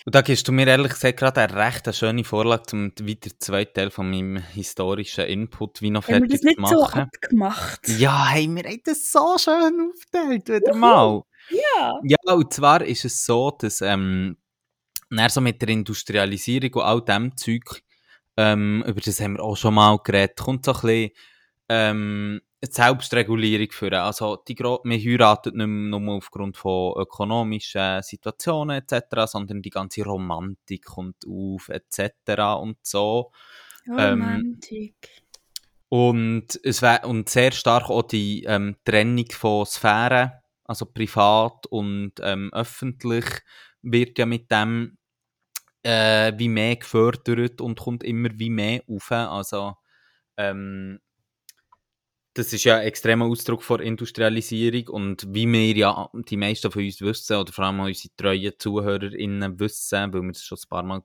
Und 0.07 0.15
da 0.15 0.23
gibst 0.23 0.49
du 0.49 0.53
mir 0.53 0.67
ehrlich 0.67 0.93
gesagt 0.93 1.19
gerade 1.19 1.43
eine 1.43 1.55
recht 1.57 1.95
schöne 1.95 2.25
Vorlage, 2.25 2.65
um 2.73 2.93
wieder 3.01 3.29
den 3.29 3.39
zweiten 3.39 3.75
Teil 3.75 3.91
von 3.91 4.11
meinem 4.11 4.37
historischen 4.39 5.27
Input 5.27 5.83
wie 5.83 5.91
noch 5.91 6.09
Haben 6.09 6.15
wir 6.15 6.19
fertig 6.21 6.41
das 6.41 6.43
nicht 6.43 6.59
zu 6.59 6.75
so 6.75 6.81
machen. 6.83 7.01
abgemacht? 7.03 7.89
ja, 7.99 8.29
hey, 8.29 8.49
wir 8.49 8.63
haben 8.65 8.81
das 8.85 9.13
so 9.13 9.37
schön 9.39 9.91
aufgeteilt, 9.93 10.49
wieder 10.49 10.75
mal. 10.75 11.23
Ja. 11.51 12.01
Ja, 12.03 12.35
und 12.35 12.53
zwar 12.53 12.83
ist 12.83 13.05
es 13.05 13.25
so, 13.25 13.51
dass 13.51 13.81
ähm, 13.83 14.37
so 15.29 15.41
mit 15.41 15.61
der 15.61 15.69
Industrialisierung 15.69 16.75
und 16.75 16.83
all 16.83 17.03
dem 17.03 17.37
Zeug, 17.37 17.83
ähm, 18.37 18.83
über 18.87 19.01
das 19.01 19.21
haben 19.21 19.35
wir 19.35 19.43
auch 19.43 19.57
schon 19.57 19.75
mal 19.75 19.99
geredet, 19.99 20.39
kommt 20.39 20.65
so 20.65 20.73
ein 20.73 20.81
bisschen 20.81 21.11
ähm, 21.69 22.41
Selbstregulierung 22.63 23.71
für. 23.71 24.03
Also 24.03 24.37
die 24.37 24.55
Gro 24.55 24.81
wir 24.85 24.99
heiraten 24.99 25.57
nicht 25.57 25.67
mehr 25.67 25.99
nur 25.99 26.17
aufgrund 26.17 26.57
von 26.57 26.95
ökonomischen 27.01 28.03
Situationen 28.03 28.83
etc., 28.83 29.27
sondern 29.27 29.63
die 29.63 29.71
ganze 29.71 30.05
Romantik 30.05 30.85
kommt 30.85 31.25
auf 31.27 31.69
etc. 31.69 32.61
und 32.61 32.77
so. 32.83 33.33
Ähm, 33.87 34.21
Romantik. 34.23 35.09
Und, 35.89 36.61
es 36.63 36.83
und 37.03 37.29
sehr 37.29 37.51
stark 37.51 37.91
auch 37.91 38.03
die 38.03 38.45
ähm, 38.45 38.77
Trennung 38.85 39.31
von 39.33 39.67
Sphären, 39.67 40.31
also 40.65 40.87
privat 40.87 41.67
und 41.67 42.13
ähm, 42.23 42.51
öffentlich, 42.53 43.25
wird 43.83 44.19
ja 44.19 44.27
mit 44.27 44.51
dem 44.53 44.99
äh, 45.83 46.33
wie 46.37 46.49
mehr 46.49 46.77
gefördert 46.77 47.61
und 47.61 47.79
kommt 47.79 48.05
immer 48.05 48.29
wie 48.35 48.51
mehr 48.51 48.83
auf. 48.87 49.11
Also, 49.11 49.75
ähm, 50.37 51.01
das 52.35 52.53
ist 52.53 52.65
ja 52.65 52.77
ein 52.77 52.87
extremer 52.87 53.27
Ausdruck 53.27 53.63
von 53.63 53.81
Industrialisierung 53.81 54.89
und 54.89 55.27
wie 55.35 55.47
wir 55.47 55.73
ja 55.77 56.11
die 56.29 56.37
meisten 56.37 56.71
von 56.71 56.85
uns 56.85 57.01
wissen, 57.01 57.37
oder 57.37 57.53
vor 57.53 57.65
allem 57.65 57.81
unsere 57.81 58.15
treuen 58.17 58.53
ZuhörerInnen 58.59 59.59
wissen, 59.59 60.13
weil 60.13 60.23
wir 60.23 60.33
das 60.33 60.45
schon 60.45 60.59
ein 60.59 60.69
paar 60.69 60.83
Mal 60.83 61.03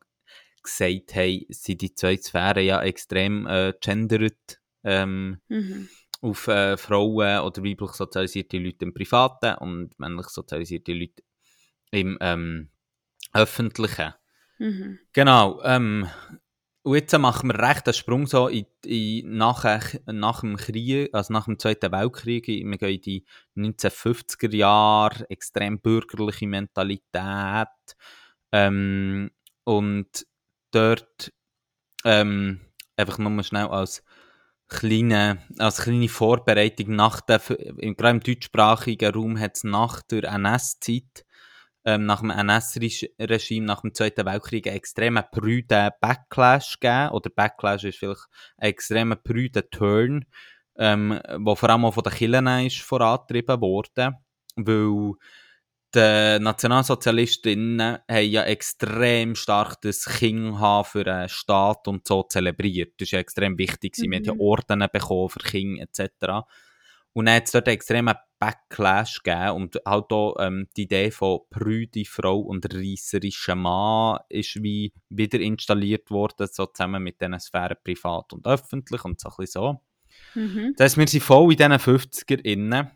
gesagt 0.62 1.16
haben, 1.16 1.46
sind 1.50 1.82
die 1.82 1.94
zwei 1.94 2.18
Sphären 2.18 2.66
ja 2.66 2.82
extrem 2.82 3.48
äh, 3.48 3.74
gendert 3.80 4.60
ähm, 4.84 5.40
Mhm. 5.48 5.90
auf 6.22 6.48
äh, 6.48 6.78
Frauen 6.78 7.40
oder 7.40 7.64
weiblich 7.64 7.92
sozialisierte 7.92 8.58
Leute 8.58 8.86
im 8.86 8.94
Privaten 8.94 9.56
und 9.60 10.00
männlich 10.00 10.28
sozialisierte 10.28 10.94
Leute 10.94 11.24
im 11.92 12.18
ähm, 12.22 12.70
Öffentlichen. 13.34 14.14
Mhm. 14.58 15.00
Genau. 15.12 15.62
Ähm, 15.64 16.08
und 16.86 16.95
jetzt 16.95 17.17
machen 17.17 17.50
wir 17.50 17.58
recht 17.60 17.88
einen 17.88 17.95
Sprung 17.95 18.28
so 18.28 18.48
in, 18.48 18.67
in, 18.86 19.38
nach, 19.38 19.65
nach 20.06 20.41
dem 20.41 20.56
Krieg, 20.56 21.10
also 21.13 21.34
nach 21.34 21.45
dem 21.45 21.58
Zweiten 21.58 21.91
Weltkrieg. 21.91 22.45
Wir 22.45 22.78
gehen 22.78 22.89
in 22.93 23.02
die 23.02 23.26
1950er 23.58 24.56
Jahre, 24.56 25.28
extrem 25.32 25.80
bürgerliche 25.80 26.45
Mentalität. 26.45 27.67
Ähm, 28.52 29.32
und 29.63 30.28
dort 30.69 31.34
ähm, 32.04 32.62
einfach 32.95 33.17
nur 33.17 33.43
schnell 33.43 33.65
als 33.65 34.04
kleine, 34.67 35.39
als 35.58 35.82
kleine 35.82 36.08
Vorbereitung 36.08 36.95
nach 36.95 37.19
der, 37.21 37.39
gerade 37.39 38.10
im 38.10 38.19
deutschsprachigen 38.19 39.12
Raum 39.12 39.39
hat 39.39 39.56
es 39.56 39.63
nach 39.63 40.04
der 40.04 40.26
NS-Zeit, 40.26 41.26
ähm, 41.86 42.05
nach 42.05 42.22
dem 42.22 42.32
NS-Regime, 42.32 43.66
nach 43.66 43.82
dem 43.82 43.93
Zweiten 43.93 44.26
Weltkrieg, 44.26 44.68
einen 44.68 44.78
extremen 44.78 45.24
prüden 45.32 45.91
Backlash 46.01 46.80
gegeben. 46.80 47.10
Oder 47.12 47.30
Backlash 47.30 47.84
ist 47.84 47.99
vielleicht 47.99 48.28
ein 48.57 48.70
extremer 48.70 49.16
prüden 49.16 49.64
Turn, 49.72 50.26
ähm, 50.78 51.20
wo 51.38 51.55
vor 51.55 51.70
allem 51.70 51.86
auch 51.86 51.93
von 51.93 52.03
den 52.03 52.14
Kirchen 52.14 52.47
ist 52.66 52.82
vorangetrieben 52.82 53.62
worden. 53.62 54.16
Weil 54.55 55.14
die 55.93 56.39
Nationalsozialistinnen 56.43 57.99
haben 58.10 58.30
ja 58.30 58.43
extrem 58.43 59.36
stark 59.36 59.80
das 59.82 60.05
Kind 60.05 60.60
haben 60.60 60.86
für 60.86 61.05
einen 61.05 61.30
Staat 61.30 61.88
und 61.88 62.05
so 62.05 62.24
zelebriert. 62.24 62.93
Das 62.97 63.07
ist 63.07 63.12
ja 63.12 63.20
extrem 63.20 63.57
wichtig. 63.57 63.93
gewesen. 63.93 64.12
Wir 64.12 64.18
haben 64.18 64.26
ja 64.26 64.34
Mhm. 64.34 64.41
Orden 64.41 64.88
bekommen 64.91 65.30
für 65.30 65.39
Kinder 65.39 65.84
etc. 65.84 66.45
Und 67.16 67.28
dann 67.28 67.36
hat 67.36 67.45
es 67.45 67.51
dort 67.53 67.68
einen 67.68 67.76
extremen 67.76 68.13
Backlash 68.39 69.24
gegeben 69.24 69.51
und 69.51 69.80
halt 69.86 70.11
auch 70.11 70.36
ähm, 70.38 70.68
die 70.76 70.84
Idee 70.84 71.11
von 71.11 71.39
prüde 71.49 72.03
Frau 72.03 72.39
und 72.39 72.66
reisserischem 72.74 73.61
Mann 73.61 74.20
ist 74.28 74.61
wie 74.61 74.91
wieder 75.07 75.39
installiert 75.39 76.11
worden, 76.11 76.49
so 76.51 76.66
zusammen 76.66 77.01
mit 77.01 77.22
diesen 77.22 77.39
Sphären 77.39 77.78
privat 77.82 78.34
und 78.34 78.45
öffentlich 78.45 79.05
und 79.05 79.22
so 79.22 79.30
ein 79.30 79.36
bisschen 79.38 79.61
so. 79.61 79.82
Mhm. 80.39 80.74
Das 80.76 80.86
heisst, 80.86 80.97
wir 80.97 81.07
sind 81.07 81.24
voll 81.24 81.53
in 81.53 81.57
diesen 81.57 81.72
50er 81.72 82.41
innen. 82.41 82.91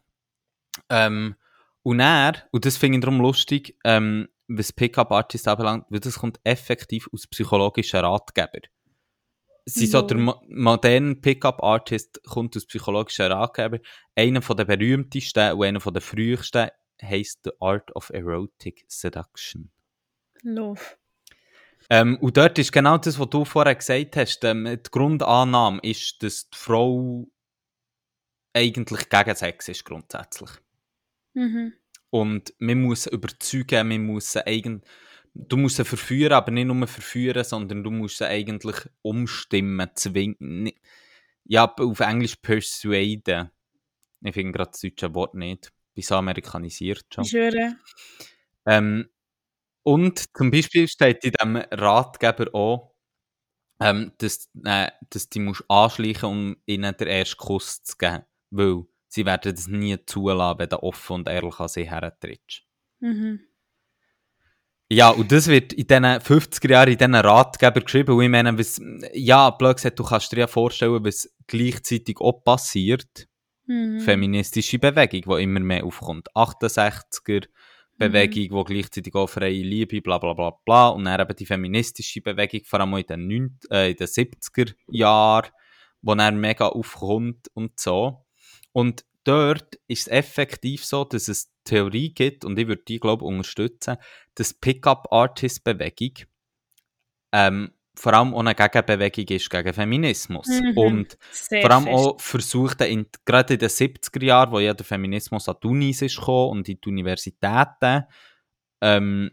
Ähm, 0.89 1.35
und 1.83 2.01
er, 2.01 2.33
und 2.51 2.65
das 2.65 2.75
finde 2.75 2.97
ich 2.97 3.01
darum 3.05 3.21
lustig, 3.21 3.77
ähm, 3.85 4.27
was 4.49 4.73
Pickup-Artists 4.73 5.47
anbelangt, 5.47 5.85
weil 5.89 6.01
das 6.01 6.19
kommt 6.19 6.41
effektiv 6.43 7.07
aus 7.13 7.25
psychologischen 7.25 8.01
Ratgeber. 8.01 8.67
Sie 9.69 9.85
so, 9.85 10.01
der 10.01 10.17
mo 10.17 10.41
moderne 10.49 11.15
Pickup-Artist 11.15 12.21
kommt 12.23 12.55
aus 12.57 12.65
psychologischen 12.65 13.31
Ratgeber. 13.31 13.79
Einer 14.15 14.41
von 14.41 14.57
der 14.57 14.65
berühmtesten 14.65 15.53
und 15.53 15.63
einer 15.63 15.79
von 15.79 15.93
der 15.93 16.01
frühesten 16.01 16.69
heisst 17.01 17.41
The 17.43 17.51
Art 17.59 17.95
of 17.95 18.09
Erotic 18.09 18.83
Seduction. 18.87 19.71
Love. 20.41 20.81
Ähm, 21.89 22.17
und 22.17 22.37
dort 22.37 22.59
ist 22.59 22.71
genau 22.71 22.97
das, 22.97 23.19
was 23.19 23.29
du 23.29 23.45
vorher 23.45 23.75
gesagt 23.75 24.15
hast. 24.15 24.43
Ähm, 24.43 24.65
die 24.65 24.91
Grundannahme 24.91 25.79
ist, 25.81 26.21
dass 26.21 26.49
die 26.49 26.57
Frau 26.57 27.27
eigentlich 28.53 29.09
gegen 29.09 29.35
Sex 29.35 29.69
ist, 29.69 29.85
grundsätzlich. 29.85 30.49
Mhm. 31.33 31.73
Und 32.09 32.53
man 32.59 32.81
muss 32.81 33.07
überzeugen, 33.07 33.87
man 33.87 34.05
muss 34.05 34.31
sie 34.31 34.45
eigen... 34.45 34.83
Du 35.47 35.57
musst 35.57 35.77
sie 35.77 35.85
verführen, 35.85 36.33
aber 36.33 36.51
nicht 36.51 36.65
nur 36.65 36.87
verführen, 36.87 37.43
sondern 37.43 37.83
du 37.83 37.91
musst 37.91 38.17
sie 38.17 38.27
eigentlich 38.27 38.75
umstimmen, 39.01 39.89
zwingen. 39.95 40.71
Ja, 41.45 41.73
auf 41.73 41.99
Englisch 42.01 42.35
persuaden. 42.37 43.49
Ich 44.21 44.33
finde 44.33 44.51
gerade 44.53 44.71
das 44.71 44.81
deutsche 44.81 45.13
Wort 45.15 45.35
nicht. 45.35 45.71
Bin 45.95 46.03
so 46.03 46.15
amerikanisiert 46.15 47.05
schon. 47.13 47.23
Ich 47.23 47.31
schwöre. 47.31 47.77
Ähm, 48.65 49.09
und 49.83 50.25
zum 50.37 50.51
Beispiel 50.51 50.87
steht 50.87 51.23
in 51.25 51.31
diesem 51.33 51.57
Ratgeber 51.57 52.53
auch, 52.55 52.93
ähm, 53.81 54.13
dass, 54.19 54.49
äh, 54.65 54.91
dass 55.09 55.29
du 55.29 55.39
musst 55.41 55.65
anschleichen 55.69 56.29
um 56.29 56.57
ihnen 56.65 56.95
den 56.97 57.07
ersten 57.07 57.37
Kuss 57.37 57.83
zu 57.83 57.97
geben. 57.97 58.23
Weil 58.51 58.83
sie 59.09 59.25
werden 59.25 59.55
das 59.55 59.67
nie 59.67 59.97
zulassen, 60.05 60.59
wenn 60.59 60.69
du 60.69 60.83
offen 60.83 61.13
und 61.15 61.29
ehrlich 61.29 61.59
an 61.59 61.67
sie 61.69 61.89
hertrittst. 61.89 62.63
Mhm. 63.01 63.48
Ja, 64.91 65.09
und 65.11 65.31
das 65.31 65.47
wird 65.47 65.71
in 65.73 65.85
diesen 65.85 66.03
50er 66.03 66.71
Jahren 66.71 66.91
in 66.91 66.97
diesen 66.97 67.13
Ratgeber 67.13 67.81
geschrieben. 67.81 68.15
Und 68.15 68.23
ich 68.23 68.29
meine, 68.29 68.57
was, 68.57 68.81
ja, 69.13 69.51
blöd 69.51 69.75
gesagt, 69.77 69.99
du 69.99 70.03
kannst 70.03 70.31
dir 70.31 70.39
ja 70.39 70.47
vorstellen, 70.47 71.03
was 71.03 71.29
gleichzeitig 71.45 72.17
auch 72.19 72.43
passiert. 72.43 73.27
Mhm. 73.67 73.99
Feministische 73.99 74.79
Bewegung, 74.79 75.21
die 75.37 75.43
immer 75.43 75.59
mehr 75.59 75.85
aufkommt. 75.85 76.35
68er 76.35 77.45
Bewegung, 77.99 78.65
die 78.65 78.73
gleichzeitig 78.73 79.13
auch 79.13 79.27
freie 79.27 79.61
Liebe, 79.61 80.01
bla 80.01 80.17
bla 80.17 80.33
bla 80.33 80.57
bla. 80.65 80.87
Und 80.87 81.05
dann 81.05 81.21
eben 81.21 81.35
die 81.35 81.45
feministische 81.45 82.21
Bewegung, 82.21 82.61
vor 82.65 82.79
allem 82.79 82.95
in 82.95 83.05
den, 83.05 83.27
9, 83.27 83.59
äh, 83.69 83.91
in 83.91 83.97
den 83.97 84.07
70er 84.07 84.73
Jahren, 84.87 85.51
wo 86.01 86.15
dann 86.15 86.39
mega 86.39 86.67
aufkommt 86.67 87.49
und 87.53 87.79
so. 87.79 88.25
Und 88.71 89.05
dort 89.23 89.75
ist 89.87 90.07
es 90.07 90.07
effektiv 90.07 90.83
so, 90.83 91.03
dass 91.03 91.27
es 91.27 91.51
Theorie 91.63 92.13
gibt, 92.13 92.45
und 92.45 92.57
ich 92.57 92.67
würde 92.67 92.83
die, 92.87 92.99
glaube 92.99 93.23
ich, 93.23 93.27
unterstützen, 93.27 93.97
dass 94.39 94.53
Pickup-Artist-Bewegung 94.53 96.25
ähm, 97.31 97.71
vor 97.95 98.13
allem 98.13 98.33
auch 98.33 98.39
eine 98.39 98.55
Gegenbewegung 98.55 99.25
ist 99.35 99.49
gegen 99.49 99.73
Feminismus. 99.73 100.47
Mhm. 100.47 100.77
Und 100.77 101.17
Sehr 101.31 101.61
vor 101.61 101.71
allem 101.71 101.83
fest. 101.83 101.95
auch 101.95 102.21
versucht, 102.21 102.81
in, 102.81 103.07
gerade 103.25 103.55
in 103.55 103.59
den 103.59 103.69
70er 103.69 104.23
Jahren, 104.23 104.51
wo 104.51 104.59
ja 104.59 104.73
der 104.73 104.85
Feminismus 104.85 105.49
an 105.49 105.57
die 105.61 105.67
Unis 105.67 106.01
ist 106.01 106.15
gekommen 106.15 106.51
und 106.51 106.69
in 106.69 106.79
die 106.81 106.89
Universitäten, 106.89 108.05
ähm, 108.81 109.31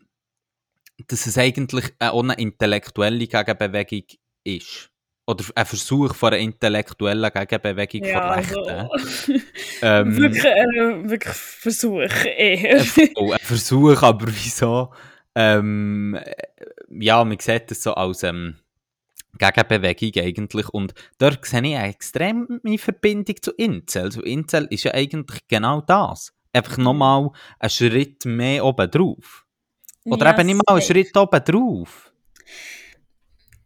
dass 1.06 1.26
es 1.26 1.38
eigentlich 1.38 1.94
auch 2.00 2.22
eine 2.22 2.34
intellektuelle 2.34 3.28
Gegenbewegung 3.28 4.18
ist. 4.42 4.90
Oder 5.26 5.44
ein 5.56 5.66
Versuch 5.66 6.14
von 6.14 6.32
einer 6.32 6.38
intellektuellen 6.38 7.30
Gegenbewegung 7.32 8.04
ja, 8.04 8.20
von 8.20 8.30
Rechten. 8.30 8.68
also, 8.68 9.32
Ähm, 9.82 10.16
wirklich, 10.16 10.44
äh, 10.44 11.10
wirklich 11.10 11.34
Versuch 11.34 12.24
eher. 12.24 12.84
oh, 13.16 13.32
ein 13.32 13.38
Versuch, 13.40 14.02
aber 14.02 14.26
wieso? 14.28 14.92
Ähm, 15.34 16.14
äh, 16.14 16.32
ja, 16.90 17.24
man 17.24 17.38
sieht 17.40 17.70
das 17.70 17.82
so 17.82 17.94
als 17.94 18.22
ähm, 18.22 18.56
Gegenbewegung 19.38 20.22
eigentlich. 20.22 20.68
Und 20.68 20.94
dort 21.18 21.44
sehe 21.44 21.60
ich 21.60 21.76
eine 21.76 21.88
extreme 21.88 22.78
Verbindung 22.78 23.36
zu 23.42 23.52
Incel. 23.52 24.02
Also 24.02 24.22
Incel 24.22 24.66
ist 24.70 24.84
ja 24.84 24.94
eigentlich 24.94 25.40
genau 25.48 25.80
das. 25.80 26.32
Einfach 26.52 26.78
nochmal 26.78 27.30
einen 27.58 27.70
Schritt 27.70 28.24
mehr 28.24 28.64
oben 28.64 28.90
drauf. 28.90 29.44
Oder 30.04 30.26
Ja, 30.26 30.38
eben 30.38 30.46
nicht 30.46 30.56
mal 30.56 30.74
einen. 30.74 30.82
Schritt 30.82 31.16
oben 31.16 31.44
drauf. 31.44 32.12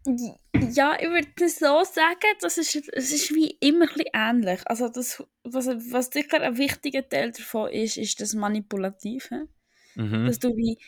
Ja, 0.07 0.97
ich 0.99 1.09
würde 1.09 1.29
das 1.37 1.59
so 1.59 1.85
sagen, 1.85 2.37
das 2.41 2.59
ist, 2.59 2.75
es 2.75 3.13
ist 3.13 3.35
wie 3.35 3.57
immer 3.61 3.87
ein 3.87 4.37
ähnlich. 4.37 4.61
Also 4.65 4.89
das, 4.89 5.23
was, 5.45 5.67
was 5.67 6.11
sicher 6.11 6.41
ein 6.41 6.57
wichtiger 6.57 7.07
Teil 7.07 7.33
davon 7.33 7.71
ist, 7.71 7.99
ist 7.99 8.21
das 8.21 8.35
Manipulative. 8.35 9.49
Mhm. 9.95 10.27
Dass 10.27 10.39
du 10.39 10.57
wie 10.57 10.79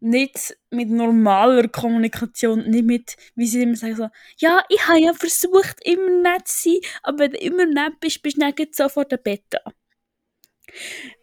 nicht 0.00 0.56
mit 0.70 0.90
normaler 0.90 1.68
Kommunikation, 1.68 2.68
nicht 2.68 2.84
mit, 2.84 3.16
wie 3.34 3.46
sie 3.46 3.62
immer 3.62 3.76
sagen, 3.76 3.96
so, 3.96 4.08
ja, 4.38 4.62
ich 4.68 4.86
habe 4.86 5.00
ja 5.00 5.12
versucht, 5.14 5.84
immer 5.84 6.10
nett 6.10 6.48
zu 6.48 6.70
sein, 6.70 6.80
aber 7.02 7.18
wenn 7.20 7.30
du 7.32 7.38
immer 7.38 7.66
nett 7.66 7.98
bist, 8.00 8.22
bist 8.22 8.36
du 8.36 8.40
dann 8.40 8.54
sofort 8.72 9.12
ein 9.12 9.22
Beta. 9.22 9.58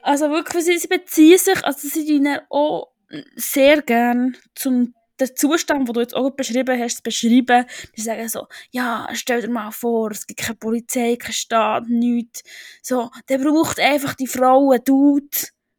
Also 0.01 0.29
wirklich, 0.29 0.65
sie, 0.65 0.77
sie 0.77 0.87
beziehen 0.87 1.37
sich, 1.37 1.63
also 1.63 1.87
sie 1.87 2.05
dienen 2.05 2.39
auch 2.49 2.93
sehr 3.35 3.81
gern 3.81 4.37
zum 4.55 4.93
den 5.19 5.35
Zustand, 5.35 5.87
den 5.87 5.93
du 5.93 6.01
jetzt 6.01 6.15
auch 6.15 6.31
beschrieben 6.31 6.79
hast, 6.79 6.97
zu 6.97 7.03
beschreiben. 7.03 7.65
Die 7.95 8.01
sagen 8.01 8.27
so, 8.27 8.47
ja, 8.71 9.07
stell 9.13 9.41
dir 9.41 9.49
mal 9.49 9.71
vor, 9.71 10.11
es 10.11 10.25
gibt 10.25 10.39
keine 10.39 10.55
Polizei, 10.55 11.15
kein 11.17 11.33
Staat, 11.33 11.87
nichts. 11.87 12.43
So, 12.81 13.09
der 13.29 13.37
braucht 13.37 13.79
einfach 13.79 14.15
die 14.15 14.27
Frau, 14.27 14.71
einen 14.71 14.83
Dude, 14.83 15.27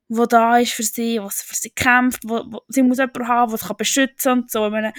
der 0.09 0.27
da 0.27 0.59
ist 0.59 0.73
für 0.73 0.83
sie, 0.83 1.21
was 1.21 1.43
für 1.43 1.55
sie 1.55 1.71
kämpft, 1.71 2.23
wo, 2.25 2.43
wo, 2.47 2.61
sie 2.69 2.83
muss 2.83 2.99
jemanden 2.99 3.29
haben, 3.29 3.51
der 3.51 3.59
sie 3.59 3.67
kann 3.67 3.77
beschützen 3.77 4.33
und 4.33 4.51
so. 4.51 4.67
Ich 4.67 4.73
meine, 4.73 4.93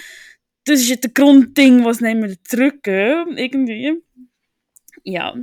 das 0.66 0.80
ist 0.82 0.90
ja 0.90 0.96
der 0.96 1.12
Grundding, 1.12 1.86
was 1.86 2.02
nicht 2.02 2.18
mehr 2.18 2.36
zurückgehen, 2.44 3.38
irgendwie. 3.38 4.02
Ja. 5.04 5.36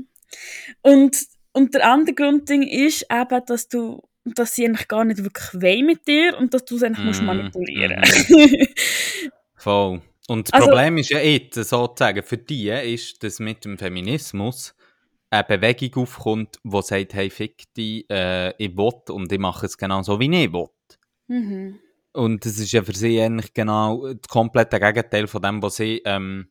Und, 0.83 1.27
und 1.53 1.75
der 1.75 1.87
andere 1.87 2.15
Grundding 2.15 2.63
ist 2.63 3.07
eben, 3.11 3.47
dass 3.47 3.69
du 3.69 4.03
dass 4.25 4.55
sie 4.55 4.65
eigentlich 4.67 4.89
gar 4.89 5.05
nicht 5.05 5.23
wirklich 5.23 5.61
wollen 5.63 5.87
mit 5.87 6.07
dir 6.07 6.37
und 6.39 6.55
dass 6.55 6.65
du 6.65 6.77
es 6.77 6.83
eigentlich 6.83 7.05
musst 7.05 7.21
Mhm, 7.21 7.27
manipulieren 7.27 8.03
Voll. 9.57 10.01
Und 10.29 10.49
das 10.49 10.53
Also- 10.55 10.69
Problem 10.69 10.99
ist 10.99 11.11
ja 11.11 11.19
jetzt, 11.19 11.55
sozusagen, 11.57 12.23
für 12.23 12.39
die 12.39 12.69
ist, 12.69 13.23
dass 13.23 13.39
mit 13.41 13.65
dem 13.65 13.79
Feminismus 13.79 14.75
eine 15.31 15.45
Bewegung 15.45 16.03
aufkommt, 16.03 16.59
die 16.63 16.83
sagt, 16.83 17.15
hey, 17.15 17.31
fick 17.31 17.73
dich, 17.75 18.09
äh, 18.11 18.51
ich 18.63 18.77
will 18.77 18.93
und 19.11 19.33
ich 19.33 19.39
mache 19.39 19.67
es 19.67 19.77
genau 19.79 20.03
so, 20.03 20.21
wie 20.21 20.45
ich 20.45 20.53
will. 20.53 20.67
mhm. 21.29 21.79
Und 22.15 22.45
das 22.45 22.59
ist 22.59 22.73
ja 22.73 22.83
für 22.83 22.95
sie 22.95 23.19
eigentlich 23.23 23.55
genau 23.55 24.13
das 24.13 24.29
komplette 24.29 24.79
Gegenteil 24.79 25.27
von 25.27 25.41
dem, 25.41 25.63
was 25.63 25.77
sie, 25.77 26.03
ähm, 26.05 26.49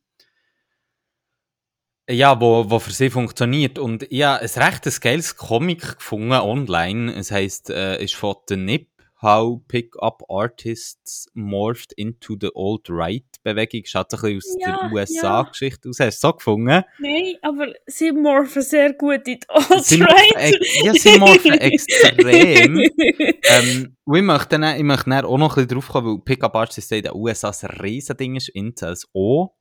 ja, 2.08 2.40
wo, 2.40 2.70
wo 2.70 2.78
für 2.78 2.92
sie 2.92 3.10
funktioniert. 3.10 3.78
Und 3.78 4.06
ja, 4.10 4.36
ein 4.36 4.48
recht 4.48 4.86
ein 4.86 4.94
geiles 5.00 5.36
Comic 5.36 5.98
gefunden 5.98 6.32
online. 6.32 7.14
Es 7.14 7.30
heisst, 7.30 7.70
äh, 7.70 8.02
ist 8.02 8.14
von 8.14 8.36
The 8.48 8.56
Nip, 8.56 8.88
How 9.22 9.60
Pick-Up 9.68 10.24
Artists 10.28 11.30
Morphed 11.34 11.92
into 11.92 12.36
the 12.40 12.50
Old 12.54 12.88
Right 12.90 13.24
Bewegung. 13.44 13.82
Schaut 13.84 14.12
ein 14.12 14.20
bisschen 14.20 14.36
aus 14.36 14.56
Ja, 14.58 14.80
der 14.82 14.92
USA-Geschichte 14.92 15.88
aus. 15.90 16.00
Hast 16.00 16.24
du 16.24 16.26
so 16.26 16.32
gefunden? 16.32 16.82
Nein, 16.98 17.34
aber 17.40 17.72
sie 17.86 18.10
morphen 18.10 18.62
sehr 18.62 18.92
gut 18.94 19.28
in 19.28 19.38
die 19.38 19.40
Alt-Right. 19.48 20.58
ja, 20.82 20.94
sie 20.94 21.18
morphen 21.18 21.52
extrem. 21.54 22.78
ähm, 23.44 23.96
und 24.04 24.16
ich 24.16 24.22
möchte, 24.22 24.58
dann, 24.58 24.76
ich 24.76 24.82
möchte 24.82 25.08
dann 25.08 25.24
auch 25.24 25.38
noch 25.38 25.56
ein 25.56 25.66
bisschen 25.66 25.80
drauf 25.80 25.88
kommen, 25.88 26.06
weil 26.08 26.24
Pickup 26.24 26.56
Artists 26.56 26.90
in 26.90 27.02
den 27.02 27.14
USA 27.14 27.52
ein 27.62 27.70
riesending 27.80 28.34
ist, 28.34 28.48
Incels 28.48 29.08
auch. 29.14 29.54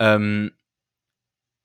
Ähm, 0.00 0.50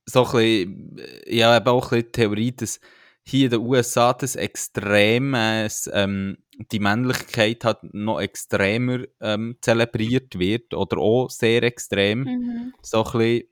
so 0.10 0.26
ein 0.26 0.32
bisschen, 0.32 1.01
ja, 1.28 1.58
eben 1.58 1.68
auch 1.68 1.91
ein 1.91 2.01
bisschen 2.01 2.05
die 2.05 2.12
Theorie, 2.12 2.51
dass 2.55 2.80
hier 3.24 3.45
in 3.45 3.51
den 3.51 3.60
USA 3.60 4.14
das 4.14 4.36
extrem, 4.36 5.34
äh, 5.34 5.70
ähm, 5.91 6.38
die 6.72 6.80
Männlichkeit 6.80 7.66
hat 7.66 7.84
noch 7.93 8.22
extremer 8.22 9.03
ähm, 9.20 9.58
zelebriert 9.62 10.39
wird, 10.39 10.74
oder 10.74 10.97
auch 10.97 11.30
sehr 11.30 11.62
extrem. 11.64 12.22
Mhm. 12.22 12.74
so 12.82 13.03
ein 13.03 13.12
bisschen, 13.12 13.43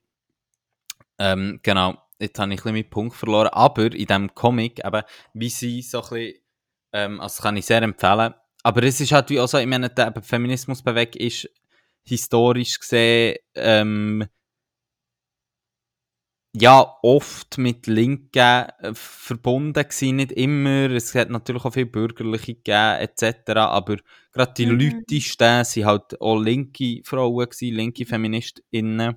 ähm, 1.19 1.59
genau, 1.61 1.97
jetzt 2.19 2.39
habe 2.39 2.53
ich 2.53 2.59
ein 2.59 2.63
bisschen 2.63 2.73
meinen 2.73 2.89
Punkt 2.89 3.15
verloren, 3.15 3.49
aber 3.49 3.93
in 3.93 4.07
diesem 4.07 4.33
Comic, 4.33 4.83
eben, 4.85 5.03
wie 5.33 5.49
sie 5.49 5.81
so 5.81 6.01
ein 6.03 6.09
bisschen, 6.09 6.33
ähm, 6.93 7.19
also 7.19 7.43
kann 7.43 7.57
ich 7.57 7.65
sehr 7.65 7.81
empfehlen, 7.81 8.33
aber 8.63 8.83
es 8.83 9.01
ist 9.01 9.11
halt 9.11 9.29
wie 9.29 9.39
auch 9.39 9.47
so, 9.47 9.57
ich 9.57 9.67
meine, 9.67 9.89
der 9.89 10.07
eben 10.07 10.23
Feminismusbewegung 10.23 11.21
ist 11.21 11.49
historisch 12.03 12.79
gesehen, 12.79 13.37
ähm, 13.55 14.25
ja, 16.55 16.97
oft 17.03 17.57
mit 17.57 17.87
Linken 17.87 18.39
äh, 18.39 18.93
verbunden 18.93 19.73
gewesen, 19.83 20.15
nicht 20.17 20.31
immer. 20.31 20.89
Es 20.91 21.13
hat 21.15 21.29
natürlich 21.29 21.65
auch 21.65 21.73
viele 21.73 21.85
Bürgerliche 21.87 22.55
gegeben, 22.55 22.99
etc. 23.01 23.67
Aber 23.69 23.97
gerade 24.31 24.53
die 24.57 24.65
Mhm. 24.65 24.79
Leute 25.05 25.63
sind 25.65 25.85
halt 25.85 26.21
auch 26.21 26.39
linke 26.39 27.01
Frauen 27.03 27.49
gewesen, 27.49 27.75
linke 27.75 28.05
FeministInnen. 28.05 29.15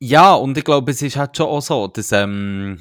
Ja, 0.00 0.34
und 0.34 0.56
ich 0.58 0.64
glaube, 0.64 0.90
es 0.90 1.02
ist 1.02 1.16
halt 1.16 1.36
schon 1.36 1.46
auch 1.46 1.60
so, 1.62 1.86
dass, 1.88 2.12
ähm, 2.12 2.78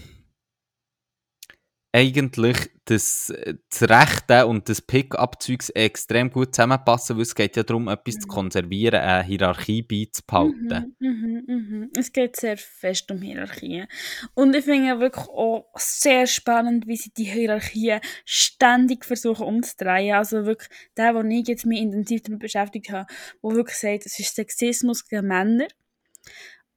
eigentlich 1.93 2.69
das, 2.85 3.33
das 3.69 3.89
Rechte 3.89 4.45
und 4.45 4.69
das 4.69 4.81
Pick-up-Zeugs 4.81 5.69
extrem 5.71 6.29
gut 6.31 6.55
zusammenpassen, 6.55 7.15
weil 7.15 7.23
es 7.23 7.35
geht 7.35 7.55
ja 7.55 7.63
darum, 7.63 7.87
etwas 7.87 8.19
zu 8.19 8.27
Mhm. 8.27 8.31
konservieren, 8.31 9.01
eine 9.01 9.23
Hierarchie 9.23 9.81
beizubehalten. 9.81 10.95
Mhm, 10.99 10.99
mhm, 10.99 11.43
mhm. 11.47 11.89
Es 11.97 12.11
geht 12.13 12.35
sehr 12.35 12.57
fest 12.57 13.11
um 13.11 13.21
Hierarchien. 13.21 13.87
Und 14.33 14.55
ich 14.55 14.65
finde 14.65 14.99
wirklich 14.99 15.27
auch 15.27 15.69
sehr 15.75 16.27
spannend, 16.27 16.87
wie 16.87 16.97
sie 16.97 17.11
die 17.11 17.25
Hierarchien 17.25 18.01
ständig 18.25 19.05
versuchen 19.05 19.45
umzudrehen. 19.47 20.15
Also 20.15 20.45
wirklich 20.45 20.69
der, 20.97 21.15
wo 21.15 21.21
ich 21.21 21.47
jetzt 21.47 21.65
mich 21.65 21.81
intensiv 21.81 22.23
damit 22.23 22.39
beschäftigt 22.39 22.91
habe, 22.91 23.07
wo 23.41 23.53
wirklich 23.53 23.77
sagt, 23.77 24.05
es 24.05 24.19
ist 24.19 24.35
Sexismus 24.35 25.07
gegen 25.07 25.27
Männer. 25.27 25.67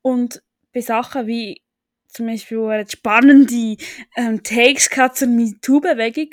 Und 0.02 0.42
bei 0.72 0.80
Sachen 0.80 1.26
wie 1.26 1.62
zum 2.19 2.27
Beispiel 2.27 2.69
hat 2.69 2.91
spannende 2.93 3.77
ähm, 4.16 4.43
Takes 4.43 4.91
gehabt 4.91 5.16
zur 5.16 5.29
MeToo-Bewegung, 5.29 6.31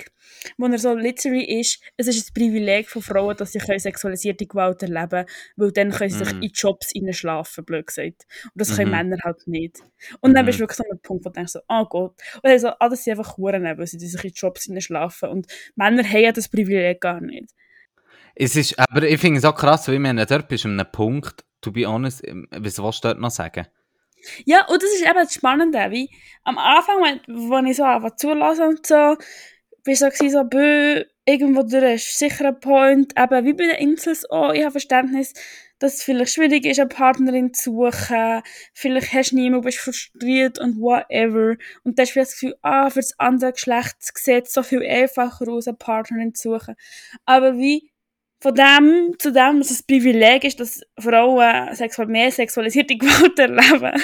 wo 0.57 0.65
er 0.65 0.79
so 0.79 0.95
literally 0.95 1.59
ist, 1.59 1.79
es 1.95 2.07
ist 2.07 2.29
ein 2.29 2.33
Privileg 2.33 2.89
von 2.89 3.03
Frauen, 3.03 3.37
dass 3.37 3.51
sie 3.51 3.59
sexualisierte 3.59 4.47
Gewalt 4.47 4.81
erleben 4.81 5.09
können, 5.09 5.25
weil 5.57 5.71
dann 5.71 5.91
können 5.91 6.09
sie 6.09 6.17
sich 6.25 6.33
Mhm. 6.33 6.41
in 6.41 6.49
Jobs 6.53 6.91
schlafen, 7.11 7.65
blöd 7.65 7.85
gesagt. 7.85 8.25
Und 8.45 8.51
das 8.55 8.75
können 8.75 8.89
Mhm. 8.89 8.97
Männer 8.97 9.17
halt 9.23 9.47
nicht. 9.47 9.83
Und 10.21 10.33
dann 10.33 10.43
Mhm. 10.43 10.47
bist 10.47 10.57
du 10.59 10.63
wirklich 10.63 10.77
so 10.77 10.83
an 10.85 10.89
einem 10.89 11.01
Punkt, 11.01 11.23
wo 11.25 11.29
du 11.29 11.33
denkst 11.33 11.51
so, 11.51 11.59
oh 11.69 11.85
Gott. 11.85 12.15
Und 12.35 12.45
dann 12.45 12.59
so, 12.59 12.69
ah, 12.79 12.89
das 12.89 13.03
sind 13.03 13.17
einfach 13.19 13.37
Huren, 13.37 13.63
weil 13.63 13.85
sie 13.85 13.99
sich 13.99 14.23
in 14.23 14.31
Jobs 14.33 14.67
schlafen. 14.79 15.29
Und 15.29 15.45
Männer 15.75 16.03
haben 16.03 16.21
ja 16.21 16.31
das 16.31 16.49
Privileg 16.49 16.99
gar 16.99 17.21
nicht. 17.21 17.51
Es 18.33 18.55
ist, 18.55 18.77
aber 18.79 19.03
ich 19.07 19.21
finde 19.21 19.37
es 19.37 19.45
auch 19.45 19.55
krass, 19.55 19.87
weil 19.87 19.95
ich 19.95 20.01
meine, 20.01 20.25
dort 20.25 20.47
bist 20.47 20.65
an 20.65 20.79
einem 20.79 20.91
Punkt, 20.91 21.45
to 21.61 21.71
be 21.71 21.85
honest, 21.87 22.27
ähm, 22.27 22.47
was 22.51 22.81
willst 22.81 23.03
du 23.03 23.07
dort 23.09 23.19
noch 23.19 23.29
sagen? 23.29 23.67
Ja, 24.45 24.65
und 24.67 24.81
das 24.81 24.91
ist 24.91 25.01
eben 25.03 25.13
das 25.15 25.33
Spannende, 25.33 25.79
wie 25.91 26.09
am 26.43 26.57
Anfang, 26.57 26.97
wenn, 27.03 27.49
wenn 27.51 27.67
ich 27.67 27.77
so 27.77 27.83
einfach 27.83 28.15
zulasse 28.15 28.63
und 28.67 28.85
so, 28.85 29.15
bist 29.83 30.01
du 30.01 30.09
so, 30.11 30.29
so, 30.29 30.43
bö, 30.45 31.03
irgendwo 31.25 31.63
durch 31.63 31.95
ist 31.95 32.19
sicher 32.19 32.47
ein 32.47 32.59
Point, 32.59 33.13
eben 33.17 33.45
wie 33.45 33.53
bei 33.53 33.65
den 33.65 33.77
Insels 33.77 34.29
auch, 34.29 34.53
ich 34.53 34.61
habe 34.61 34.71
Verständnis, 34.71 35.33
dass 35.79 35.95
es 35.95 36.03
vielleicht 36.03 36.33
schwierig 36.33 36.65
ist, 36.65 36.79
eine 36.79 36.89
Partnerin 36.89 37.53
zu 37.53 37.71
suchen, 37.91 38.41
vielleicht 38.73 39.13
hast 39.13 39.31
du 39.31 39.35
niemanden, 39.35 39.65
bist 39.65 39.79
frustriert 39.79 40.59
und 40.59 40.79
whatever, 40.79 41.55
und 41.83 41.99
dann 41.99 42.05
hast 42.05 42.15
du 42.15 42.19
das 42.19 42.33
Gefühl, 42.33 42.55
ah, 42.61 42.89
für 42.89 42.99
das 42.99 43.19
andere 43.19 43.53
Geschlecht 43.53 43.95
sieht 43.99 44.47
es 44.47 44.53
so 44.53 44.63
viel 44.63 44.83
einfacher 44.83 45.47
aus, 45.49 45.67
eine 45.67 45.77
Partnerin 45.77 46.33
zu 46.33 46.53
suchen, 46.53 46.75
aber 47.25 47.57
wie 47.57 47.91
von 48.45 48.53
dem 48.53 49.15
zu 49.17 49.31
dem, 49.31 49.57
dass 49.57 49.71
es 49.71 49.79
ein 49.79 49.85
Privileg 49.87 50.43
ist, 50.43 50.59
dass 50.59 50.81
Frauen 50.99 51.73
sexual 51.73 52.07
mehr 52.07 52.31
sexualisierte 52.31 52.95
Gewalt 52.97 53.39
erleben, 53.39 53.99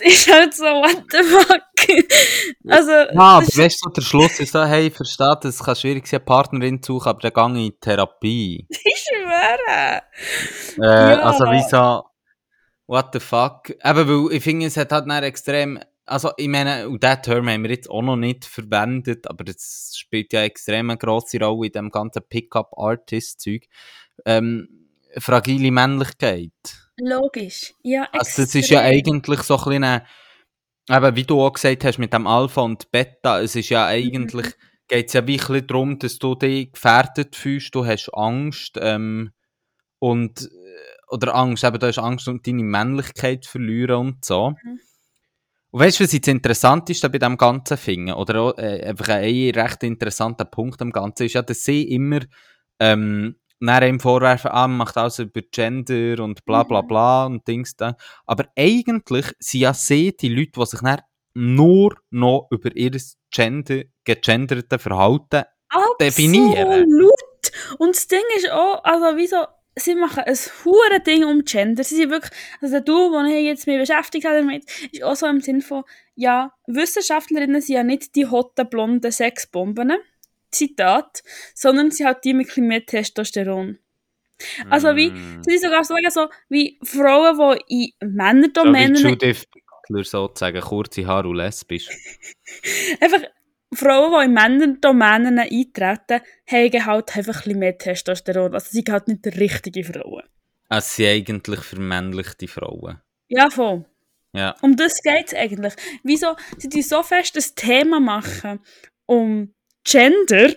ist 0.00 0.32
halt 0.32 0.54
so, 0.54 0.64
what 0.64 1.04
the 1.10 1.22
fuck? 1.22 1.62
Also, 2.66 2.92
Ja, 2.92 3.12
aber 3.14 3.46
weißt 3.46 3.84
du, 3.84 3.90
der 3.90 4.00
Schluss 4.00 4.40
ist 4.40 4.52
so, 4.52 4.64
hey, 4.64 4.90
versteht, 4.90 5.44
es 5.44 5.62
kann 5.62 5.76
schwierig 5.76 6.06
sein, 6.06 6.20
eine 6.20 6.24
Partnerin 6.24 6.82
zu 6.82 6.94
suchen, 6.94 7.08
aber 7.10 7.30
dann 7.30 7.54
gehe 7.54 7.62
ich 7.62 7.72
in 7.74 7.80
Therapie. 7.80 8.66
ich 8.70 9.04
schwöre. 9.06 10.02
Äh, 10.78 11.12
Ja. 11.12 11.20
Also 11.20 11.44
wie 11.44 11.62
so, 11.68 12.04
what 12.86 13.08
the 13.12 13.20
fuck? 13.20 13.68
Eben, 13.68 14.08
weil 14.08 14.32
ich 14.34 14.42
finde, 14.42 14.66
es 14.66 14.78
hat 14.78 14.92
halt 14.92 15.24
extrem, 15.24 15.78
also 16.08 16.32
ich 16.36 16.48
meine, 16.48 16.88
und 16.88 17.02
diesen 17.02 17.22
Term 17.22 17.48
haben 17.48 17.62
wir 17.62 17.70
jetzt 17.70 17.88
auch 17.90 18.02
noch 18.02 18.16
nicht 18.16 18.44
verwendet, 18.44 19.28
aber 19.28 19.44
das 19.44 19.92
spielt 19.96 20.32
ja 20.32 20.42
extrem 20.42 20.90
eine 20.90 20.98
grosse 20.98 21.38
Rolle 21.40 21.66
in 21.66 21.72
dem 21.72 21.90
ganzen 21.90 22.22
Pickup-Artist-Zeug. 22.28 23.66
Ähm, 24.24 24.68
fragile 25.18 25.70
Männlichkeit. 25.70 26.52
Logisch. 27.00 27.74
Ja, 27.82 28.08
Also 28.12 28.42
das 28.42 28.54
ist 28.54 28.70
ja 28.70 28.82
extrem. 28.88 29.14
eigentlich 29.16 29.40
so 29.42 29.56
ein 29.56 29.64
bisschen, 29.64 29.84
eine- 29.84 30.04
eben 30.90 31.16
wie 31.16 31.24
du 31.24 31.40
auch 31.42 31.52
gesagt 31.52 31.84
hast, 31.84 31.98
mit 31.98 32.12
dem 32.12 32.26
Alpha 32.26 32.62
und 32.62 32.90
Beta, 32.90 33.40
es 33.40 33.54
ist 33.56 33.68
ja 33.68 33.86
eigentlich, 33.86 34.46
geht 34.88 35.06
es 35.08 35.12
ja 35.12 35.20
bisschen 35.20 35.66
darum, 35.66 35.98
dass 35.98 36.18
du 36.18 36.34
dich 36.34 36.72
gefährdet 36.72 37.36
fühlst, 37.36 37.74
du 37.74 37.84
hast 37.86 38.08
Angst, 38.14 38.78
ähm, 38.80 39.30
und, 40.00 40.42
äh, 40.42 40.48
oder 41.08 41.34
Angst, 41.34 41.64
eben, 41.64 41.78
du 41.78 41.86
hast 41.86 41.98
Angst, 41.98 42.28
um 42.28 42.40
deine 42.42 42.62
Männlichkeit 42.62 43.44
zu 43.44 43.50
verlieren 43.52 43.96
und 43.96 44.24
so. 44.24 44.50
Mhm. 44.50 44.80
Und 45.70 45.80
weißt 45.80 46.00
du, 46.00 46.04
was 46.04 46.12
jetzt 46.12 46.28
interessant 46.28 46.88
ist 46.90 47.04
da 47.04 47.08
bei 47.08 47.18
dem 47.18 47.36
ganzen 47.36 47.76
Finger, 47.76 48.18
oder 48.18 48.40
auch, 48.40 48.58
äh, 48.58 48.82
einfach 48.86 49.08
ein 49.08 49.50
recht 49.50 49.82
interessanter 49.82 50.46
Punkt 50.46 50.80
am 50.80 50.92
Ganzen, 50.92 51.26
ist 51.26 51.34
ja, 51.34 51.42
dass 51.42 51.64
sie 51.64 51.82
immer, 51.90 52.20
ähm, 52.80 53.36
dann 53.60 53.82
ihm 53.82 54.00
vorwerfen, 54.00 54.50
ah, 54.52 54.68
man 54.68 54.78
macht 54.78 54.96
alles 54.96 55.18
über 55.18 55.40
Gender 55.50 56.22
und 56.22 56.44
bla 56.44 56.62
bla 56.62 56.82
Mhm. 56.82 56.86
bla 56.86 57.26
und 57.26 57.46
Dings 57.48 57.76
da. 57.76 57.96
Aber 58.24 58.46
eigentlich 58.56 59.26
sind 59.40 59.60
ja 59.60 59.74
sie 59.74 60.16
die 60.16 60.28
Leute, 60.28 60.52
die 60.60 60.66
sich 60.66 60.80
dann 60.80 61.00
nur 61.34 61.96
noch 62.10 62.46
über 62.50 62.74
ihr 62.74 62.92
Gender, 63.30 63.82
gegenderte 64.04 64.78
Verhalten 64.78 65.42
definieren. 66.00 66.82
Absolut. 66.84 67.12
Und 67.78 67.94
das 67.94 68.06
Ding 68.06 68.22
ist 68.36 68.50
auch, 68.50 68.82
also 68.84 69.16
wieso, 69.16 69.44
sie 69.78 69.94
machen 69.94 70.24
ein 70.24 70.36
hure 70.64 71.00
Ding 71.00 71.24
um 71.24 71.44
Gender. 71.44 71.84
Sie 71.84 71.96
sind 71.96 72.10
wirklich, 72.10 72.32
also 72.60 72.80
du, 72.80 72.92
wo 72.92 73.24
ich 73.24 73.44
jetzt 73.44 73.66
mich 73.66 73.78
beschäftigt 73.78 74.26
habe 74.26 74.38
damit, 74.38 74.64
ist 74.92 75.02
auch 75.02 75.16
so 75.16 75.26
im 75.26 75.40
Sinn 75.40 75.60
von, 75.62 75.84
ja, 76.14 76.52
Wissenschaftlerinnen 76.66 77.60
sind 77.60 77.74
ja 77.76 77.82
nicht 77.82 78.14
die 78.14 78.26
hotten, 78.26 78.68
blonden 78.68 79.12
Sexbomben, 79.12 79.92
Zitat, 80.50 81.22
sondern 81.54 81.90
sie 81.90 82.06
hat 82.06 82.24
die 82.24 82.34
mit 82.34 82.46
ein 82.46 82.48
bisschen 82.48 82.66
mehr 82.66 82.86
Testosteron. 82.86 83.78
Also 84.70 84.94
wie, 84.94 85.10
Mm. 85.10 85.42
sie 85.42 85.58
sind 85.58 85.62
sogar 85.62 85.82
so, 85.82 85.96
so 86.10 86.28
wie 86.48 86.78
Frauen, 86.84 87.36
die 87.68 87.84
in 87.84 87.92
So 88.00 88.06
wie 88.06 88.16
Männerdomänen 88.16 88.94
Judith 88.94 89.46
Butler 89.88 90.04
sozusagen, 90.04 90.60
kurze 90.60 91.06
Haare 91.06 91.28
und 91.28 91.36
lesbisch. 91.36 91.88
einfach 93.00 93.22
Frauen, 93.74 94.12
die 94.12 94.26
in 94.26 94.32
Männerdomänen 94.32 95.38
eintreten, 95.38 96.20
haben 96.50 96.86
halt 96.86 97.16
einfach 97.16 97.46
ein 97.46 97.58
mehr 97.58 97.76
Testosteron. 97.76 98.54
Also 98.54 98.68
sie 98.70 98.76
sind 98.78 98.90
halt 98.90 99.08
nicht 99.08 99.24
die 99.24 99.30
richtige 99.30 99.84
Frauen. 99.84 100.22
Es 100.70 100.96
sind 100.96 101.06
eigentlich 101.06 101.60
vermännlichte 101.60 102.48
Frauen. 102.48 103.00
Ja, 103.28 103.50
voll. 103.50 103.84
Ja. 104.32 104.54
Um 104.62 104.76
das 104.76 105.02
geht 105.02 105.28
es 105.28 105.34
eigentlich. 105.34 105.74
Wieso 106.02 106.36
sie 106.58 106.68
die 106.68 106.82
so 106.82 107.02
fest 107.02 107.36
das 107.36 107.54
Thema 107.54 108.00
machen 108.00 108.60
um 109.06 109.54
Gender, 109.84 110.54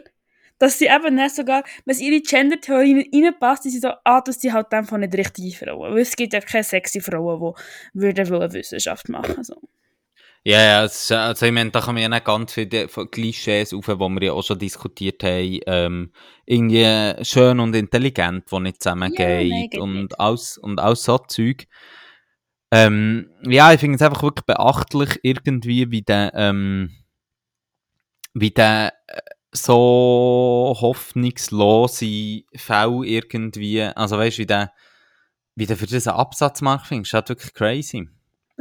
dass 0.59 0.77
sie 0.77 0.87
eben 0.87 1.15
nicht 1.15 1.35
sogar, 1.35 1.63
wenn 1.85 1.95
sie 1.95 2.07
ihre 2.07 2.21
Gender-Theorien 2.21 3.05
reinpasst, 3.13 3.63
sie 3.63 3.79
so, 3.79 3.91
ah, 4.03 4.21
das 4.21 4.41
sind 4.41 4.53
halt 4.53 4.71
einfach 4.73 4.97
nicht 4.97 5.15
richtige 5.15 5.55
Frauen. 5.55 5.93
Weil 5.93 6.01
es 6.01 6.15
gibt 6.15 6.33
ja 6.33 6.41
keine 6.41 6.63
sexy 6.63 6.99
Frauen, 7.01 7.55
die 7.93 8.01
würden 8.01 8.53
Wissenschaft 8.53 9.09
machen. 9.09 9.43
So. 9.43 9.55
Ja, 10.43 10.59
ja, 10.59 10.83
ist, 10.85 11.11
also 11.11 11.45
ich 11.45 11.51
meine, 11.51 11.69
da 11.69 11.81
man 11.93 12.01
ja 12.01 12.09
nicht 12.09 12.25
ganz 12.25 12.53
viele 12.53 12.87
Klischees 12.87 13.73
auf, 13.73 13.85
die 13.85 13.99
wir 13.99 14.23
ja 14.23 14.33
auch 14.33 14.43
schon 14.43 14.57
diskutiert 14.57 15.23
haben. 15.23 15.59
Ähm, 15.67 16.11
irgendwie 16.45 17.23
schön 17.23 17.59
und 17.59 17.75
intelligent, 17.75 18.51
die 18.51 18.59
nicht 18.59 18.81
Ja, 19.05 19.43
zusammengeht 19.43 19.71
geht 19.71 19.77
und 19.77 20.19
alles 20.19 20.57
und 20.57 20.79
alles 20.79 21.03
so 21.03 21.19
Zeug. 21.19 21.67
Ähm, 22.71 23.29
ja, 23.43 23.73
ich 23.73 23.79
finde 23.79 23.95
es 23.97 24.01
einfach 24.01 24.23
wirklich 24.23 24.45
beachtlich 24.45 25.19
irgendwie, 25.23 25.91
wie 25.91 26.01
der, 26.01 26.31
ähm, 26.35 26.91
wie 28.33 28.51
der 28.51 28.93
äh, 29.07 29.19
so 29.51 30.75
hoffnungslose 30.79 32.43
Fall 32.55 33.05
irgendwie, 33.05 33.81
also 33.81 34.17
weißt 34.17 34.37
du, 34.37 34.41
wie 34.41 34.45
der, 34.45 34.73
wie 35.55 35.65
der 35.65 35.77
für 35.77 35.87
diesen 35.87 36.13
Absatz 36.13 36.61
macht, 36.61 36.87
finde 36.87 37.03
ich, 37.03 37.09
ist 37.09 37.13
halt 37.13 37.29
wirklich 37.29 37.53
crazy. 37.53 38.09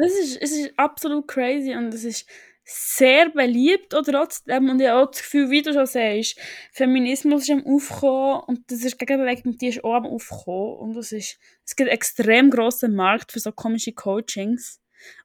Das 0.01 0.13
ist, 0.13 0.41
es 0.41 0.53
ist 0.53 0.73
absolut 0.79 1.29
crazy 1.29 1.75
und 1.75 1.93
es 1.93 2.05
ist 2.05 2.27
sehr 2.65 3.31
beliebt 3.31 3.95
oder 3.95 4.13
trotzdem 4.13 4.69
und 4.71 4.81
ich 4.81 4.89
habe 4.89 5.03
auch 5.03 5.11
das 5.11 5.23
Gefühl, 5.23 5.51
wie 5.51 5.63
du 5.63 5.73
schon 5.73 5.87
sagst, 5.87 6.39
Feminismus 6.73 7.43
ist 7.43 7.51
am 7.51 7.67
Aufkommen 7.67 8.43
und 8.47 8.71
das 8.71 8.85
ist 8.85 8.99
Gegenbewegung, 8.99 9.59
die 9.59 9.69
ist 9.69 9.83
auch 9.83 9.95
am 9.95 10.07
Aufkommen 10.07 10.77
und 10.79 10.97
es 10.97 11.11
ist, 11.13 11.39
es 11.67 11.75
gibt 11.75 11.89
einen 11.89 11.97
extrem 11.97 12.51
grossen 12.51 12.95
Markt 12.95 13.33
für 13.33 13.41
so 13.41 13.51
komische 13.51 13.93
Coachings 13.93 14.81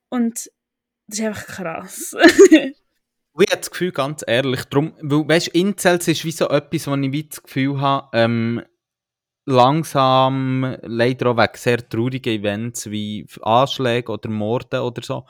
und 0.09 0.51
das 1.07 1.19
ist 1.19 1.26
einfach 1.26 1.47
krass. 1.47 2.15
Ich 3.38 3.51
habe 3.51 3.59
das 3.59 3.69
Gefühl, 3.69 3.91
ganz 3.91 4.23
ehrlich, 4.26 4.63
drum, 4.63 4.93
weil, 5.01 5.28
weißt 5.28 5.49
Incels 5.49 6.07
ist 6.07 6.23
wie 6.23 6.32
so 6.32 6.47
etwas, 6.47 6.88
wo 6.88 6.95
ich 6.95 7.30
das 7.30 7.43
Gefühl 7.43 7.82
habe, 7.82 8.07
ähm, 8.13 8.63
langsam, 9.46 10.76
leider 10.82 11.32
auch 11.32 11.38
wegen 11.38 11.56
sehr 11.56 11.88
traurigen 11.88 12.34
Events 12.39 12.89
wie 12.89 13.26
Anschläge 13.41 14.12
oder 14.12 14.30
Morde 14.30 14.82
oder 14.82 15.02
so, 15.04 15.26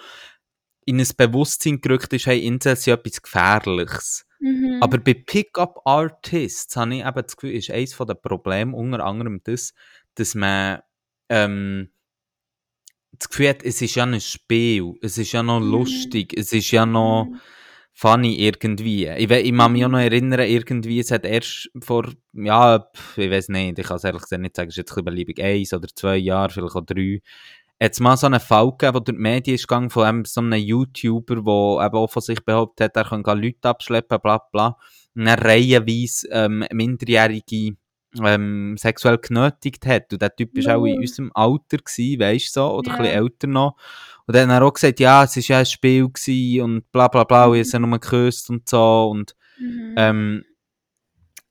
in 0.86 1.00
ein 1.00 1.08
Bewusstsein 1.18 1.82
gerückt 1.82 2.14
ist, 2.14 2.28
hey, 2.28 2.46
Incels 2.46 2.84
sind 2.84 2.94
etwas 2.94 3.22
Gefährliches. 3.22 4.26
mhm. 4.40 4.78
Aber 4.82 4.98
bei 5.00 5.14
Pickup-Artists 5.16 6.76
habe 6.76 6.96
ich 6.96 7.02
eben 7.06 7.24
das 7.24 7.36
Gefühl, 7.36 7.56
ist 7.56 7.72
eines 7.72 7.98
der 7.98 8.14
Probleme 8.14 8.76
unter 8.76 9.04
anderem 9.04 9.42
das, 9.44 9.74
dass 10.16 10.36
man 10.36 10.80
ähm, 11.30 11.90
das 13.18 13.30
Gefühl 13.30 13.50
hat, 13.50 13.64
es 13.64 13.82
ist 13.82 13.96
ja 13.96 14.04
ein 14.06 14.20
Spiel, 14.22 14.94
es 15.02 15.18
ist 15.18 15.32
ja 15.32 15.42
noch 15.42 15.60
Mhm. 15.60 15.72
lustig, 15.72 16.34
es 16.38 16.52
ist 16.52 16.72
ja 16.72 16.86
noch 16.86 17.26
Mhm. 17.26 17.40
Funny 17.96 18.36
irgendwie. 18.46 19.08
Ich, 19.08 19.32
ich 19.32 19.58
kann 19.58 19.72
mich 19.72 19.86
auch 19.86 19.90
noch 19.90 20.00
erinnern, 20.00 20.42
irgendwie, 20.42 21.00
es 21.00 21.12
hat 21.12 21.26
erst 21.26 21.72
vor, 21.82 22.06
ja, 22.34 22.86
ich 23.16 23.32
weiß 23.32 23.50
nicht, 23.50 23.80
ich 23.80 23.88
kann 23.88 23.96
es 23.96 24.04
ehrlich 24.04 24.22
gesagt 24.22 24.42
nicht 24.42 24.56
sagen, 24.56 24.68
es 24.68 24.74
ist 24.74 24.78
jetzt 24.78 24.98
ein 24.98 25.06
beliebig, 25.06 25.42
eins 25.42 25.74
oder 25.74 25.88
zwei 25.88 26.18
Jahre, 26.18 26.50
vielleicht 26.50 26.76
auch 26.76 26.86
drei, 26.86 27.22
jetzt 27.80 28.02
mal 28.02 28.18
so 28.18 28.28
einen 28.28 28.42
Fall 28.42 28.72
gegeben, 28.72 28.96
wo 28.96 29.00
durch 29.00 29.16
die 29.16 29.22
Medien 29.22 29.56
ist 29.56 29.68
gegangen 29.68 29.90
von 29.90 30.04
einem, 30.04 30.26
so 30.26 30.42
einem 30.42 30.60
YouTuber, 30.60 31.36
der 31.36 31.86
eben 31.86 31.96
auch 31.96 32.12
von 32.12 32.22
sich 32.22 32.44
behauptet 32.44 32.96
hat, 32.96 32.98
er 32.98 33.22
kann 33.24 33.42
Leute 33.42 33.70
abschleppen, 33.70 34.20
bla 34.22 34.40
bla. 34.52 34.78
Er 35.18 35.42
reihenweise 35.42 36.28
ähm, 36.32 36.66
Minderjährige 36.74 37.78
ähm, 38.24 38.76
sexuell 38.78 39.18
genötigt 39.18 39.86
hat. 39.86 40.12
Und 40.14 40.22
der 40.22 40.36
Typ 40.36 40.56
war 40.66 40.78
auch 40.78 40.86
in 40.86 40.98
unserem 41.00 41.32
Alter, 41.34 41.78
gewesen, 41.78 42.20
weißt 42.20 42.56
du 42.56 42.60
so, 42.62 42.74
oder 42.76 42.92
Ja. 42.92 42.96
ein 42.98 43.02
bisschen 43.04 43.18
älter 43.24 43.48
noch. 43.48 43.76
Und 44.28 44.36
dann 44.36 44.52
hat 44.52 44.62
er 44.62 44.66
auch 44.66 44.74
gesagt, 44.74 45.00
ja, 45.00 45.24
es 45.24 45.36
war 45.36 45.44
ja 45.44 45.60
ein 45.60 45.66
Spiel 45.66 46.10
gewesen 46.10 46.62
und 46.62 46.92
bla 46.92 47.08
bla 47.08 47.24
bla, 47.24 47.46
und 47.46 47.56
ich 47.56 47.60
habe 47.62 47.70
sie 47.70 47.80
nur 47.80 48.00
geküsst 48.00 48.50
und 48.50 48.68
so. 48.70 49.10
Und 49.12 49.36
Mhm. 49.58 49.94
ähm, 49.98 50.44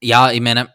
ja, 0.01 0.31
ich 0.31 0.41
meine, 0.41 0.69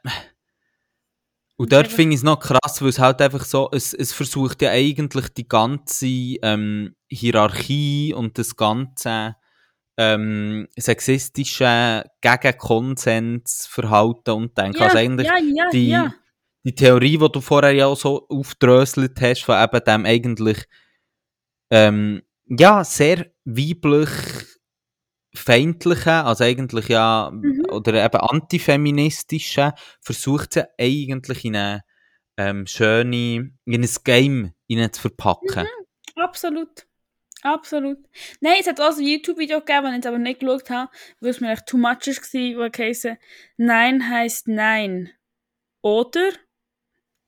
und 1.58 1.74
dort 1.74 1.88
finde 1.88 2.14
ich 2.14 2.22
es 2.22 2.24
noch 2.24 2.40
krass, 2.40 2.82
weil 2.82 2.88
es 2.90 3.00
halt 3.00 3.22
einfach 3.22 3.44
so, 3.44 3.70
es, 3.74 3.94
es 3.94 4.14
versucht 4.14 4.62
ja 4.62 4.70
eigentlich 4.72 5.28
die 5.30 5.48
ganze 5.48 6.08
ähm, 6.08 6.96
Hierarchie 7.10 8.14
und 8.16 8.38
das 8.38 8.56
ganze 8.56 9.36
ähm, 10.00 10.68
sexistische 10.78 12.04
Gegenkonsensverhalten 12.22 14.34
und 14.34 14.58
Denken. 14.58 14.78
ja, 14.78 14.86
also 14.86 14.97
eigentlich 14.97 15.28
ja, 15.28 15.38
ja, 15.38 15.70
die, 15.72 15.89
ja. 15.89 16.14
die 16.64 16.74
Theorie, 16.74 17.18
die 17.18 17.30
du 17.30 17.41
vorher 17.41 17.74
ja 17.74 17.88
auch 17.88 17.97
so 17.97 18.26
aufdröselt 18.30 19.20
hast, 19.20 19.43
von 19.43 19.62
eben 19.62 19.84
dem 19.84 20.06
eigentlich 20.06 20.64
ähm, 21.70 22.22
ja, 22.45 22.86
sehr 22.86 23.26
weiblich 23.43 24.10
feindlichen, 25.36 26.14
also 26.14 26.45
eigentlich 26.45 26.88
ja, 26.88 27.30
Mhm. 27.34 27.66
oder 27.70 28.02
eben 28.04 28.22
antifeministischen, 28.22 29.74
versucht 30.00 30.54
sie 30.54 30.64
eigentlich 30.80 31.43
in 31.43 31.58
eine 31.58 31.84
ähm, 32.38 32.66
schöne, 32.68 33.52
in 33.66 33.84
ein 33.84 33.89
Game 34.06 34.54
zu 34.68 35.02
verpacken. 35.02 35.68
Absolut. 36.16 36.86
Absolut. 37.42 37.98
Nein, 38.42 38.58
es 38.60 38.68
hat 38.68 38.82
auch 38.82 38.98
ein 38.98 39.04
YouTube-Video 39.04 39.60
gegeben, 39.60 39.84
das 39.84 39.92
ich 39.92 39.96
jetzt 39.98 40.08
aber 40.08 40.18
nicht 40.18 40.40
geschaut 40.42 40.70
habe, 40.70 40.92
weil 41.22 41.30
es 41.30 41.40
mir 41.40 41.52
echt 41.52 41.66
too 41.68 41.78
much 41.78 42.06
war, 42.08 42.66
wo 42.66 42.70
geheißen 42.70 43.18
Nein 43.58 44.10
heißt 44.10 44.48
Nein. 44.50 45.12
Oder? 45.82 46.32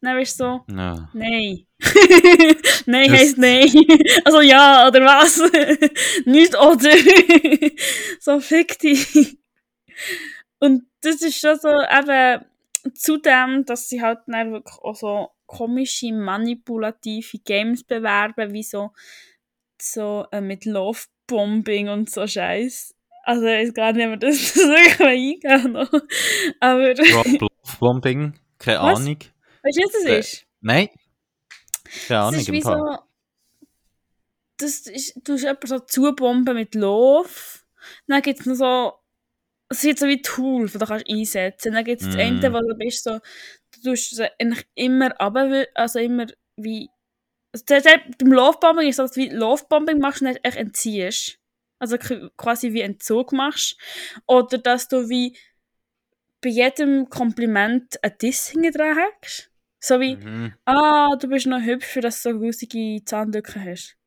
Dann 0.02 0.18
bist 0.18 0.40
du 0.40 0.44
so, 0.68 0.74
Ja. 0.76 1.10
Nein. 1.14 1.66
nein 2.88 3.10
Das- 3.10 3.20
heisst 3.20 3.38
Nein. 3.38 3.70
Also 4.26 4.42
ja, 4.42 4.88
oder 4.88 5.02
was? 5.06 5.38
Nicht 6.26 6.56
oder. 6.58 6.92
so 8.20 8.40
fick 8.40 8.80
dich. 8.80 9.38
Und 10.60 10.84
das 11.02 11.22
ist 11.22 11.40
schon 11.40 11.58
so 11.60 11.70
eben 11.70 12.46
zudem, 12.96 13.64
dass 13.66 13.90
sie 13.90 14.02
halt 14.02 14.20
dann 14.28 14.52
wirklich 14.52 14.76
auch 14.80 14.96
so 14.96 15.30
komische, 15.46 16.12
manipulative 16.14 17.38
Games 17.46 17.84
bewerben, 17.84 18.54
wie 18.54 18.64
so, 18.64 18.92
so 19.82 20.26
äh, 20.32 20.42
mit 20.42 20.66
Love-Bombing 20.66 21.90
und 21.90 22.10
so 22.10 22.26
Scheiß. 22.28 22.94
Also 23.24 23.46
ich 23.46 23.68
weiß 23.68 23.74
gar 23.74 23.94
nicht, 23.94 24.08
ob 24.08 24.20
das, 24.20 24.36
das 24.54 24.56
wirklich 24.56 25.00
eingehen 25.00 25.72
noch. 25.74 25.92
Aber 26.60 26.94
Drop 26.94 27.50
Bombing, 27.80 28.34
keine? 28.58 28.80
Ahnung. 28.80 29.18
weißt 29.64 29.78
du, 29.78 29.84
was 29.84 29.92
das 29.94 30.06
Äh, 30.06 30.20
ist? 30.20 30.46
Nein. 30.62 30.88
Keine 32.08 32.08
Das 32.10 32.28
Ahnung. 32.28 32.40
ist 32.40 32.48
im 32.50 32.54
wie 32.56 32.62
so. 32.62 32.98
Das 34.58 34.80
ist, 34.88 35.20
du 35.24 35.34
hast 35.34 35.42
jemanden 35.42 35.68
so 35.68 35.80
zubomben 35.80 36.56
mit 36.56 36.76
Love. 36.76 37.30
Dann 38.08 38.22
gibt 38.22 38.42
es 38.42 38.46
noch 38.46 38.56
so. 38.56 38.94
Es 39.70 39.82
sind 39.82 39.98
so 39.98 40.08
wie 40.08 40.22
Tools, 40.22 40.74
die 40.74 40.78
du 40.80 40.86
kannst 40.86 41.10
einsetzen 41.10 41.74
kannst. 41.74 41.78
Dann 41.78 41.84
gibt 41.86 42.02
es 42.02 42.08
das 42.08 42.16
Mm. 42.16 42.20
eine, 42.20 42.54
wo 42.54 42.60
du 42.60 42.76
bist 42.78 43.04
so. 43.04 43.20
Du 43.84 43.90
tust 43.92 44.22
eigentlich 44.40 44.66
immer 44.76 45.12
runter, 45.20 45.66
also 45.76 46.00
immer 46.00 46.28
wie. 46.58 46.90
Also 47.54 47.66
der, 47.66 47.82
der, 47.82 48.02
beim 48.18 48.32
Lovebombing 48.32 48.88
ist 48.88 48.96
so, 48.98 49.04
dass 49.04 49.12
du 49.12 49.22
wie 49.22 49.30
Lovebombing 49.30 50.00
machst 50.00 50.22
und 50.22 50.28
echt 50.44 50.58
entziehst. 50.58 51.38
Also 51.80 51.98
quasi 51.98 52.74
wie 52.74 52.82
Entzug 52.82 53.32
machst. 53.34 53.78
Oder 54.28 54.58
dass 54.58 54.88
du 54.88 55.10
wie 55.10 55.38
bei 56.42 56.50
jedem 56.50 57.10
Kompliment 57.10 58.02
ein 58.04 58.14
Diss 58.22 58.50
hinten 58.50 58.72
dran 58.72 58.98
hast. 59.22 59.52
So 59.80 60.00
wie, 60.00 60.16
Mhm. 60.16 60.54
ah, 60.66 61.16
du 61.20 61.28
bist 61.28 61.48
noch 61.48 61.62
hübsch, 61.62 61.88
für 61.88 62.02
dass 62.02 62.22
du 62.24 62.32
so 62.32 62.40
grusige 62.40 63.04
Zahndrücken 63.04 63.66
hast. 63.66 63.98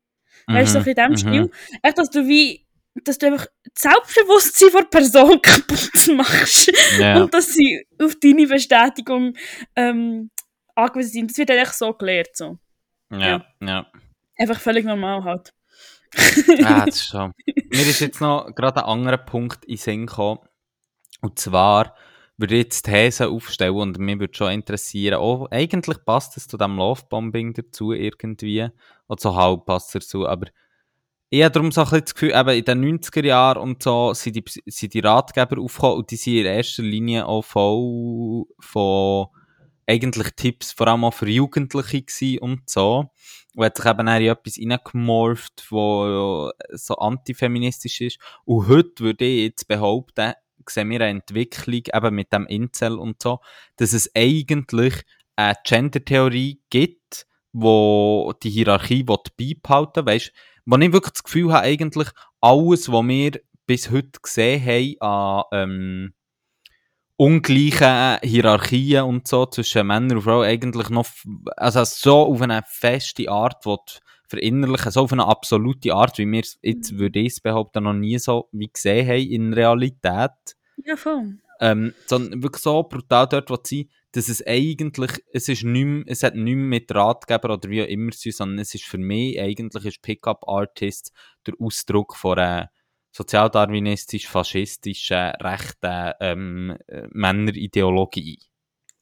Weißt 0.47 0.75
du, 0.75 0.81
so 0.81 0.89
in 0.89 0.95
dem 0.95 1.11
Mhm. 1.11 1.17
Stil. 1.17 1.51
Echt, 1.81 1.97
dass 1.97 2.09
du 2.09 2.27
wie, 2.27 2.65
dass 3.03 3.17
du 3.17 3.27
einfach 3.27 3.47
das 3.73 3.83
Selbstbewusstsein 3.91 4.69
von 4.69 4.81
der 4.81 4.87
Person 4.89 5.41
kaputt 5.41 6.07
machst. 6.15 6.71
Ja. 6.99 7.21
Und 7.23 7.33
dass 7.33 7.53
sie 7.53 7.85
auf 8.01 8.15
deine 8.21 8.47
Bestätigung 8.47 9.35
ähm, 9.75 10.29
angewiesen 10.75 11.11
sind. 11.11 11.31
Das 11.31 11.37
wird 11.37 11.51
eigentlich 11.51 11.69
so 11.71 11.93
gelehrt. 11.93 12.35
So. 12.35 12.57
Ja, 13.11 13.45
ja. 13.61 13.87
Einfach 14.37 14.59
völlig 14.59 14.85
normal 14.85 15.23
halt. 15.23 15.53
Ah, 16.63 16.85
das 16.85 16.95
ist 16.95 17.07
schon. 17.07 17.33
Mir 17.45 17.81
ist 17.81 17.99
jetzt 17.99 18.21
noch 18.21 18.53
gerade 18.55 18.83
ein 18.83 18.89
anderer 18.89 19.17
Punkt 19.17 19.65
in 19.65 19.75
den 19.75 19.77
Sinn 19.77 20.05
gekommen. 20.07 20.39
Und 21.21 21.39
zwar 21.39 21.95
würde 22.37 22.55
ich 22.55 22.63
jetzt 22.63 22.83
These 22.83 23.29
aufstellen 23.29 23.75
und 23.75 23.97
mich 23.97 24.19
würde 24.19 24.33
schon 24.35 24.51
interessieren, 24.51 25.19
oh, 25.19 25.47
eigentlich 25.51 26.03
passt 26.03 26.35
es 26.37 26.47
zu 26.47 26.57
dem 26.57 26.75
Lovebombing 26.75 27.53
dazu 27.53 27.93
irgendwie. 27.93 28.67
Oder 29.07 29.21
so 29.21 29.35
halb 29.35 29.65
passt 29.65 29.95
es 29.95 30.05
dazu, 30.05 30.27
aber 30.27 30.47
ich 31.29 31.43
habe 31.43 31.51
darum 31.51 31.71
so 31.71 31.81
ein 31.81 31.85
bisschen 31.85 32.05
das 32.05 32.13
Gefühl, 32.13 32.33
eben 32.35 32.49
in 32.49 32.65
den 32.65 32.99
90er 32.99 33.25
Jahren 33.25 33.61
und 33.61 33.81
so 33.81 34.13
sind 34.13 34.35
die, 34.35 34.43
sind 34.67 34.93
die 34.93 34.99
Ratgeber 34.99 35.59
aufgekommen 35.59 35.97
und 35.97 36.11
die 36.11 36.17
sind 36.17 36.37
in 36.37 36.45
erster 36.45 36.83
Linie 36.83 37.25
auch 37.25 37.43
voll 37.43 38.45
von 38.59 39.27
eigentlich 39.87 40.31
Tipps, 40.35 40.71
vor 40.71 40.87
allem 40.87 41.03
auch 41.03 41.13
für 41.13 41.29
Jugendliche 41.29 42.01
gewesen 42.01 42.39
und 42.39 42.69
so. 42.69 43.11
Und 43.55 43.65
hat 43.65 43.77
sich 43.77 43.85
eben 43.85 44.07
in 44.07 44.23
etwas 44.23 44.57
reingemorpht, 44.57 45.67
wo 45.69 46.51
so 46.71 46.95
antifeministisch 46.95 48.01
ist. 48.01 48.19
Und 48.43 48.67
heute 48.67 49.03
würde 49.03 49.25
ich 49.25 49.43
jetzt 49.43 49.67
behaupten, 49.67 50.33
sehen 50.67 50.89
wir 50.89 51.01
eine 51.01 51.19
Entwicklung 51.19 51.83
eben 51.93 52.15
mit 52.15 52.33
dem 52.33 52.47
Incel 52.47 52.97
und 52.97 53.21
so, 53.21 53.39
dass 53.77 53.93
es 53.93 54.11
eigentlich 54.15 55.03
eine 55.35 55.55
Gender-Theorie 55.63 56.61
gibt, 56.69 57.27
wo 57.53 58.33
die 58.43 58.49
Hierarchie 58.49 59.03
beibehalten 59.03 60.05
will. 60.05 60.21
Wo 60.65 60.77
ich 60.77 60.91
wirklich 60.91 61.13
das 61.13 61.23
Gefühl 61.23 61.53
habe, 61.53 61.65
eigentlich 61.65 62.09
alles, 62.41 62.91
was 62.91 63.07
wir 63.07 63.31
bis 63.67 63.91
heute 63.91 64.19
gesehen 64.21 64.65
haben 64.65 64.95
an 65.01 65.43
ähm, 65.51 66.13
ungleichen 67.17 68.17
Hierarchien 68.21 69.03
und 69.03 69.27
so 69.27 69.45
zwischen 69.45 69.87
Männern 69.87 70.17
und 70.17 70.23
Frauen, 70.23 70.45
eigentlich 70.45 70.89
noch, 70.89 71.07
also 71.55 71.83
so 71.83 72.27
auf 72.27 72.41
eine 72.41 72.63
feste 72.67 73.29
Art 73.29 73.65
will 73.65 73.77
verinnerlichen, 74.27 74.91
so 74.91 75.01
auf 75.01 75.13
eine 75.13 75.25
absolute 75.25 75.93
Art, 75.93 76.17
wie 76.17 76.29
wir 76.29 76.41
es 76.41 76.57
jetzt, 76.61 76.97
würde 76.97 77.19
ich 77.19 77.33
es 77.33 77.39
behaupten, 77.39 77.83
noch 77.83 77.93
nie 77.93 78.17
so 78.17 78.49
wie 78.51 78.67
gesehen 78.67 79.07
haben 79.07 79.29
in 79.29 79.53
Realität 79.53 80.31
Ja, 80.83 80.95
voll. 80.95 81.37
ähm, 81.59 81.93
sondern 82.07 82.41
wirklich 82.41 82.63
so 82.63 82.83
brutal 82.83 83.27
dort 83.27 83.49
wo 83.49 83.57
sie 83.63 83.89
dass 84.15 84.29
es 84.29 84.45
eigentlich, 84.47 85.11
es 85.33 85.49
ist 85.49 85.65
nicht 85.65 85.85
mehr, 85.85 86.03
es 86.07 86.23
hat 86.23 86.35
nicht 86.35 86.55
mehr 86.55 86.55
mit 86.55 86.95
Ratgeber 86.95 87.53
oder 87.53 87.69
wie 87.69 87.83
auch 87.83 87.87
immer 87.87 88.11
zu 88.11 88.31
sondern 88.31 88.59
es 88.59 88.73
ist 88.73 88.85
für 88.85 88.97
mich 88.97 89.39
eigentlich 89.39 89.85
ist 89.85 90.01
Pickup 90.01 90.47
Artist 90.47 91.11
der 91.45 91.55
Ausdruck 91.59 92.15
von 92.15 92.39
einer 92.39 92.71
sozialdarwinistisch-faschistischen, 93.15 95.31
rechten 95.41 96.11
ähm, 96.19 96.77
äh, 96.87 97.07
Männerideologie. 97.11 98.39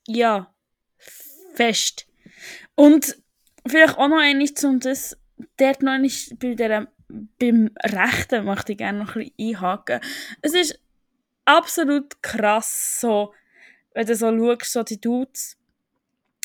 Ja, 0.07 0.53
fest. 1.55 2.05
Und 2.76 3.18
vielleicht 3.66 3.97
auch 3.97 4.07
noch 4.07 4.20
eines, 4.20 4.64
um 4.64 4.80
das 4.80 5.18
dort 5.57 5.82
noch 5.82 5.93
einmal 5.93 6.11
bei 6.36 6.53
der, 6.53 6.88
beim 7.07 7.72
Rechten 7.84 8.45
möchte 8.45 8.74
ich 8.74 8.78
gerne 8.78 8.99
noch 8.99 9.16
ein 9.16 9.32
bisschen 9.36 9.55
einhaken. 9.55 9.99
Es 10.41 10.53
ist 10.53 10.80
absolut 11.45 12.22
krass, 12.22 12.99
so, 13.01 13.34
wenn 13.93 14.05
du 14.05 14.16
so 14.16 14.30
schaust, 14.30 14.74
so 14.74 14.84
die 14.84 15.01
Dudes. 15.01 15.57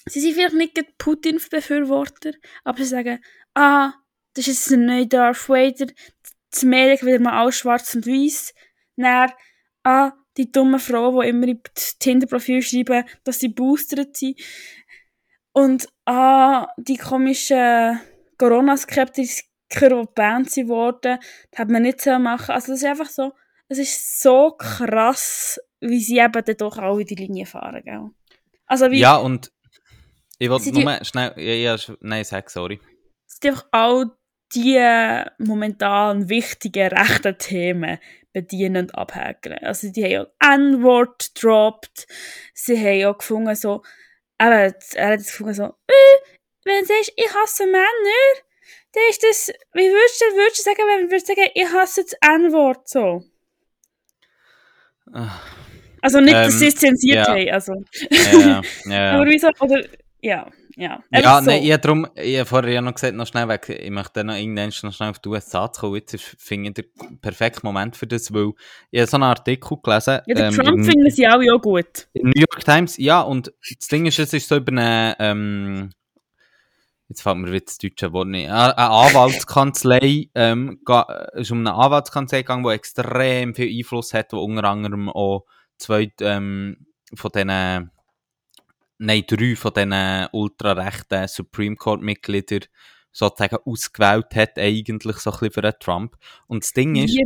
Sie 0.07 0.21
sind 0.21 0.35
vielleicht 0.35 0.55
nicht 0.55 0.97
Putin-Befürworter, 0.97 2.33
aber 2.65 2.79
sie 2.79 2.85
sagen, 2.85 3.23
ah, 3.55 3.93
das 4.33 4.49
ist 4.49 4.71
ein 4.71 4.87
neuer 4.87 5.05
Darth 5.05 5.49
Vader, 5.49 5.89
das 6.51 6.63
Medien 6.65 7.07
wieder 7.07 7.21
mal 7.21 7.41
alles 7.41 7.57
schwarz 7.57 7.95
und 7.95 8.07
weiß. 8.07 8.55
Dann, 8.97 9.31
ah, 9.85 10.13
die 10.37 10.51
dummen 10.51 10.81
Frauen, 10.81 11.21
die 11.23 11.29
immer 11.29 11.49
in 11.49 11.61
das 11.75 11.99
Tinder-Profil 11.99 12.63
schreiben, 12.63 13.05
dass 13.25 13.41
sie 13.41 13.49
boostert 13.49 14.17
sind. 14.17 14.39
Und 15.53 15.89
ah, 16.07 16.69
die 16.77 16.97
komischen 16.97 18.01
Corona-Skeptiker, 18.39 19.43
die 19.73 19.89
gebannt 20.07 20.51
sind 20.51 20.69
worden, 20.69 21.19
das 21.51 21.59
hat 21.59 21.69
man 21.71 21.83
nicht 21.83 22.01
so 22.01 22.19
machen. 22.19 22.53
Also 22.53 22.73
das 22.73 22.83
ist 22.83 22.87
einfach 22.89 23.09
so, 23.11 23.33
es 23.69 23.79
ist 23.79 24.21
so 24.23 24.53
krass, 24.53 25.61
wie 25.81 26.01
sie 26.01 26.19
eben 26.19 26.45
dann 26.45 26.57
doch 26.57 26.79
alle 26.79 27.05
die 27.05 27.15
Linie 27.17 27.47
fahren, 27.47 27.83
gell? 27.85 28.11
Also 28.67 28.91
wie, 28.91 28.99
Ja, 29.01 29.17
und 29.17 29.51
ich 30.39 30.49
wollte 30.49 30.65
Sie 30.65 30.73
die- 30.73 30.85
nur 30.85 31.05
schnell, 31.05 31.33
ja, 31.37 31.75
ja, 31.75 31.77
nein, 32.01 32.25
sag 32.25 32.49
sorry. 32.51 32.81
es 33.27 33.39
sind 33.41 33.51
einfach 33.51 33.67
all 33.73 34.11
die 34.55 34.79
momentan 35.39 36.29
wichtigen 36.29 36.89
rechten 36.89 37.37
Themen 37.39 37.99
bedienen 38.33 38.85
und 38.87 38.95
abhäkeln. 38.95 39.59
Also 39.63 39.91
die 39.91 40.05
haben 40.05 40.11
ja 40.11 40.27
N-Wort 40.55 41.33
gedroppt, 41.35 42.07
sie 42.55 42.79
haben 42.79 42.99
ja 42.99 43.13
gefunden 43.13 43.55
so, 43.55 43.83
eben, 44.41 44.75
er 44.95 45.09
hat 45.13 45.19
gefunden 45.19 45.55
so, 45.55 45.65
äh, 45.65 46.19
wenn 46.65 46.81
du 46.83 46.87
sagst, 46.87 47.13
ich 47.17 47.35
hasse 47.35 47.67
Männer, 47.67 48.43
dann 48.93 49.03
ist 49.11 49.23
das, 49.23 49.53
wie 49.75 49.89
würdest 49.91 50.21
du, 50.21 50.37
würdest 50.37 50.59
du 50.59 50.63
sagen, 50.63 50.79
wenn 50.89 51.05
du 51.07 51.11
würdest 51.11 51.27
sagen, 51.27 51.49
ich 51.55 51.73
hasse 51.73 52.05
das 52.05 52.13
N-Wort 52.37 52.89
so? 52.89 53.23
Ah, 55.13 55.41
Also 56.03 56.21
nicht, 56.21 56.35
dass 56.35 56.55
Ähm, 56.55 56.59
sie 56.59 56.67
es 56.69 56.77
zensiert 56.77 57.27
ja. 57.27 57.33
haben, 57.35 57.51
also. 57.51 57.73
ja, 58.11 58.63
ja. 58.87 59.13
Aber 59.17 59.27
wieso, 59.27 59.49
oder, 59.61 59.83
ja, 60.21 60.49
ja. 60.79 61.03
Ja, 61.11 61.41
so. 61.41 61.47
nein, 61.51 61.63
ich 61.63 61.73
habe 61.73 61.81
darum, 61.81 62.07
ich 62.15 62.39
habe 62.39 62.47
vorher 62.47 62.73
ja 62.73 62.81
noch 62.81 62.95
gesagt, 62.95 63.15
noch 63.15 63.27
schnell 63.27 63.49
weg, 63.49 63.69
ich 63.69 63.91
möchte 63.91 64.23
noch 64.23 64.37
irgendwann 64.37 64.73
noch 64.83 64.93
schnell 64.93 65.11
auf 65.11 65.19
die 65.19 65.29
USA 65.29 65.71
zu 65.73 65.81
kommen. 65.81 65.97
Jetzt 65.97 66.17
finde 66.39 66.69
ich, 66.69 66.75
der 66.75 66.85
perfekte 67.21 67.61
Moment 67.65 67.97
für 67.97 68.07
das, 68.07 68.33
weil 68.33 68.53
ich 68.93 69.01
habe 69.01 69.11
so 69.11 69.17
einen 69.17 69.25
Artikel 69.25 69.77
gelesen. 69.83 70.21
Ja, 70.27 70.35
der 70.35 70.47
ähm, 70.47 70.55
Trump 70.55 70.85
finden 70.85 71.11
sie 71.11 71.27
alle 71.27 71.53
auch 71.53 71.61
gut. 71.61 72.09
New 72.15 72.33
York 72.35 72.65
Times, 72.65 72.97
ja, 72.97 73.21
und 73.21 73.53
das 73.79 73.89
Ding 73.89 74.07
ist, 74.07 74.21
es 74.21 74.33
ist 74.33 74.49
so 74.49 74.57
über 74.57 74.71
eine, 74.71 75.17
ähm, 75.19 75.91
jetzt 77.09 77.23
fällt 77.23 77.39
mir 77.39 77.49
wieder 77.49 77.65
das 77.65 77.79
deutsche 77.79 78.13
Wort 78.13 78.29
nicht, 78.29 78.49
eine 78.49 78.79
Anwaltskanzlei, 78.79 80.31
ähm, 80.37 80.81
ist 81.33 81.51
um 81.51 81.59
eine 81.59 81.75
Anwaltskanzlei 81.75 82.43
gegangen, 82.43 82.65
die 82.65 82.71
extrem 82.71 83.55
viel 83.55 83.77
Einfluss 83.77 84.15
hat, 84.15 84.33
wo 84.33 84.39
unter 84.39 84.65
anderem 84.65 85.09
auch 85.09 85.45
zwei, 85.77 86.13
ähm, 86.21 86.87
von 87.15 87.31
diesen, 87.35 87.91
nein, 88.99 89.25
drei 89.27 89.57
von 89.57 89.73
diesen 89.73 90.29
ultrarechten 90.33 91.29
Supreme 91.29 91.77
Court 91.77 92.03
Mitgliedern 92.03 92.69
sozusagen 93.13 93.59
ausgewählt 93.65 94.35
hat, 94.35 94.59
eigentlich 94.59 95.17
so 95.17 95.31
ein 95.31 95.39
bisschen 95.39 95.53
für 95.53 95.63
den 95.63 95.75
Trump. 95.81 96.17
Und 96.47 96.65
das 96.65 96.73
Ding 96.73 96.97
ist, 96.97 97.19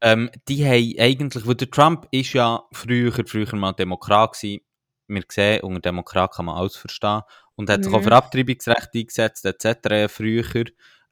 ähm, 0.00 0.30
die 0.48 0.64
haben 0.64 0.94
eigentlich, 0.98 1.46
weil 1.46 1.54
der 1.54 1.70
Trump 1.70 2.06
ist 2.10 2.32
ja 2.32 2.62
früher, 2.72 3.12
früher 3.26 3.54
mal 3.56 3.72
Demokrat 3.72 4.34
gewesen. 4.34 4.60
Wir 5.08 5.22
sehen, 5.28 5.62
unter 5.62 5.80
Demokrat 5.80 6.34
kann 6.34 6.46
man 6.46 6.56
alles 6.56 6.76
verstehen. 6.76 7.22
Und 7.54 7.70
hat 7.70 7.84
sich 7.84 7.92
auch 7.92 8.02
für 8.02 8.12
Abtreibungsrecht 8.12 8.90
eingesetzt, 8.94 9.46
etc. 9.46 10.12
früher. 10.12 10.44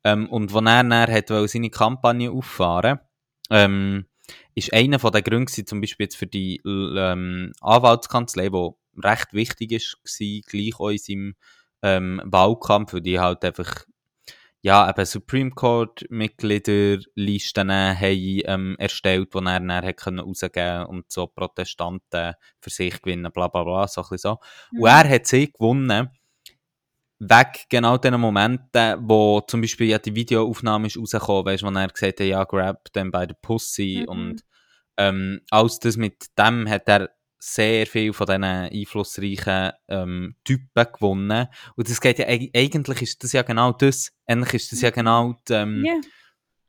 Ähm, 0.05 0.29
und 0.29 0.53
wo 0.53 0.59
er 0.59 0.85
dann 0.85 0.93
hat 0.93 1.29
seine 1.29 1.71
Kampagne 1.71 2.31
auffahren 2.31 3.01
ähm, 3.51 4.07
ist 4.55 4.73
einer 4.73 4.99
von 4.99 5.13
den 5.13 5.25
Gründen 5.25 5.67
zum 5.67 5.81
Beispiel 5.81 6.05
jetzt 6.05 6.17
für 6.17 6.27
die 6.27 6.61
ähm, 6.65 7.53
Anwaltskanzlei, 7.61 8.49
die 8.49 8.71
recht 9.03 9.33
wichtig 9.33 9.73
ist, 9.73 9.97
war, 10.03 10.41
gleich 10.47 10.81
auch 10.81 10.91
in 10.91 10.99
seinem 10.99 11.35
ähm, 11.83 12.21
Wahlkampf, 12.25 12.95
weil 12.95 13.01
die 13.01 13.21
halt 13.21 13.45
einfach 13.45 13.85
ja, 14.65 14.89
eben 14.89 15.05
Supreme 15.05 15.51
Court 15.51 16.07
Mitgliederlisten 16.09 17.71
haben 17.71 18.41
ähm, 18.47 18.77
erstellt, 18.79 19.35
die 19.35 19.39
er 19.39 19.61
dann 19.61 19.71
hat 19.71 19.97
können 19.99 20.21
rausgeben 20.21 20.87
und 20.87 21.13
so 21.13 21.27
Protestanten 21.27 22.33
für 22.61 22.71
sich 22.71 23.03
gewinnen, 23.03 23.31
bla 23.31 23.49
bla 23.49 23.63
bla, 23.63 23.87
so 23.87 24.01
ein 24.01 24.09
bisschen 24.09 24.39
so. 24.73 24.81
Und 24.81 24.89
er 24.89 25.07
hat 25.07 25.27
sie 25.27 25.53
gewonnen, 25.53 26.09
weg 27.19 27.67
genau 27.69 27.99
den 27.99 28.19
Momenten, 28.19 28.97
wo 29.03 29.43
zum 29.43 29.61
Beispiel 29.61 29.89
ja 29.89 29.99
die 29.99 30.15
Videoaufnahme 30.15 30.87
ist 30.87 30.97
rausgekommen, 30.97 31.45
weißt 31.45 31.63
du, 31.63 31.67
wo 31.67 31.79
er 31.79 31.89
gesagt 31.89 32.21
hat, 32.21 32.27
ja, 32.27 32.45
grab 32.45 32.91
them 32.95 33.11
by 33.11 33.27
the 33.29 33.35
pussy 33.43 34.01
Mhm. 34.01 34.09
und 34.09 34.45
ähm, 34.97 35.41
alles 35.51 35.79
das 35.79 35.99
mit 35.99 36.27
dem 36.39 36.67
hat 36.69 36.89
er 36.89 37.11
sehr 37.47 37.87
viel 37.87 38.13
von 38.13 38.27
diesen 38.27 38.45
einflussreichen 38.45 39.73
ähm, 39.89 40.35
Typen 40.45 40.87
gewonnen. 40.93 41.49
Und 41.77 41.91
das 41.91 42.01
geht 42.01 42.19
ja, 42.19 42.27
eig- 42.27 42.51
eigentlich 42.57 43.03
ist 43.03 43.23
das 43.23 43.33
ja 43.33 43.43
genau 43.43 43.73
das. 43.73 44.13
Eigentlich 44.27 44.55
ist 44.55 44.73
das 44.73 44.81
ja 44.81 44.91
genau 44.91 45.35
die 45.49 45.53
ähm, 45.53 45.85
Ja. 45.85 46.01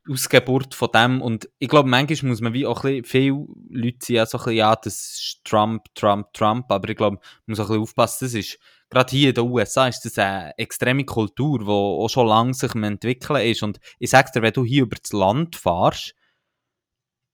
Ausgeburt 0.08 0.74
von 0.74 0.90
dem. 0.94 1.22
Und 1.22 1.48
ich 1.58 1.68
glaube, 1.68 1.88
manchmal 1.88 2.30
muss 2.30 2.40
man 2.40 2.52
wie 2.52 2.66
auch 2.66 2.84
ein 2.84 3.02
bisschen, 3.02 3.04
viele 3.04 3.46
Leute 3.70 3.96
sind 4.02 4.16
ja 4.16 4.26
so 4.26 4.38
ein 4.38 4.44
bisschen, 4.44 4.56
ja, 4.58 4.76
das 4.76 4.94
ist 4.94 5.40
Trump, 5.44 5.84
Trump, 5.94 6.32
Trump, 6.32 6.70
aber 6.70 6.88
ich 6.88 6.96
glaube, 6.96 7.16
man 7.16 7.22
muss 7.46 7.58
auch 7.60 7.64
ein 7.64 7.68
bisschen 7.68 7.82
aufpassen, 7.82 8.26
das 8.26 8.34
ist, 8.34 8.58
gerade 8.90 9.10
hier 9.10 9.30
in 9.30 9.34
den 9.34 9.44
USA 9.50 9.88
ist 9.88 10.02
das 10.04 10.18
eine 10.18 10.56
extreme 10.58 11.04
Kultur, 11.04 11.58
die 11.60 11.66
auch 11.66 12.08
schon 12.08 12.28
lange 12.28 12.54
sich 12.54 12.72
entwickeln 12.74 13.50
ist. 13.50 13.62
Und 13.62 13.80
ich 13.98 14.10
sag's 14.10 14.30
dir, 14.30 14.42
wenn 14.42 14.52
du 14.52 14.64
hier 14.64 14.82
über 14.82 14.96
das 15.02 15.12
Land 15.12 15.56
fährst, 15.56 16.14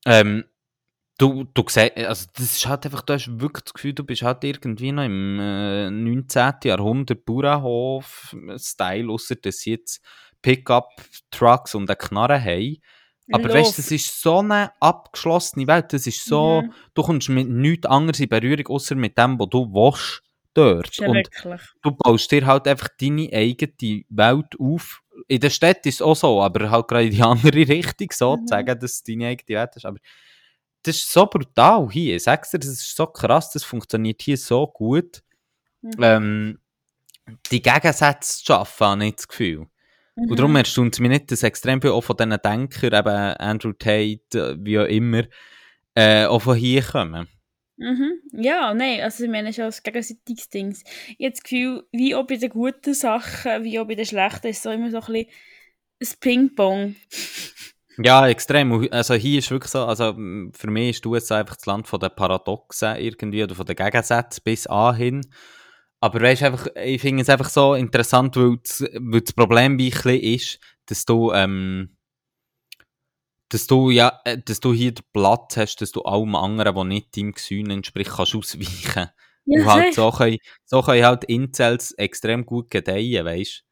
ähm, 0.06 0.44
du, 1.18 1.44
du 1.44 1.64
siehst, 1.68 1.96
also 1.96 2.26
das 2.34 2.56
ist 2.56 2.66
halt 2.66 2.84
einfach, 2.86 3.02
du 3.02 3.12
hast 3.14 3.40
wirklich 3.40 3.64
das 3.64 3.74
Gefühl, 3.74 3.92
du 3.94 4.04
bist 4.04 4.22
halt 4.22 4.44
irgendwie 4.44 4.92
noch 4.92 5.04
im 5.04 5.38
äh, 5.40 5.90
19. 5.90 6.54
Jahrhundert 6.64 7.24
Bauernhof-Style, 7.24 9.10
außer 9.10 9.36
dass 9.36 9.58
sie 9.60 9.72
jetzt 9.72 10.00
Pickup-Trucks 10.42 11.74
und 11.74 11.88
eine 11.88 11.96
Knarre 11.96 12.40
haben. 12.42 12.76
Aber 13.30 13.48
Lauf. 13.48 13.54
weißt 13.54 13.78
du, 13.78 13.82
das 13.82 13.90
ist 13.92 14.20
so 14.20 14.40
eine 14.40 14.72
abgeschlossene 14.80 15.66
Welt, 15.66 15.92
das 15.92 16.06
ist 16.06 16.24
so, 16.26 16.62
Mhm. 16.62 16.72
du 16.94 17.02
kommst 17.02 17.28
mit 17.28 17.48
nichts 17.48 17.86
anderes 17.86 18.20
in 18.20 18.28
Berührung, 18.28 18.66
außer 18.66 18.94
mit 18.94 19.16
dem, 19.16 19.38
was 19.38 19.48
du 19.48 19.72
willst, 19.72 20.22
dort. 20.54 20.98
Ja 20.98 21.08
Und 21.08 21.28
du 21.82 21.90
baust 21.92 22.30
dir 22.30 22.44
halt 22.46 22.68
einfach 22.68 22.88
deine 23.00 23.30
eigene 23.32 24.04
Welt 24.10 24.54
auf. 24.58 25.00
In 25.28 25.40
der 25.40 25.50
Stadt 25.50 25.86
ist 25.86 25.96
es 25.96 26.02
auch 26.02 26.16
so, 26.16 26.42
aber 26.42 26.70
halt 26.70 26.88
gerade 26.88 27.04
in 27.06 27.10
die 27.12 27.22
andere 27.22 27.68
Richtung 27.68 28.08
so, 28.12 28.36
Mhm. 28.36 28.46
zu 28.46 28.50
sagen, 28.50 28.78
dass 28.80 28.92
es 28.92 29.02
deine 29.02 29.28
eigene 29.28 29.58
Welt 29.60 29.76
ist. 29.76 29.86
Aber 29.86 29.98
das 30.82 30.96
ist 30.96 31.12
so 31.12 31.26
brutal 31.26 31.88
hier. 31.90 32.16
Ich 32.16 32.24
sag's 32.24 32.50
dir, 32.50 32.58
das 32.58 32.68
ist 32.68 32.96
so 32.96 33.06
krass, 33.06 33.50
das 33.50 33.64
funktioniert 33.64 34.22
hier 34.22 34.36
so 34.36 34.66
gut. 34.66 35.22
Mhm. 35.82 35.92
Ähm, 36.00 36.58
die 37.50 37.62
Gegensätze 37.62 38.38
zu 38.38 38.44
schaffen, 38.44 38.86
habe 38.86 39.06
ich 39.06 39.14
das 39.16 39.28
Gefühl. 39.28 39.66
Und 40.14 40.38
darum 40.38 40.56
erstaunt 40.56 40.94
es 40.94 41.00
mich 41.00 41.08
nicht, 41.08 41.30
dass 41.30 41.42
extrem 41.42 41.80
viel 41.80 41.90
auch 41.90 42.02
von 42.02 42.16
diesen 42.16 42.36
Denkern, 42.42 42.92
eben 42.92 43.36
Andrew 43.38 43.72
Tate, 43.72 44.20
äh, 44.34 44.56
wie 44.58 44.78
auch 44.78 44.84
immer, 44.84 45.22
äh, 45.94 46.26
auch 46.26 46.40
von 46.40 46.56
hier 46.56 46.82
kommen. 46.82 47.28
Mhm. 47.76 48.20
Ja, 48.32 48.74
nein, 48.74 49.00
also 49.00 49.24
ich 49.24 49.30
meine, 49.30 49.48
es 49.48 49.58
ist 49.58 49.80
auch 49.80 49.82
gegenseitiges 49.82 50.50
Ding. 50.50 50.76
Ich 51.18 51.24
habe 51.24 51.30
das 51.30 51.42
Gefühl, 51.42 51.84
wie 51.92 52.14
auch 52.14 52.26
bei 52.26 52.36
den 52.36 52.50
guten 52.50 52.94
Sachen, 52.94 53.64
wie 53.64 53.78
auch 53.78 53.86
bei 53.86 53.94
den 53.94 54.04
schlechten, 54.04 54.48
ist 54.48 54.62
so 54.62 54.70
immer 54.70 54.90
so 54.90 54.98
ein 54.98 55.26
bisschen 55.98 56.16
ein 56.16 56.20
Ping-Pong. 56.20 56.96
Ja, 57.98 58.26
extrem. 58.26 58.88
Also 58.90 59.14
hier 59.14 59.38
ist 59.38 59.50
wirklich 59.50 59.70
so, 59.70 59.84
also 59.84 60.14
für 60.14 60.70
mich 60.70 60.90
ist 60.90 61.04
die 61.04 61.08
USA 61.08 61.38
einfach 61.38 61.56
das 61.56 61.66
Land 61.66 61.86
von 61.86 62.00
den 62.00 62.10
Paradoxen 62.14 62.96
irgendwie 62.96 63.44
oder 63.44 63.54
von 63.54 63.66
den 63.66 63.76
Gegensätzen 63.76 64.42
bis 64.44 64.66
anhin. 64.66 65.20
Aber 66.00 66.20
weißt 66.20 66.42
einfach, 66.42 66.66
ich 66.74 67.00
finde 67.00 67.22
es 67.22 67.28
einfach 67.28 67.50
so 67.50 67.74
interessant, 67.74 68.36
weil 68.36 68.56
das, 68.62 68.80
weil 68.80 69.20
das 69.20 69.32
Problem 69.34 69.78
ein 69.78 70.20
ist, 70.20 70.58
dass 70.86 71.04
du, 71.04 71.32
ähm, 71.32 71.96
dass 73.50 73.66
du 73.66 73.90
ja, 73.90 74.20
äh, 74.24 74.38
dass 74.42 74.60
du 74.60 74.72
hier 74.72 74.92
den 74.92 75.04
Platz 75.12 75.56
hast, 75.58 75.76
dass 75.76 75.92
du 75.92 76.02
allem 76.02 76.34
anderen, 76.34 76.74
der 76.74 76.84
nicht 76.84 77.16
deinem 77.16 77.32
Gesühn 77.32 77.70
entspricht, 77.70 78.10
kannst 78.10 78.34
ausweichen. 78.34 79.10
und 79.46 79.66
halt 79.66 79.94
so 79.94 80.10
können, 80.10 80.38
so 80.64 80.82
können 80.82 81.04
halt 81.04 81.24
Incels 81.24 81.92
extrem 81.92 82.46
gut 82.46 82.70
gedeihen, 82.70 83.24
weißt 83.26 83.64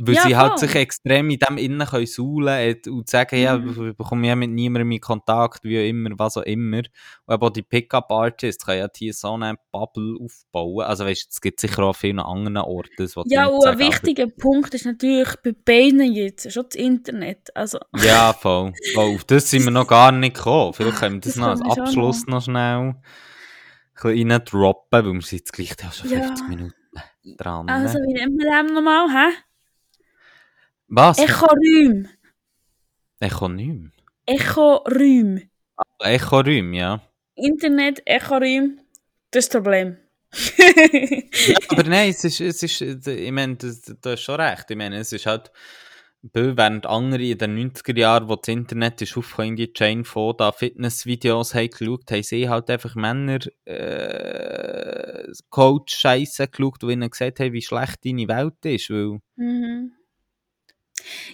Weil 0.00 0.14
Ja, 0.14 0.22
sie 0.22 0.36
halt 0.36 0.58
sich 0.58 0.74
extrem 0.74 1.30
in 1.30 1.38
dem 1.38 1.58
innen 1.58 1.86
können 1.86 2.06
suhlen 2.06 2.48
äh, 2.48 2.76
und 2.88 3.08
sagen, 3.08 3.36
ja, 3.40 3.56
Mhm. 3.58 3.90
ich 3.90 3.96
bekomme 3.96 4.26
ja 4.26 4.34
mit 4.36 4.50
niemandem 4.50 4.90
in 4.92 5.00
Kontakt, 5.00 5.64
wie 5.64 5.78
auch 5.78 5.88
immer, 5.88 6.10
was 6.16 6.36
auch 6.36 6.42
immer. 6.42 6.78
Und 6.78 6.90
aber 7.26 7.46
auch 7.46 7.50
die 7.50 7.62
Pickup-Artists 7.62 8.64
können 8.64 8.80
ja 8.80 8.88
hier 8.94 9.12
so 9.14 9.34
eine 9.34 9.54
Bubble 9.72 10.16
aufbauen. 10.20 10.84
Also 10.84 11.04
weißt 11.04 11.28
es 11.30 11.40
gibt 11.40 11.60
sicher 11.60 11.82
auch 11.82 11.88
an 11.88 11.94
vielen 11.94 12.18
anderen 12.18 12.56
Orten, 12.58 12.90
das 12.98 13.14
Ja, 13.26 13.46
und 13.46 13.66
ein 13.66 13.78
wichtiger 13.78 14.26
Punkt 14.26 14.74
ist 14.74 14.84
natürlich 14.86 15.28
bei 15.42 15.52
beiden 15.52 16.12
jetzt 16.12 16.50
schon 16.52 16.64
das 16.64 16.74
Internet. 16.74 17.54
Also, 17.56 17.78
Ja, 17.96 18.32
voll. 18.32 18.72
voll. 18.94 19.14
Auf 19.14 19.24
das 19.24 19.50
sind 19.50 19.64
wir 19.64 19.70
noch 19.70 19.86
gar 19.86 20.12
nicht 20.12 20.36
gekommen. 20.36 20.72
Vielleicht 20.74 20.98
können 20.98 21.16
wir 21.16 21.20
das, 21.20 21.32
Das 21.34 21.40
noch 21.40 21.48
als 21.48 21.60
wir 21.76 21.82
Abschluss 21.82 22.26
noch, 22.26 22.42
schnell 22.42 22.78
ein 22.78 23.02
bisschen 23.94 24.30
rein 24.30 24.44
droppen, 24.44 24.86
weil 24.90 25.04
wir 25.14 25.20
sind 25.22 25.38
jetzt 25.38 25.52
gleich 25.52 25.72
auch 25.86 25.92
schon 25.92 26.10
Ja. 26.10 26.20
50 26.26 26.48
Minuten 26.48 26.74
dran. 27.36 27.68
also 27.68 27.98
wie 27.98 28.12
nennt 28.12 28.36
man 28.36 28.66
dem 28.66 28.74
nochmal, 28.74 29.08
hä? 29.10 29.34
Was? 30.94 31.18
Echoräum. 31.18 32.08
Echonym. 33.20 33.92
Echoräum. 34.26 35.40
Echoräum, 35.98 36.72
ja. 36.72 37.02
Internet, 37.34 38.02
Echoräum, 38.06 38.78
das 39.30 39.46
ist 39.46 39.54
das 39.54 39.62
Problem. 39.62 39.96
ja. 40.56 41.56
Aber 41.68 41.84
nein, 41.84 42.10
es 42.10 42.24
ist, 42.24 42.40
es 42.40 42.62
ist, 42.62 42.80
ich 43.08 43.32
meine, 43.32 43.56
du, 43.56 43.72
du 44.00 44.10
hast 44.10 44.22
schon 44.22 44.40
recht. 44.40 44.70
Ich 44.70 44.76
meine, 44.76 44.98
es 44.98 45.12
ist 45.12 45.26
halt, 45.26 45.50
während 46.32 46.86
andere 46.86 47.22
in 47.22 47.38
den 47.38 47.72
90er 47.72 47.98
Jahren, 47.98 48.28
wo 48.28 48.36
das 48.36 48.48
Internet 48.48 49.02
ist 49.02 49.16
aufgekommen, 49.16 49.56
die 49.56 49.72
Jane 49.74 50.04
Fonda 50.04 50.52
Fitnessvideos 50.52 51.54
haben 51.54 51.70
geschaut, 51.70 52.10
haben 52.10 52.22
sie 52.22 52.48
halt 52.48 52.70
einfach 52.70 52.94
Männer, 52.94 53.40
äh, 53.64 55.24
Coach-Scheiße 55.50 56.48
geschaut, 56.48 56.82
die 56.82 56.92
ihnen 56.92 57.10
gesagt 57.10 57.40
haben, 57.40 57.52
wie 57.52 57.62
schlecht 57.62 58.04
deine 58.04 58.28
Welt 58.28 58.64
ist, 58.64 58.90
weil... 58.90 59.18
Mhm. 59.36 59.92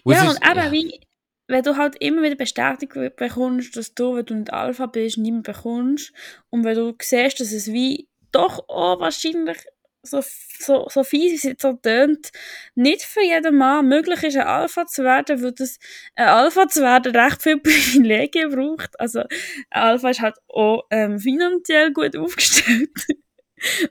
Es 0.04 0.16
Ja, 0.16 0.24
ist- 0.24 0.30
und 0.30 0.46
eben, 0.50 0.56
ja. 0.66 0.72
wie, 0.72 1.00
wenn 1.48 1.62
du 1.62 1.76
halt 1.76 1.96
immer 2.00 2.22
wieder 2.22 2.36
Bestätigung 2.36 3.10
bekommst, 3.16 3.76
dass 3.76 3.94
du, 3.94 4.16
wenn 4.16 4.26
du 4.26 4.34
nicht 4.34 4.52
Alpha 4.52 4.86
bist, 4.86 5.18
nicht 5.18 5.32
mehr 5.32 5.42
bekommst, 5.42 6.12
und 6.50 6.64
wenn 6.64 6.76
du 6.76 6.94
siehst, 7.00 7.40
dass 7.40 7.52
es 7.52 7.68
wie 7.72 8.08
doch 8.32 8.68
auch 8.68 9.00
wahrscheinlich 9.00 9.58
so, 10.02 10.22
so, 10.58 10.86
so 10.88 11.04
fies, 11.04 11.32
wie 11.32 11.34
es 11.34 11.42
jetzt 11.42 11.62
so 11.62 11.74
tönt, 11.74 12.30
nicht 12.74 13.02
für 13.02 13.20
jeden 13.22 13.56
Mann 13.56 13.86
möglich 13.88 14.22
ist, 14.22 14.36
ein 14.36 14.46
Alpha 14.46 14.86
zu 14.86 15.04
werden, 15.04 15.42
weil 15.42 15.52
das, 15.52 15.78
ein 16.14 16.28
Alpha 16.28 16.68
zu 16.68 16.80
werden 16.82 17.14
recht 17.14 17.42
viel 17.42 17.58
Privilegien 17.60 18.50
braucht. 18.50 18.98
Also, 18.98 19.20
ein 19.20 19.28
Alpha 19.70 20.10
ist 20.10 20.20
halt 20.20 20.36
auch 20.48 20.84
ähm, 20.90 21.18
finanziell 21.18 21.92
gut 21.92 22.16
aufgestellt. 22.16 22.90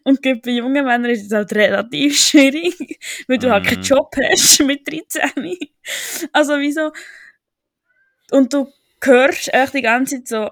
Und 0.04 0.22
gerade 0.22 0.42
bei 0.42 0.52
jungen 0.52 0.86
Männern 0.86 1.12
ist 1.12 1.26
es 1.28 1.32
halt 1.34 1.54
relativ 1.54 2.18
schwierig, 2.30 3.00
weil 3.28 3.38
du 3.38 3.52
halt 3.52 3.66
keinen 3.66 3.80
Mhm. 3.80 3.84
Job 3.84 4.12
hast 4.32 4.60
mit 4.66 4.88
13. 4.88 5.58
Also 6.34 6.60
wieso? 6.60 6.92
Und 8.32 8.54
du 8.54 8.72
hörst 9.04 9.54
echt 9.54 9.74
die 9.74 9.82
ganze 9.82 10.24
Zeit 10.24 10.28
so 10.28 10.50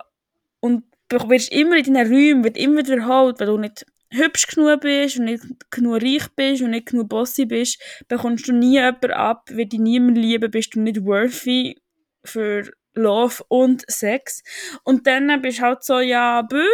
und 0.61 0.83
du 1.09 1.17
wirst 1.29 1.51
immer 1.51 1.77
in 1.77 1.93
deinen 1.93 2.11
Räumen, 2.11 2.43
wird 2.43 2.57
immer 2.57 2.79
wiederholt, 2.85 3.39
weil 3.39 3.47
du 3.47 3.57
nicht 3.57 3.85
hübsch 4.11 4.47
genug 4.47 4.81
bist 4.81 5.17
und 5.19 5.25
nicht 5.25 5.43
genug 5.69 6.01
reich 6.01 6.27
bist 6.35 6.61
und 6.63 6.71
nicht 6.71 6.87
genug 6.87 7.09
bossy 7.09 7.45
bist, 7.45 7.81
bekommst 8.07 8.47
du 8.47 8.53
nie 8.53 8.73
jemanden 8.73 9.11
ab, 9.11 9.49
wird 9.51 9.73
dich 9.73 9.79
niemand 9.79 10.17
lieben, 10.17 10.49
bist 10.51 10.75
du 10.75 10.81
nicht 10.81 11.03
worthy 11.05 11.77
für 12.23 12.71
Love 12.95 13.43
und 13.49 13.83
Sex. 13.91 14.43
Und 14.83 15.05
dann 15.07 15.41
bist 15.41 15.59
du 15.59 15.63
halt 15.63 15.83
so, 15.83 15.99
ja, 15.99 16.41
bö, 16.41 16.65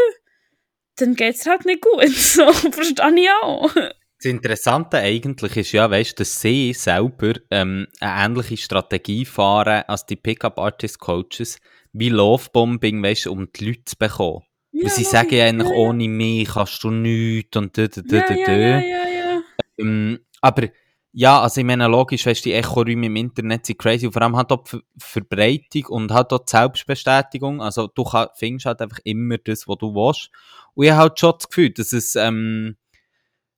dann 0.97 1.15
geht's 1.15 1.45
halt 1.45 1.65
nicht 1.65 1.81
gut. 1.81 2.09
So, 2.09 2.51
verstehe 2.51 3.13
ich 3.15 3.29
auch. 3.41 3.69
Das 3.73 4.31
Interessante 4.31 4.97
eigentlich 4.97 5.57
ist 5.57 5.71
ja, 5.73 5.89
weißt, 5.89 6.19
dass 6.19 6.39
sie 6.39 6.73
selber 6.73 7.33
ähm, 7.51 7.87
eine 7.99 8.25
ähnliche 8.25 8.57
Strategie 8.57 9.25
fahren 9.25 9.83
als 9.87 10.05
die 10.05 10.15
Pickup-Artist-Coaches, 10.15 11.59
wie 11.91 12.09
Lovebombing, 12.09 13.03
weißt, 13.03 13.27
um 13.27 13.51
die 13.51 13.65
Leute 13.65 13.85
zu 13.85 13.97
bekommen. 13.97 14.43
Ja, 14.71 14.85
Weil 14.85 14.91
sie 14.91 15.03
sagen 15.03 15.35
ja 15.35 15.45
eigentlich, 15.45 15.69
ja, 15.69 15.75
ohne 15.75 16.07
mich 16.07 16.47
kannst 16.47 16.83
du 16.83 16.89
nichts 16.89 17.55
und 17.57 17.77
da, 17.77 17.87
da, 17.87 18.01
da, 18.01 18.15
ja, 18.15 18.23
da, 18.27 18.33
ja, 18.33 18.57
ja, 18.57 18.79
ja, 18.79 19.09
ja. 19.09 19.41
Ähm, 19.77 20.19
aber 20.41 20.69
ja, 21.15 21.41
also 21.41 21.61
ich 21.61 21.67
meine, 21.67 21.87
logisch, 21.87 22.25
weißt, 22.25 22.43
die 22.43 22.53
Echoräume 22.53 23.05
im 23.05 23.15
Internet 23.15 23.67
sind 23.67 23.77
crazy 23.77 24.07
und 24.07 24.13
vor 24.13 24.23
allem 24.23 24.35
halt 24.35 24.51
auch 24.51 24.63
die 24.63 24.69
Ver 24.71 24.81
Verbreitung 24.97 25.85
und 25.89 26.11
halt 26.11 26.33
auch 26.33 26.39
die 26.39 26.49
Selbstbestätigung. 26.49 27.61
Also 27.61 27.85
du 27.85 28.03
kann, 28.03 28.29
findest 28.33 28.65
halt 28.65 28.81
einfach 28.81 28.97
immer 29.03 29.37
das, 29.37 29.67
was 29.67 29.77
du 29.77 29.93
willst. 29.93 30.31
Und 30.75 30.85
ich 30.85 30.91
habe 30.91 31.01
halt 31.01 31.19
schon 31.19 31.33
das 31.37 31.47
Gefühl, 31.49 31.69
dass 31.71 31.93
es, 31.93 32.15
ähm, 32.15 32.77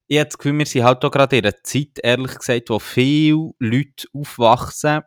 ich 0.08 0.18
habe 0.20 0.28
das 0.28 0.38
Gefühl, 0.38 0.58
wir 0.58 0.66
sind 0.66 0.84
halt 0.84 1.04
auch 1.04 1.12
gerade 1.12 1.38
in 1.38 1.46
einer 1.46 1.64
Zeit, 1.64 2.00
ehrlich 2.04 2.36
gesagt, 2.36 2.70
wo 2.70 2.80
viele 2.80 3.52
Leute 3.60 4.08
aufwachsen, 4.14 5.02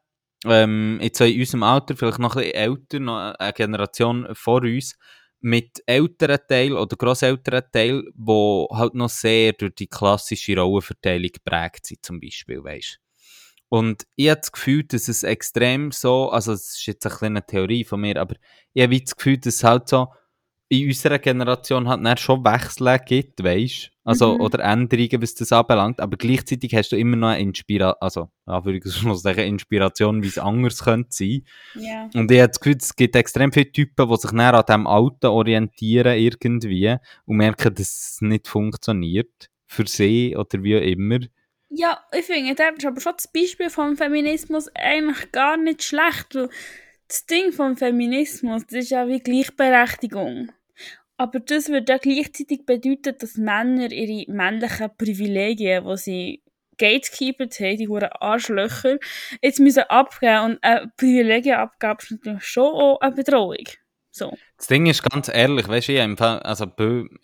ähm, 0.45 0.99
jetzt 1.03 1.21
in 1.21 1.39
unserem 1.39 1.63
Alter, 1.63 1.97
vielleicht 1.97 2.19
noch 2.19 2.37
ein 2.37 2.43
bisschen 2.43 2.55
älter, 2.55 3.01
noch 3.01 3.35
eine 3.39 3.53
Generation 3.53 4.29
vor 4.33 4.63
uns, 4.63 4.97
mit 5.41 5.83
älteren 5.87 6.39
Teil 6.49 6.73
oder 6.73 6.97
grossälteren 6.97 7.63
Teil, 7.73 8.03
die 8.13 8.67
halt 8.73 8.95
noch 8.95 9.09
sehr 9.09 9.53
durch 9.53 9.75
die 9.77 9.87
klassische 9.87 10.59
Rollenverteilung 10.59 11.31
geprägt 11.33 11.87
sind, 11.87 12.05
zum 12.05 12.21
Beispiel, 12.21 12.63
weisst. 12.63 12.99
Und 13.69 14.05
ich 14.17 14.31
habe 14.31 14.41
das 14.41 14.51
Gefühl, 14.51 14.85
dass 14.85 15.09
es 15.09 15.23
extrem 15.23 15.93
so, 15.93 16.31
also 16.31 16.53
es 16.53 16.77
ist 16.77 16.87
jetzt 16.87 17.07
eine 17.07 17.15
kleine 17.15 17.47
Theorie 17.47 17.85
von 17.85 18.01
mir, 18.01 18.17
aber 18.21 18.35
ich 18.73 18.83
habe 18.83 18.99
das 19.01 19.15
Gefühl, 19.15 19.39
dass 19.39 19.57
es 19.57 19.65
halt 19.65 19.89
so 19.89 20.09
in 20.71 20.87
unserer 20.89 21.19
Generation 21.19 21.89
halt 21.89 22.05
dann 22.05 22.17
schon 22.19 22.45
Wechsel 22.45 22.99
gibt, 23.07 23.43
weisst. 23.43 23.91
Also, 24.05 24.35
Mhm. 24.35 24.41
oder 24.41 24.65
Änderungen, 24.65 25.21
was 25.23 25.35
das 25.35 25.53
anbelangt, 25.53 26.01
aber 26.01 26.17
gleichzeitig 26.17 26.75
hast 26.75 26.91
du 26.93 26.97
immer 26.97 27.17
noch 27.17 27.29
eine 27.29 27.41
Inspiration, 27.43 27.97
also, 28.01 28.29
Anführungszeichen, 28.47 29.45
Inspiration, 29.45 30.23
wie 30.23 30.29
es 30.29 30.39
anders 30.39 30.83
könnte 30.85 31.09
sein. 31.11 31.43
ja. 31.75 32.09
Und 32.15 32.31
ich 32.31 32.39
habe 32.39 32.49
das 32.49 32.61
Gefühl, 32.61 32.77
es 32.81 32.97
gibt 32.97 33.17
extrem 33.17 33.53
viele 33.53 33.71
Typen, 33.73 34.09
die 34.09 34.17
sich 34.17 34.33
näher 34.33 34.55
an 34.55 34.65
diesem 34.67 34.87
Alten 34.87 35.27
orientieren 35.27 36.19
irgendwie 36.19 36.97
und 37.27 37.37
merken, 37.37 37.75
dass 37.75 38.13
es 38.15 38.19
nicht 38.21 38.49
funktioniert. 38.49 39.51
Für 39.67 39.87
sie 39.87 40.35
oder 40.35 40.63
wie 40.63 40.77
auch 40.79 40.83
immer. 40.83 41.19
Ja, 41.69 41.99
ich 42.17 42.25
finde, 42.25 42.55
da 42.55 42.69
ist 42.71 42.87
aber 42.87 43.01
schon 43.03 43.13
das 43.15 43.31
Beispiel 43.31 43.69
vom 43.69 43.97
Feminismus 43.97 44.71
eigentlich 44.75 45.31
gar 45.33 45.59
nicht 45.59 45.83
schlecht. 45.83 46.35
Weil 46.35 46.49
das 47.07 47.27
Ding 47.27 47.53
vom 47.53 47.77
Feminismus, 47.77 48.63
das 48.67 48.85
ist 48.85 48.91
ja 48.91 49.07
wie 49.09 49.19
Gleichberechtigung. 49.21 50.51
Aber 51.19 51.41
das 51.41 51.69
würde 51.69 51.93
ja 51.93 51.99
gleichzeitig 51.99 52.65
bedeuten, 52.65 53.17
dass 53.19 53.37
Männer 53.37 53.91
ihre 53.91 54.31
männlichen 54.31 54.89
Privilegien, 54.97 55.85
die 55.85 55.97
sie 55.97 56.43
gatekeepert 56.79 57.59
haben, 57.59 57.77
die 57.77 57.89
hohen 57.89 58.09
Arschlöcher, 58.21 58.99
jetzt 59.43 59.59
müssen 59.59 59.83
abgeben. 59.89 60.45
Und 60.45 60.59
eine 60.63 60.93
Privilegienabgabe 60.97 62.03
ist 62.03 62.11
natürlich 62.13 62.45
schon 62.45 62.73
auch 62.73 63.01
eine 63.01 63.17
Bedrohung. 63.17 63.67
So. 64.13 64.33
Das 64.57 64.67
Ding 64.69 64.87
ist 64.87 65.03
ganz 65.03 65.29
ehrlich, 65.29 65.69
weißt 65.69 65.89
du, 65.89 65.93
ich 65.93 65.99
empfehle, 65.99 66.45
also, 66.45 66.67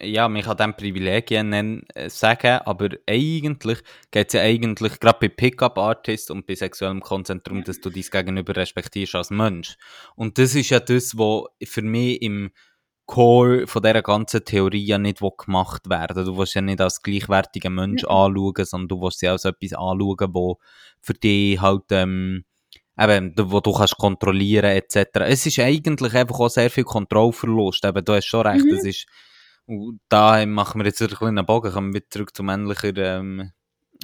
ja, 0.01 0.28
man 0.28 0.42
kann 0.42 0.57
dem 0.57 0.74
Privilegien 0.74 1.49
nennen, 1.49 1.86
äh, 1.95 2.11
sagen, 2.11 2.61
aber 2.64 2.90
eigentlich 3.09 3.78
geht 4.11 4.28
es 4.28 4.34
ja 4.34 4.42
eigentlich 4.42 5.01
gerade 5.01 5.18
bei 5.20 5.28
Pickup-Artists 5.28 6.30
und 6.30 6.47
bei 6.47 6.55
sexuellem 6.55 7.01
Consent 7.01 7.47
darum, 7.47 7.64
dass 7.64 7.80
du 7.80 7.90
dein 7.90 8.03
Gegenüber 8.03 8.55
respektierst 8.55 9.14
als 9.14 9.30
Mensch. 9.30 9.76
Und 10.14 10.38
das 10.38 10.55
ist 10.55 10.70
ja 10.70 10.78
das, 10.78 11.16
was 11.16 11.45
für 11.64 11.82
mich 11.82 12.22
im 12.22 12.53
Core 13.07 13.66
von 13.66 13.82
dieser 13.82 14.02
ganzen 14.02 14.44
Theorie 14.44 14.84
ja 14.84 14.98
nicht 14.98 15.20
gemacht 15.20 15.88
werden. 15.90 16.24
Du 16.24 16.36
willst 16.38 16.55
ja 16.55 16.62
nicht 16.62 16.80
als 16.80 17.02
gleichwertiger 17.02 17.70
Mensch 17.70 18.02
Mhm. 18.02 18.09
anschauen, 18.09 18.64
sondern 18.64 18.88
du 18.88 19.00
willst 19.02 19.22
ja 19.22 19.32
als 19.32 19.44
etwas 19.44 19.72
anschauen, 19.74 20.28
wo 20.32 20.59
für 21.00 21.14
dich 21.14 21.61
halt, 21.61 21.84
ähm, 21.90 22.44
eben, 22.98 23.34
wo 23.36 23.61
du 23.61 23.72
kannst 23.72 23.96
kontrollieren 23.98 24.70
etc. 24.70 25.20
Es 25.26 25.44
ist 25.46 25.59
eigentlich 25.59 26.14
einfach 26.14 26.40
auch 26.40 26.48
sehr 26.48 26.70
viel 26.70 26.84
Kontrollverlust. 26.84 27.84
Eben, 27.84 28.05
du 28.05 28.14
hast 28.14 28.26
schon 28.26 28.46
recht, 28.46 28.64
Mhm. 28.64 28.70
das 28.70 28.84
ist, 28.84 29.07
und 29.66 30.00
da 30.09 30.44
machen 30.46 30.80
wir 30.80 30.86
jetzt 30.86 31.00
wieder 31.00 31.20
einen 31.22 31.44
Bogen, 31.46 31.72
kommen 31.72 31.92
wir 31.94 32.09
zurück 32.09 32.34
zu 32.34 32.42
männlicher, 32.42 32.96
ähm, 32.96 33.50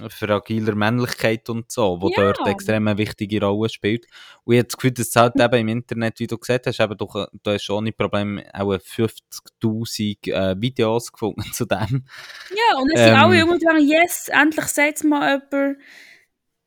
fragiler 0.09 0.74
Männlichkeit 0.74 1.48
und 1.51 1.70
so, 1.70 2.01
wo 2.01 2.09
Ja. 2.09 2.32
dort 2.32 2.46
extrem 2.48 2.88
eine 2.88 2.96
wichtige 2.98 3.40
Rolle 3.44 3.68
spielt. 3.68 4.07
Und 4.44 4.55
ich 4.55 4.59
habe 4.61 4.68
das 4.68 4.76
Gefühl, 4.76 4.92
dass 4.92 5.09
es 5.09 5.16
halt 5.16 5.36
eben 5.38 5.55
im 5.57 5.68
Internet, 5.68 6.18
wie 6.20 6.26
du 6.26 6.38
gesagt 6.38 6.66
hast, 6.66 6.80
eben, 6.80 6.96
du, 6.96 7.07
du 7.07 7.51
hast 7.51 7.68
ohne 7.70 7.92
Problem 7.92 8.40
auch 8.55 8.72
50'000 8.72 10.32
äh, 10.32 10.61
Videos 10.61 11.12
gefunden 11.12 11.42
zu 11.53 11.66
dem. 11.66 12.05
Ja, 12.51 12.78
und 12.78 12.90
es 12.94 13.01
sind 13.01 13.11
Ähm. 13.11 13.16
alle 13.20 13.36
irgendwann, 13.38 13.86
yes, 13.86 14.28
endlich 14.28 14.66
sagt 14.66 14.96
es 14.96 15.05
mal 15.05 15.42
jemand, 15.51 15.76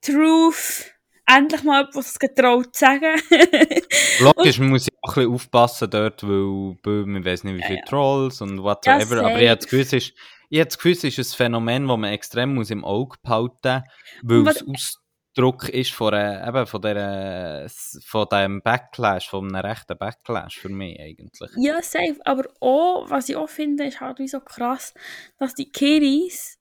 Truth, 0.01 0.91
endlich 1.25 1.63
mal 1.63 1.79
jemand, 1.79 1.95
was 1.95 2.11
es 2.11 2.19
getraut 2.19 2.75
zu 2.75 2.79
sagen. 2.85 3.19
Logisch, 4.19 4.59
man 4.59 4.69
muss 4.69 4.85
ja 4.85 4.93
auch 5.01 5.09
ein 5.15 5.23
bisschen 5.23 5.33
aufpassen 5.33 5.89
dort, 5.89 6.23
weil 6.23 7.05
man 7.05 7.23
weiß 7.25 7.45
nicht, 7.45 7.55
wie 7.55 7.61
Ja, 7.61 7.67
viele 7.67 7.79
ja. 7.79 7.85
Trolls 7.85 8.41
und 8.41 8.61
whatsoever. 8.61 9.15
Ja, 9.21 9.27
aber 9.27 9.41
ich 9.41 9.47
habe 9.49 9.57
das. 9.57 9.65
Gefühl, 9.65 9.81
es 9.81 9.93
ist, 9.93 10.13
ich 10.53 10.59
habe 10.59 10.67
das 10.67 10.77
Gefühl, 10.77 10.91
es 10.91 11.03
ist 11.03 11.17
ein 11.17 11.35
Phänomen, 11.35 11.87
das 11.87 11.97
man 11.97 12.13
extrem 12.13 12.53
muss 12.53 12.69
im 12.69 12.85
Auge 12.85 13.17
behalten 13.23 13.83
muss, 14.21 14.45
weil 14.45 14.75
es 14.75 14.99
Ausdruck 15.35 15.67
ist 15.69 15.91
von, 15.93 16.13
einer, 16.13 16.47
eben 16.47 16.67
von, 16.67 16.79
der, 16.79 17.67
von 18.05 18.27
diesem 18.31 18.61
Backlash, 18.61 19.29
von 19.29 19.47
einem 19.47 19.65
rechten 19.65 19.97
Backlash 19.97 20.59
für 20.59 20.69
mich 20.69 20.99
eigentlich. 20.99 21.49
Ja, 21.57 21.81
safe. 21.81 22.19
Aber 22.23 22.47
auch, 22.59 23.09
was 23.09 23.29
ich 23.29 23.35
auch 23.35 23.49
finde, 23.49 23.85
ist 23.85 23.99
halt 23.99 24.19
wie 24.19 24.27
so 24.27 24.41
krass, 24.41 24.93
dass 25.39 25.55
die 25.55 25.71
Kiddies 25.71 26.59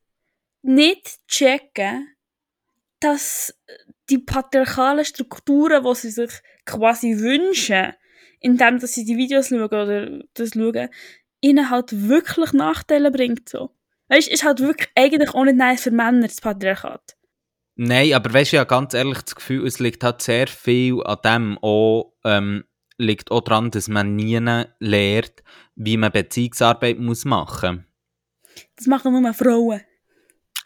nicht 0.62 1.18
checken, 1.28 2.16
dass 2.98 3.54
die 4.08 4.20
patriarchalen 4.20 5.04
Strukturen, 5.04 5.84
die 5.84 5.94
sie 5.96 6.10
sich 6.10 6.30
quasi 6.64 7.18
wünschen, 7.18 7.92
indem 8.40 8.78
dass 8.78 8.94
sie 8.94 9.04
die 9.04 9.18
Videos 9.18 9.48
schauen 9.48 9.64
oder 9.64 10.20
das 10.32 10.54
schauen, 10.54 10.88
ihnen 11.42 11.68
halt 11.68 12.08
wirklich 12.08 12.54
Nachteile 12.54 13.10
bringt. 13.10 13.50
So. 13.50 13.70
Weißt 14.12 14.28
du, 14.28 14.32
ist 14.32 14.44
halt 14.44 14.60
wirklich 14.60 14.90
eigentlich 14.94 15.30
auch 15.30 15.44
nicht 15.44 15.56
nice 15.56 15.84
für 15.84 15.90
Männer, 15.90 16.26
das 16.26 16.38
Patriarchat. 16.38 17.16
Nein, 17.76 18.12
aber 18.12 18.34
weißt 18.34 18.52
du, 18.52 18.56
ja 18.56 18.64
ganz 18.64 18.92
ehrlich 18.92 19.22
das 19.22 19.34
Gefühl, 19.34 19.66
es 19.66 19.78
liegt 19.78 20.04
halt 20.04 20.20
sehr 20.20 20.48
viel 20.48 21.02
an 21.04 21.16
dem 21.24 21.58
auch, 21.62 22.12
ähm, 22.22 22.64
liegt 22.98 23.30
auch 23.30 23.40
daran, 23.40 23.70
dass 23.70 23.88
man 23.88 24.14
nie 24.14 24.38
lernt, 24.80 25.42
wie 25.76 25.96
man 25.96 26.12
Beziehungsarbeit 26.12 26.98
muss 26.98 27.24
machen 27.24 27.86
Das 28.76 28.86
machen 28.86 29.18
nur 29.18 29.32
Frauen. 29.32 29.80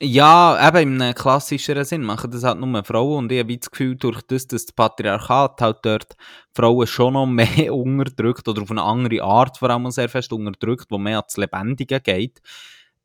Ja, 0.00 0.68
eben 0.68 1.00
einem 1.00 1.14
klassischeren 1.14 1.84
Sinn 1.84 2.02
machen 2.02 2.32
das 2.32 2.42
halt 2.42 2.58
nur 2.58 2.84
Frauen 2.84 3.24
und 3.26 3.32
ich 3.32 3.38
habe 3.38 3.56
das 3.56 3.70
Gefühl, 3.70 3.94
durch 3.94 4.22
das, 4.22 4.48
dass 4.48 4.66
das 4.66 4.74
Patriarchat 4.74 5.60
halt 5.60 5.78
dort 5.82 6.16
Frauen 6.52 6.86
schon 6.88 7.12
noch 7.12 7.26
mehr 7.26 7.72
unterdrückt 7.72 8.48
oder 8.48 8.62
auf 8.62 8.72
eine 8.72 8.82
andere 8.82 9.22
Art 9.22 9.56
vor 9.56 9.70
allem 9.70 9.88
sehr 9.92 10.08
fest 10.08 10.32
unterdrückt, 10.32 10.86
wo 10.90 10.98
mehr 10.98 11.18
ans 11.18 11.36
Lebendige 11.36 12.00
geht, 12.00 12.42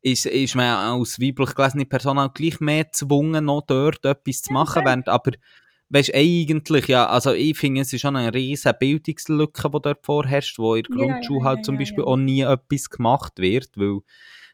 ist, 0.02 0.26
ist 0.26 0.54
man 0.54 0.66
als 0.66 1.20
weiblich 1.20 1.54
gelesene 1.54 1.86
Person 1.86 2.18
auch 2.18 2.34
gleich 2.34 2.60
mehr 2.60 2.84
gezwungen, 2.84 3.44
noch 3.44 3.62
dort 3.66 4.04
etwas 4.04 4.42
zu 4.42 4.52
machen, 4.52 4.84
während 4.84 5.08
aber 5.08 5.32
Weißt 5.94 6.14
eigentlich, 6.14 6.86
ja, 6.86 7.06
also 7.06 7.34
ich 7.34 7.58
finde, 7.58 7.82
es 7.82 7.92
ist 7.92 8.00
schon 8.00 8.16
eine 8.16 8.32
riesige 8.32 8.72
Bildungslücke, 8.72 9.68
die 9.68 9.78
dort 9.82 10.06
vorherrscht, 10.06 10.58
wo 10.58 10.74
in 10.74 10.84
der 10.84 10.96
Ja, 10.96 11.04
Grundschule 11.04 11.40
ja, 11.40 11.44
halt 11.44 11.58
ja, 11.58 11.62
zum 11.64 11.74
ja, 11.74 11.78
Beispiel 11.80 11.98
ja. 11.98 12.04
auch 12.06 12.16
nie 12.16 12.40
etwas 12.40 12.88
gemacht 12.88 13.32
wird, 13.36 13.68
weil 13.76 13.98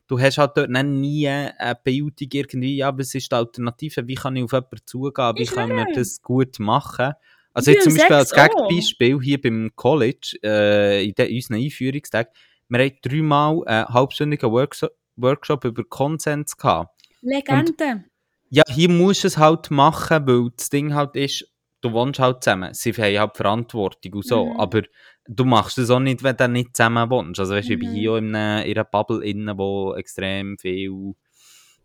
du 0.09 0.19
hast 0.19 0.39
halt 0.39 0.57
dort 0.57 0.69
nie 0.69 1.29
eine 1.29 1.79
Bildung 1.85 2.29
irgendwie, 2.33 2.77
ja, 2.79 2.99
was 2.99 3.15
ist 3.15 3.31
die 3.31 3.37
Alternative, 3.37 4.09
wie 4.09 4.17
kann 4.17 4.35
ich 4.35 4.43
auf 4.43 4.53
jemanden 4.53 4.79
zugehen, 4.85 5.35
wie 5.37 5.47
kann 5.47 5.77
man 5.77 5.87
das 5.95 6.21
gut 6.23 6.59
machen. 6.59 7.13
Also 7.55 7.71
jetzt 7.71 7.85
zum 7.85 7.95
Beispiel 7.95 8.17
als. 8.17 8.33
Gegenbeispiel 8.33 9.21
hier 9.23 9.41
beim 9.41 9.71
College, 9.77 10.39
äh, 10.43 11.07
in 11.07 11.15
den, 11.15 11.33
unseren 11.33 11.59
Einführungstagen, 11.59 12.33
wir 12.69 12.81
haben 12.81 12.99
dreimal 13.01 13.63
einen 13.65 13.89
halbstündigen 13.91 14.51
Workshop, 14.51 14.91
Workshop 15.21 15.65
über 15.65 15.85
Konsens 15.85 16.57
gehabt. 16.57 16.95
Legende. 17.21 18.05
Ja, 18.51 18.63
hier 18.69 18.89
musst 18.89 19.25
du 19.25 19.29
es 19.29 19.37
halt 19.39 19.71
machen, 19.71 20.27
weil 20.27 20.51
das 20.57 20.71
Ding 20.71 20.95
halt 20.95 21.17
ist, 21.17 21.47
du 21.81 21.93
wohnst 21.93 22.19
halt 22.19 22.43
zusammen. 22.43 22.73
Sie 22.75 22.93
haben 22.93 23.19
halt 23.19 23.37
Verantwortung 23.37 24.15
und 24.15 24.27
so. 24.27 24.47
Mhm. 24.47 24.57
Aber 24.61 24.83
du 25.27 25.45
machst 25.45 25.77
das 25.79 25.91
auch 25.91 26.01
nicht, 26.01 26.23
wenn 26.23 26.37
du 26.37 26.49
nicht 26.49 26.75
zusammen 26.77 27.11
wohnst. 27.11 27.39
Also 27.41 27.55
weißt 27.55 27.69
du, 27.69 27.75
ich 27.75 27.79
bin 27.79 27.91
Mhm. 27.91 27.95
hier 27.95 28.13
auch 28.13 28.17
in 28.17 28.35
einer, 28.35 28.65
in 28.65 28.73
einer 28.77 28.85
Bubble 28.85 29.25
innen, 29.25 29.59
wo 29.59 29.95
extrem 29.95 30.57
viel 30.59 31.15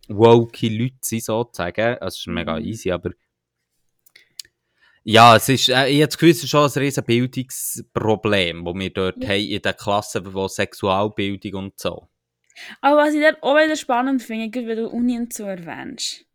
woke 0.08 0.68
Leute 0.68 0.96
sind, 1.02 1.24
sozusagen. 1.24 1.98
Also 2.00 2.08
es 2.08 2.18
ist 2.20 2.28
mega 2.28 2.58
Mhm. 2.60 2.66
easy, 2.66 2.92
aber 2.92 3.12
ja, 5.06 5.36
es 5.36 5.50
ist, 5.50 5.68
äh, 5.70 5.88
ich 5.90 5.98
habe 5.98 6.08
das 6.08 6.18
Gefühl, 6.18 6.30
es 6.30 6.44
ist 6.44 6.50
schon 6.50 6.64
ein 6.64 6.72
riesen 6.80 7.04
Bildungsproblem, 7.04 8.64
das 8.64 8.74
wir 8.76 8.90
dort 8.90 9.22
Ja. 9.24 9.30
haben 9.32 9.42
in 9.42 9.62
den 9.62 9.76
Klassen, 9.76 10.34
wo 10.34 10.48
Sexualbildung 10.48 11.56
und 11.56 11.80
so. 11.80 12.08
Aber 12.82 12.98
was 12.98 13.14
ich 13.14 13.22
dann 13.22 13.36
auch 13.42 13.56
wieder 13.56 13.76
spannend 13.76 14.22
finde, 14.22 14.50
gerade 14.50 14.68
wenn 14.68 14.78
du 14.78 14.90
Uni 14.90 15.18
und 15.18 15.34
so 15.34 15.44
erwähnst, 15.44 16.26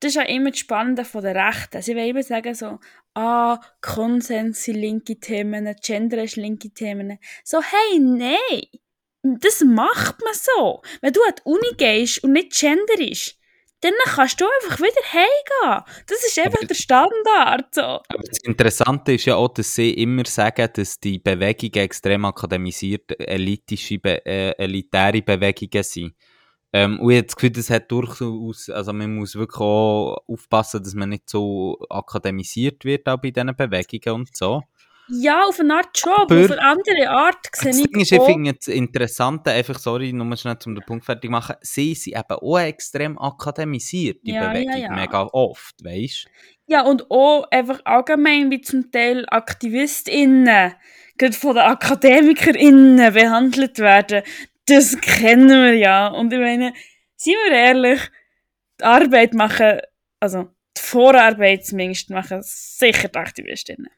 das 0.00 0.10
ist 0.10 0.16
ja 0.16 0.22
immer 0.22 0.50
das 0.50 0.58
Spannende 0.58 1.04
von 1.04 1.22
der 1.22 1.34
Rechten. 1.34 1.80
Sie 1.80 1.94
wollen 1.94 2.08
immer 2.08 2.22
sagen 2.22 2.54
so, 2.54 2.78
ah, 3.14 3.60
Konsens 3.80 4.64
sind 4.64 4.76
linke 4.76 5.18
Themen, 5.18 5.74
Gender 5.82 6.22
ist 6.22 6.36
linke 6.36 6.70
Themen. 6.70 7.18
So, 7.42 7.62
hey, 7.62 7.98
nein! 7.98 8.66
Das 9.22 9.62
macht 9.62 10.20
man 10.22 10.34
so. 10.34 10.82
Wenn 11.00 11.14
du 11.14 11.22
an 11.22 11.34
die 11.38 11.42
Uni 11.44 11.76
gehst 11.78 12.22
und 12.22 12.32
nicht 12.32 12.52
genderisch, 12.52 13.36
dann 13.84 13.92
kannst 14.14 14.40
du 14.40 14.46
einfach 14.62 14.78
wieder 14.78 15.02
heimgehen. 15.12 15.84
Das 16.06 16.24
ist 16.24 16.38
einfach 16.38 16.58
Aber- 16.58 16.66
der 16.66 16.74
Standard. 16.74 17.74
So. 17.74 17.82
Aber 17.82 18.22
das 18.28 18.38
Interessante 18.42 19.12
ist 19.12 19.26
ja 19.26 19.36
auch, 19.36 19.48
dass 19.48 19.74
sie 19.74 19.92
immer 19.92 20.24
sagen, 20.26 20.68
dass 20.74 20.98
die 20.98 21.18
Bewegungen 21.18 21.84
extrem 21.84 22.24
akademisiert, 22.24 23.18
elitische, 23.20 23.98
Be 23.98 24.24
äh, 24.26 24.50
elitäre 24.58 25.22
Bewegungen 25.22 25.84
sind. 25.84 26.14
Ähm, 26.72 26.98
und 26.98 27.10
ich 27.12 27.18
habe 27.18 27.26
das 27.26 27.36
Gefühl, 27.36 27.50
das 27.50 27.70
hat 27.70 27.88
durchaus, 27.92 28.68
also 28.68 28.92
man 28.92 29.14
muss 29.14 29.36
wirklich 29.36 29.60
auch 29.60 30.16
aufpassen, 30.26 30.82
dass 30.82 30.94
man 30.94 31.10
nicht 31.10 31.30
so 31.30 31.78
akademisiert 31.88 32.84
wird 32.84 33.06
auch 33.08 33.18
bei 33.18 33.30
diesen 33.30 33.54
Bewegungen 33.54 34.20
und 34.22 34.36
so. 34.36 34.62
Ja, 35.08 35.44
auf 35.44 35.60
eine 35.60 35.74
Art 35.76 35.90
Job, 35.94 36.30
Aber- 36.30 36.40
auf 36.44 36.50
eine 36.50 36.60
andere 36.62 37.10
Art 37.10 37.36
sehe 37.52 37.70
Das 37.72 37.78
ich 37.80 37.86
Ding 37.88 38.00
ist, 38.00 38.12
ich 38.12 38.22
finde 38.22 38.54
das 38.54 38.68
Interessante, 38.68 39.50
einfach, 39.50 39.78
sorry, 39.78 40.12
nur 40.12 40.36
schnell 40.36 40.56
um 40.64 40.74
den 40.74 40.84
Punkt 40.84 41.04
fertig 41.04 41.30
machen, 41.30 41.56
sie 41.60 41.94
sind 41.94 42.16
eben 42.16 42.24
auch 42.30 42.58
extrem 42.58 43.18
akademisiert, 43.18 44.18
die 44.24 44.32
Ja, 44.32 44.44
ja, 44.44 44.48
Bewegung, 44.52 44.80
ja. 44.80 44.92
mega 44.94 45.22
oft, 45.32 45.84
weißt 45.84 46.26
Ja, 46.66 46.82
und 46.82 47.10
auch 47.10 47.44
einfach 47.50 47.80
allgemein, 47.84 48.50
wie 48.50 48.60
zum 48.62 48.90
Teil 48.90 49.26
AktivistInnen, 49.28 50.72
gerade 51.18 51.32
von 51.34 51.54
den 51.54 51.64
AkademikerInnen 51.64 53.12
behandelt 53.12 53.78
werden. 53.78 54.22
Das 54.66 54.98
kennen 55.00 55.48
wir 55.50 55.74
ja. 55.74 56.08
Und 56.08 56.32
ich 56.32 56.38
meine, 56.38 56.72
seien 57.16 57.34
wir 57.48 57.52
ehrlich, 57.56 58.00
die 58.80 58.84
Arbeit 58.84 59.34
machen, 59.34 59.80
also 60.20 60.48
die 60.76 60.80
Vorarbeit 60.80 61.66
zumindest 61.66 62.08
machen 62.10 62.40
sicher 62.42 63.08
die 63.08 63.18
AktivistInnen. 63.18 63.90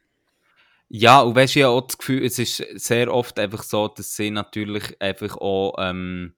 Ja, 0.91 1.21
und 1.23 1.35
weißt 1.35 1.57
du, 1.57 1.63
habe 1.65 1.73
auch 1.75 1.87
das 1.87 1.99
Gefühl, 1.99 2.25
es 2.25 2.39
ist 2.39 2.57
sehr 2.75 3.13
oft 3.13 3.39
einfach 3.41 3.63
so, 3.65 3.89
dass 3.89 4.15
sie 4.15 4.31
natürlich 4.31 5.01
einfach 5.01 5.37
auch 5.37 5.75
ähm, 5.79 6.35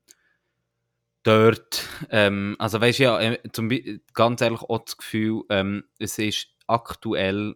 dort, 1.23 1.85
ähm, 2.11 2.57
also 2.59 2.81
weißt 2.81 2.99
du, 3.01 3.03
ja, 3.05 3.37
zum, 3.53 3.71
ganz 4.15 4.41
ehrlich 4.41 4.63
auch 4.63 4.85
das 4.85 4.97
Gefühl, 4.97 5.43
ähm, 5.51 5.85
es 5.99 6.19
ist 6.19 6.49
aktuell 6.67 7.55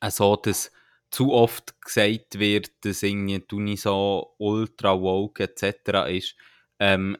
äh, 0.00 0.10
so, 0.10 0.36
dass 0.36 0.70
zu 1.10 1.32
oft 1.32 1.80
gesagt 1.80 2.38
wird, 2.38 2.72
dass 2.84 3.02
irgendwie 3.02 3.38
die 3.40 3.54
Uni 3.54 3.76
so 3.76 4.34
ultra 4.38 5.00
woke 5.00 5.44
etc. 5.44 6.06
ist, 6.08 6.34
ähm, 6.80 7.16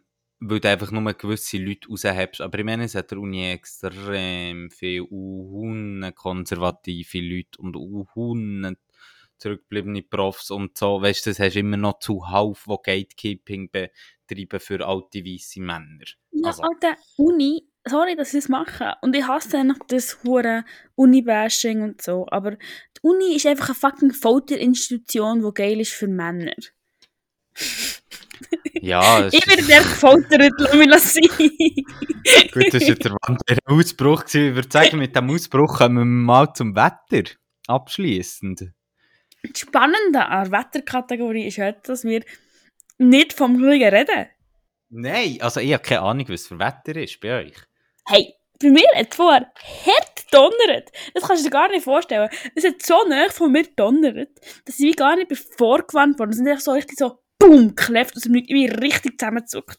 weil 0.46 0.60
du 0.60 0.68
einfach 0.68 0.90
nur 0.90 1.12
gewisse 1.14 1.58
Leute 1.58 1.88
raushebst. 1.88 2.40
Aber 2.40 2.58
ich 2.58 2.64
meine, 2.64 2.84
es 2.84 2.94
hat 2.94 3.10
der 3.10 3.18
Uni 3.18 3.50
extrem 3.50 4.70
viel 4.70 5.02
unhunne 5.02 6.12
konservative 6.12 7.20
Leute 7.20 7.58
und 7.58 7.76
unhunne 7.76 8.76
zurückgebliebene 9.38 10.02
Profs 10.02 10.50
und 10.50 10.76
so. 10.76 11.00
Weißt 11.00 11.26
du, 11.26 11.30
das 11.30 11.38
hast 11.38 11.54
du 11.54 11.60
immer 11.60 11.76
noch 11.76 11.98
zuhauf, 11.98 12.64
die 12.68 12.76
Gatekeeping 12.82 13.70
betreiben 13.70 14.60
für 14.60 14.86
alte 14.86 15.24
weiße 15.24 15.60
Männer. 15.60 16.04
Ja, 16.30 16.48
Also. 16.48 16.62
Alter, 16.62 16.96
Uni, 17.16 17.66
sorry, 17.84 18.14
dass 18.14 18.32
sie 18.32 18.38
es 18.38 18.48
machen. 18.48 18.92
Und 19.02 19.16
ich 19.16 19.26
hasse 19.26 19.64
noch 19.64 19.78
das 19.88 20.22
hure 20.24 20.64
Uni-Bashing 20.94 21.82
und 21.82 22.02
so. 22.02 22.26
Aber 22.30 22.52
die 22.52 23.00
Uni 23.02 23.34
ist 23.34 23.46
einfach 23.46 23.68
eine 23.70 23.74
fucking 23.74 24.12
Folterinstitution, 24.12 25.42
die 25.42 25.54
geil 25.54 25.80
ist 25.80 25.92
für 25.92 26.08
Männer. 26.08 26.54
Ja, 28.80 29.26
Ich 29.32 29.46
werde 29.46 29.62
der 29.62 29.82
gefoltert, 29.82 30.52
lass 30.58 30.74
mich 30.74 30.88
das 30.90 31.14
sein. 31.14 31.28
Gut, 32.52 32.74
das 32.74 32.88
war 32.88 32.94
der 32.94 33.12
Wander 33.12 33.56
Ausbruch. 33.66 34.24
Ich 34.26 34.34
würde 34.34 34.68
sagen, 34.70 34.98
mit 34.98 35.16
dem 35.16 35.30
Ausbruch 35.30 35.78
kommen 35.78 35.96
wir 35.96 36.04
mal 36.04 36.52
zum 36.54 36.74
Wetter. 36.74 37.30
Abschließend. 37.66 38.72
Das 39.42 39.58
Spannende 39.58 40.26
an 40.26 40.50
der 40.50 40.58
Wetterkategorie 40.58 41.46
ist 41.46 41.58
halt, 41.58 41.88
dass 41.88 42.04
wir 42.04 42.22
nicht 42.98 43.32
vom 43.32 43.58
Gleichen 43.58 43.94
reden. 43.94 44.26
Nein, 44.90 45.38
also 45.40 45.60
ich 45.60 45.72
habe 45.72 45.82
keine 45.82 46.02
Ahnung, 46.02 46.28
was 46.28 46.46
für 46.46 46.58
Wetter 46.58 46.96
ist 46.96 47.20
bei 47.20 47.40
euch. 47.40 47.56
Hey, 48.06 48.34
bei 48.60 48.70
mir 48.70 48.86
hat 48.94 49.08
es 49.10 49.16
vorher 49.16 49.52
hart 49.86 50.14
donnert. 50.30 50.90
Das 51.14 51.24
kannst 51.24 51.42
du 51.44 51.48
dir 51.48 51.52
gar 51.52 51.68
nicht 51.68 51.84
vorstellen. 51.84 52.28
Es 52.54 52.64
hat 52.64 52.82
so 52.82 53.04
nah 53.08 53.28
von 53.28 53.52
mir 53.52 53.64
donnert, 53.76 54.30
dass 54.64 54.78
ich 54.78 54.96
gar 54.96 55.16
nicht 55.16 55.32
vorgewandt 55.56 56.18
worden. 56.18 56.30
Es 56.30 56.36
sind 56.36 56.48
einfach 56.48 56.62
so 56.62 56.72
richtig 56.72 56.98
so 56.98 57.18
boom, 57.38 57.74
dem 57.74 58.32
Nichts. 58.32 58.48
Ich 58.48 58.54
bin 58.54 58.70
richtig 58.80 59.18
zusammengezuckt. 59.18 59.78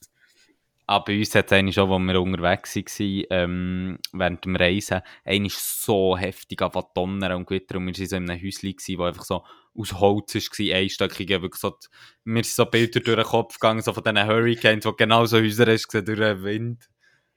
Aber 0.87 0.99
Ah, 1.01 1.03
bei 1.07 1.17
uns 1.17 1.33
hat 1.33 1.47
es 1.47 1.51
eigentlich 1.51 1.73
schon, 1.75 1.91
als 1.91 2.13
wir 2.13 2.21
unterwegs 2.21 2.75
waren, 2.75 3.23
ähm, 3.31 3.97
während 4.13 4.45
dem 4.45 4.55
Reisen, 4.55 5.01
eigentlich 5.23 5.55
so 5.55 6.15
heftig 6.15 6.59
zu 6.59 6.83
donnern 6.93 7.31
und 7.33 7.47
Gewitter. 7.47 7.77
Und 7.77 7.87
wir 7.87 7.95
waren 7.97 8.07
so 8.07 8.15
in 8.17 8.29
einem 8.29 8.39
Häuschen, 8.43 8.97
wo 8.99 9.03
einfach 9.03 9.23
so 9.25 9.43
aus 9.73 9.93
Holz 9.99 10.35
war, 10.35 10.75
einstöckig. 10.75 11.29
Wirklich 11.29 11.55
so, 11.55 11.71
die- 11.71 11.87
mir 12.25 12.43
sind 12.43 12.53
so 12.55 12.65
Bilder 12.67 12.99
durch 12.99 13.15
den 13.17 13.25
Kopf 13.25 13.55
gegangen, 13.59 13.81
so 13.81 13.93
von 13.93 14.03
diesen 14.03 14.27
Hurricanes, 14.27 14.85
wo 14.85 14.93
genau 14.93 15.25
so 15.25 15.37
Häuser 15.37 15.65
hast, 15.65 15.91
durch 15.91 16.03
den 16.05 16.43
Wind 16.43 16.87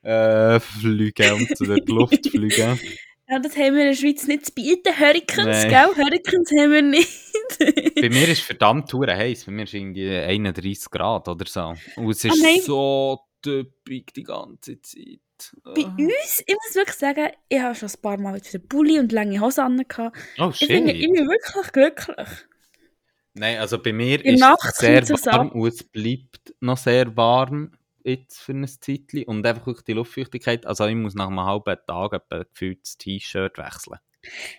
äh, 0.02 0.60
fliegen 0.60 1.32
und 1.32 1.56
so 1.56 1.64
durch 1.64 1.84
die 1.86 1.92
Luft 1.92 2.26
fliegen. 2.30 2.78
Ja, 3.30 3.38
das 3.38 3.56
haben 3.56 3.74
wir 3.74 3.82
in 3.82 3.88
der 3.88 3.94
Schweiz 3.94 4.26
nicht 4.26 4.46
zu 4.46 4.52
bieten. 4.52 4.98
Hurricanes, 4.98 5.64
Nein. 5.64 5.68
gell? 5.68 6.04
Hurricanes 6.04 6.50
haben 6.58 6.72
wir 6.72 6.82
nicht. 6.82 7.10
Bei 7.96 8.08
mir 8.08 8.22
ist 8.28 8.38
es 8.38 8.40
verdammt 8.40 8.92
hure 8.92 9.14
heiß. 9.14 9.44
Bei 9.44 9.52
mir 9.52 9.64
ist 9.64 9.74
irgendwie 9.74 10.08
31 10.16 10.90
Grad 10.90 11.28
oder 11.28 11.44
so. 11.46 11.74
Und 11.96 12.10
es 12.10 12.24
ist 12.24 12.32
Ah, 12.32 12.42
nein. 12.42 12.60
so 12.62 13.18
typisch 13.42 14.12
die 14.16 14.22
ganze 14.22 14.80
Zeit. 14.80 15.20
Bei 15.62 15.84
uns, 15.84 16.42
ich 16.46 16.54
muss 16.54 16.74
wirklich 16.74 16.96
sagen, 16.96 17.28
ich 17.48 17.60
habe 17.60 17.74
schon 17.74 17.88
ein 17.88 18.00
paar 18.02 18.18
Mal 18.18 18.34
wieder 18.34 18.58
Bulli 18.66 18.98
und 18.98 19.12
lange 19.12 19.40
Hosen 19.40 19.60
an. 19.60 19.84
Oh 20.38 20.50
shit. 20.52 20.70
ich 20.70 20.82
bin 20.84 21.28
wirklich 21.28 21.72
glücklich. 21.72 22.28
Nein, 23.34 23.58
also 23.58 23.78
bei 23.80 23.92
mir 23.92 24.24
In 24.24 24.34
ist 24.34 24.40
Nacht 24.40 24.64
es 24.72 24.78
sehr 24.78 25.08
warm 25.08 25.50
und 25.50 25.68
es 25.68 25.84
bleibt 25.84 26.54
noch 26.60 26.76
sehr 26.78 27.16
warm 27.16 27.72
jetzt 28.04 28.40
für 28.40 28.52
ein 28.52 28.66
Zeitchen. 28.66 29.24
Und 29.24 29.46
einfach 29.46 29.66
wirklich 29.66 29.84
die 29.84 29.92
Luftfeuchtigkeit. 29.92 30.66
Also 30.66 30.86
ich 30.86 30.94
muss 30.94 31.14
nach 31.14 31.28
einem 31.28 31.40
halben 31.40 31.76
Tag 31.86 32.12
etwa 32.12 32.44
gefühlt 32.44 32.82
das 32.82 32.98
T-Shirt 32.98 33.58
wechseln. 33.58 33.98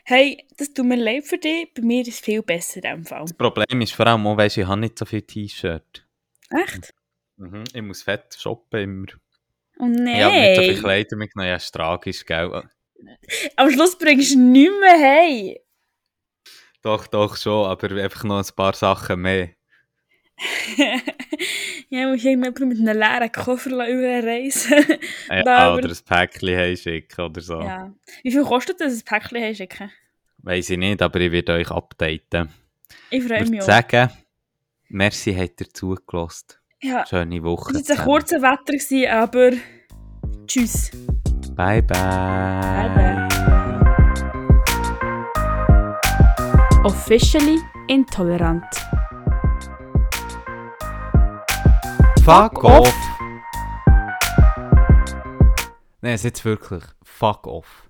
Hey, 0.06 0.46
das 0.58 0.74
tut 0.74 0.86
mir 0.86 0.96
leid 0.96 1.26
für 1.26 1.38
dich. 1.38 1.74
Bei 1.74 1.82
mir 1.82 2.02
ist 2.02 2.08
es 2.10 2.20
viel 2.20 2.42
besser 2.42 2.78
in 2.78 2.82
dem 2.82 3.06
Fall. 3.06 3.22
Das 3.22 3.34
Problem 3.34 3.82
ist 3.82 3.94
vor 3.94 4.08
allem 4.08 4.26
auch, 4.28 4.38
weisst, 4.38 4.58
ich 4.58 4.66
habe 4.66 4.80
nicht 4.80 4.98
so 4.98 5.06
viel 5.06 5.22
T-Shirt. 5.22 6.08
Echt? 6.50 6.94
Mhm. 7.38 7.64
Ich 7.74 7.82
muss 7.82 8.04
fett 8.04 8.36
shoppen 8.38 8.80
immer. 8.82 9.08
Oh 9.80 9.86
Ich 9.86 10.24
habe 10.24 10.34
nicht 10.36 10.56
so 10.56 10.62
viel 10.62 10.74
nein. 10.74 10.82
Kleider 10.82 11.18
mitgenommen. 11.18 11.50
Ja, 11.50 11.56
ist 11.56 11.72
tragisch, 11.72 12.26
gell? 12.26 12.70
Am 13.56 13.72
Schluss 13.72 13.98
bringst 13.98 14.34
du 14.34 14.40
nichts 14.40 14.74
mehr 14.80 15.00
heim. 15.00 15.56
Doch, 16.82 17.08
doch 17.08 17.36
schon, 17.36 17.66
aber 17.68 17.92
einfach 18.02 18.24
noch 18.24 18.40
ein 18.40 18.56
paar 18.56 18.74
Sachen 18.74 19.22
mehr. 19.22 19.50
ja, 21.90 22.14
ich 22.14 22.26
irgendjemand 22.26 22.60
mit 22.60 22.80
einem 22.80 22.98
leeren 22.98 23.32
Koffer 23.32 23.72
überreisen. 23.72 24.86
Ja, 25.30 25.44
Da, 25.44 25.74
oder 25.76 25.90
ein 25.90 25.98
Päckchen 26.06 26.56
heimschicken 26.58 27.26
oder 27.26 27.42
so. 27.42 27.62
ja. 27.62 27.94
Wie 28.24 28.32
viel 28.32 28.44
kostet 28.44 28.80
das, 28.80 28.94
ein 28.94 29.02
Päckchen 29.04 29.42
heimschicken? 29.42 29.92
Weiss 30.40 30.70
ich 30.70 30.78
nicht, 30.78 31.02
aber 31.02 31.20
ich 31.20 31.32
werde 31.32 31.54
euch 31.54 31.70
updaten. 31.70 32.50
Ich 33.10 33.24
freue 33.24 33.42
mich 33.42 33.52
würde 33.52 33.64
auch. 33.64 33.68
sagen, 33.68 34.10
merci, 34.88 35.34
habt 35.36 35.60
ihr 35.62 35.70
zugelassen. 35.74 36.48
Ja, 36.82 37.06
Schöne 37.06 37.44
Woche. 37.44 37.74
das 37.74 37.90
war 37.90 37.90
jetzt 37.90 38.00
ein 38.00 38.06
kurzer 38.06 38.42
Wetter, 38.42 38.74
gewesen, 38.74 39.08
aber 39.10 39.52
tschüss. 40.48 40.92
Bye, 41.56 41.84
bye. 41.84 42.00
Bye, 42.96 43.28
Officially 46.86 47.60
intolerant. 47.90 48.64
Fuck 52.30 52.64
off. 52.64 52.94
Nein, 56.00 56.14
jetzt 56.24 56.46
wirklich. 56.46 56.84
Fuck 57.04 57.48
off. 57.48 57.88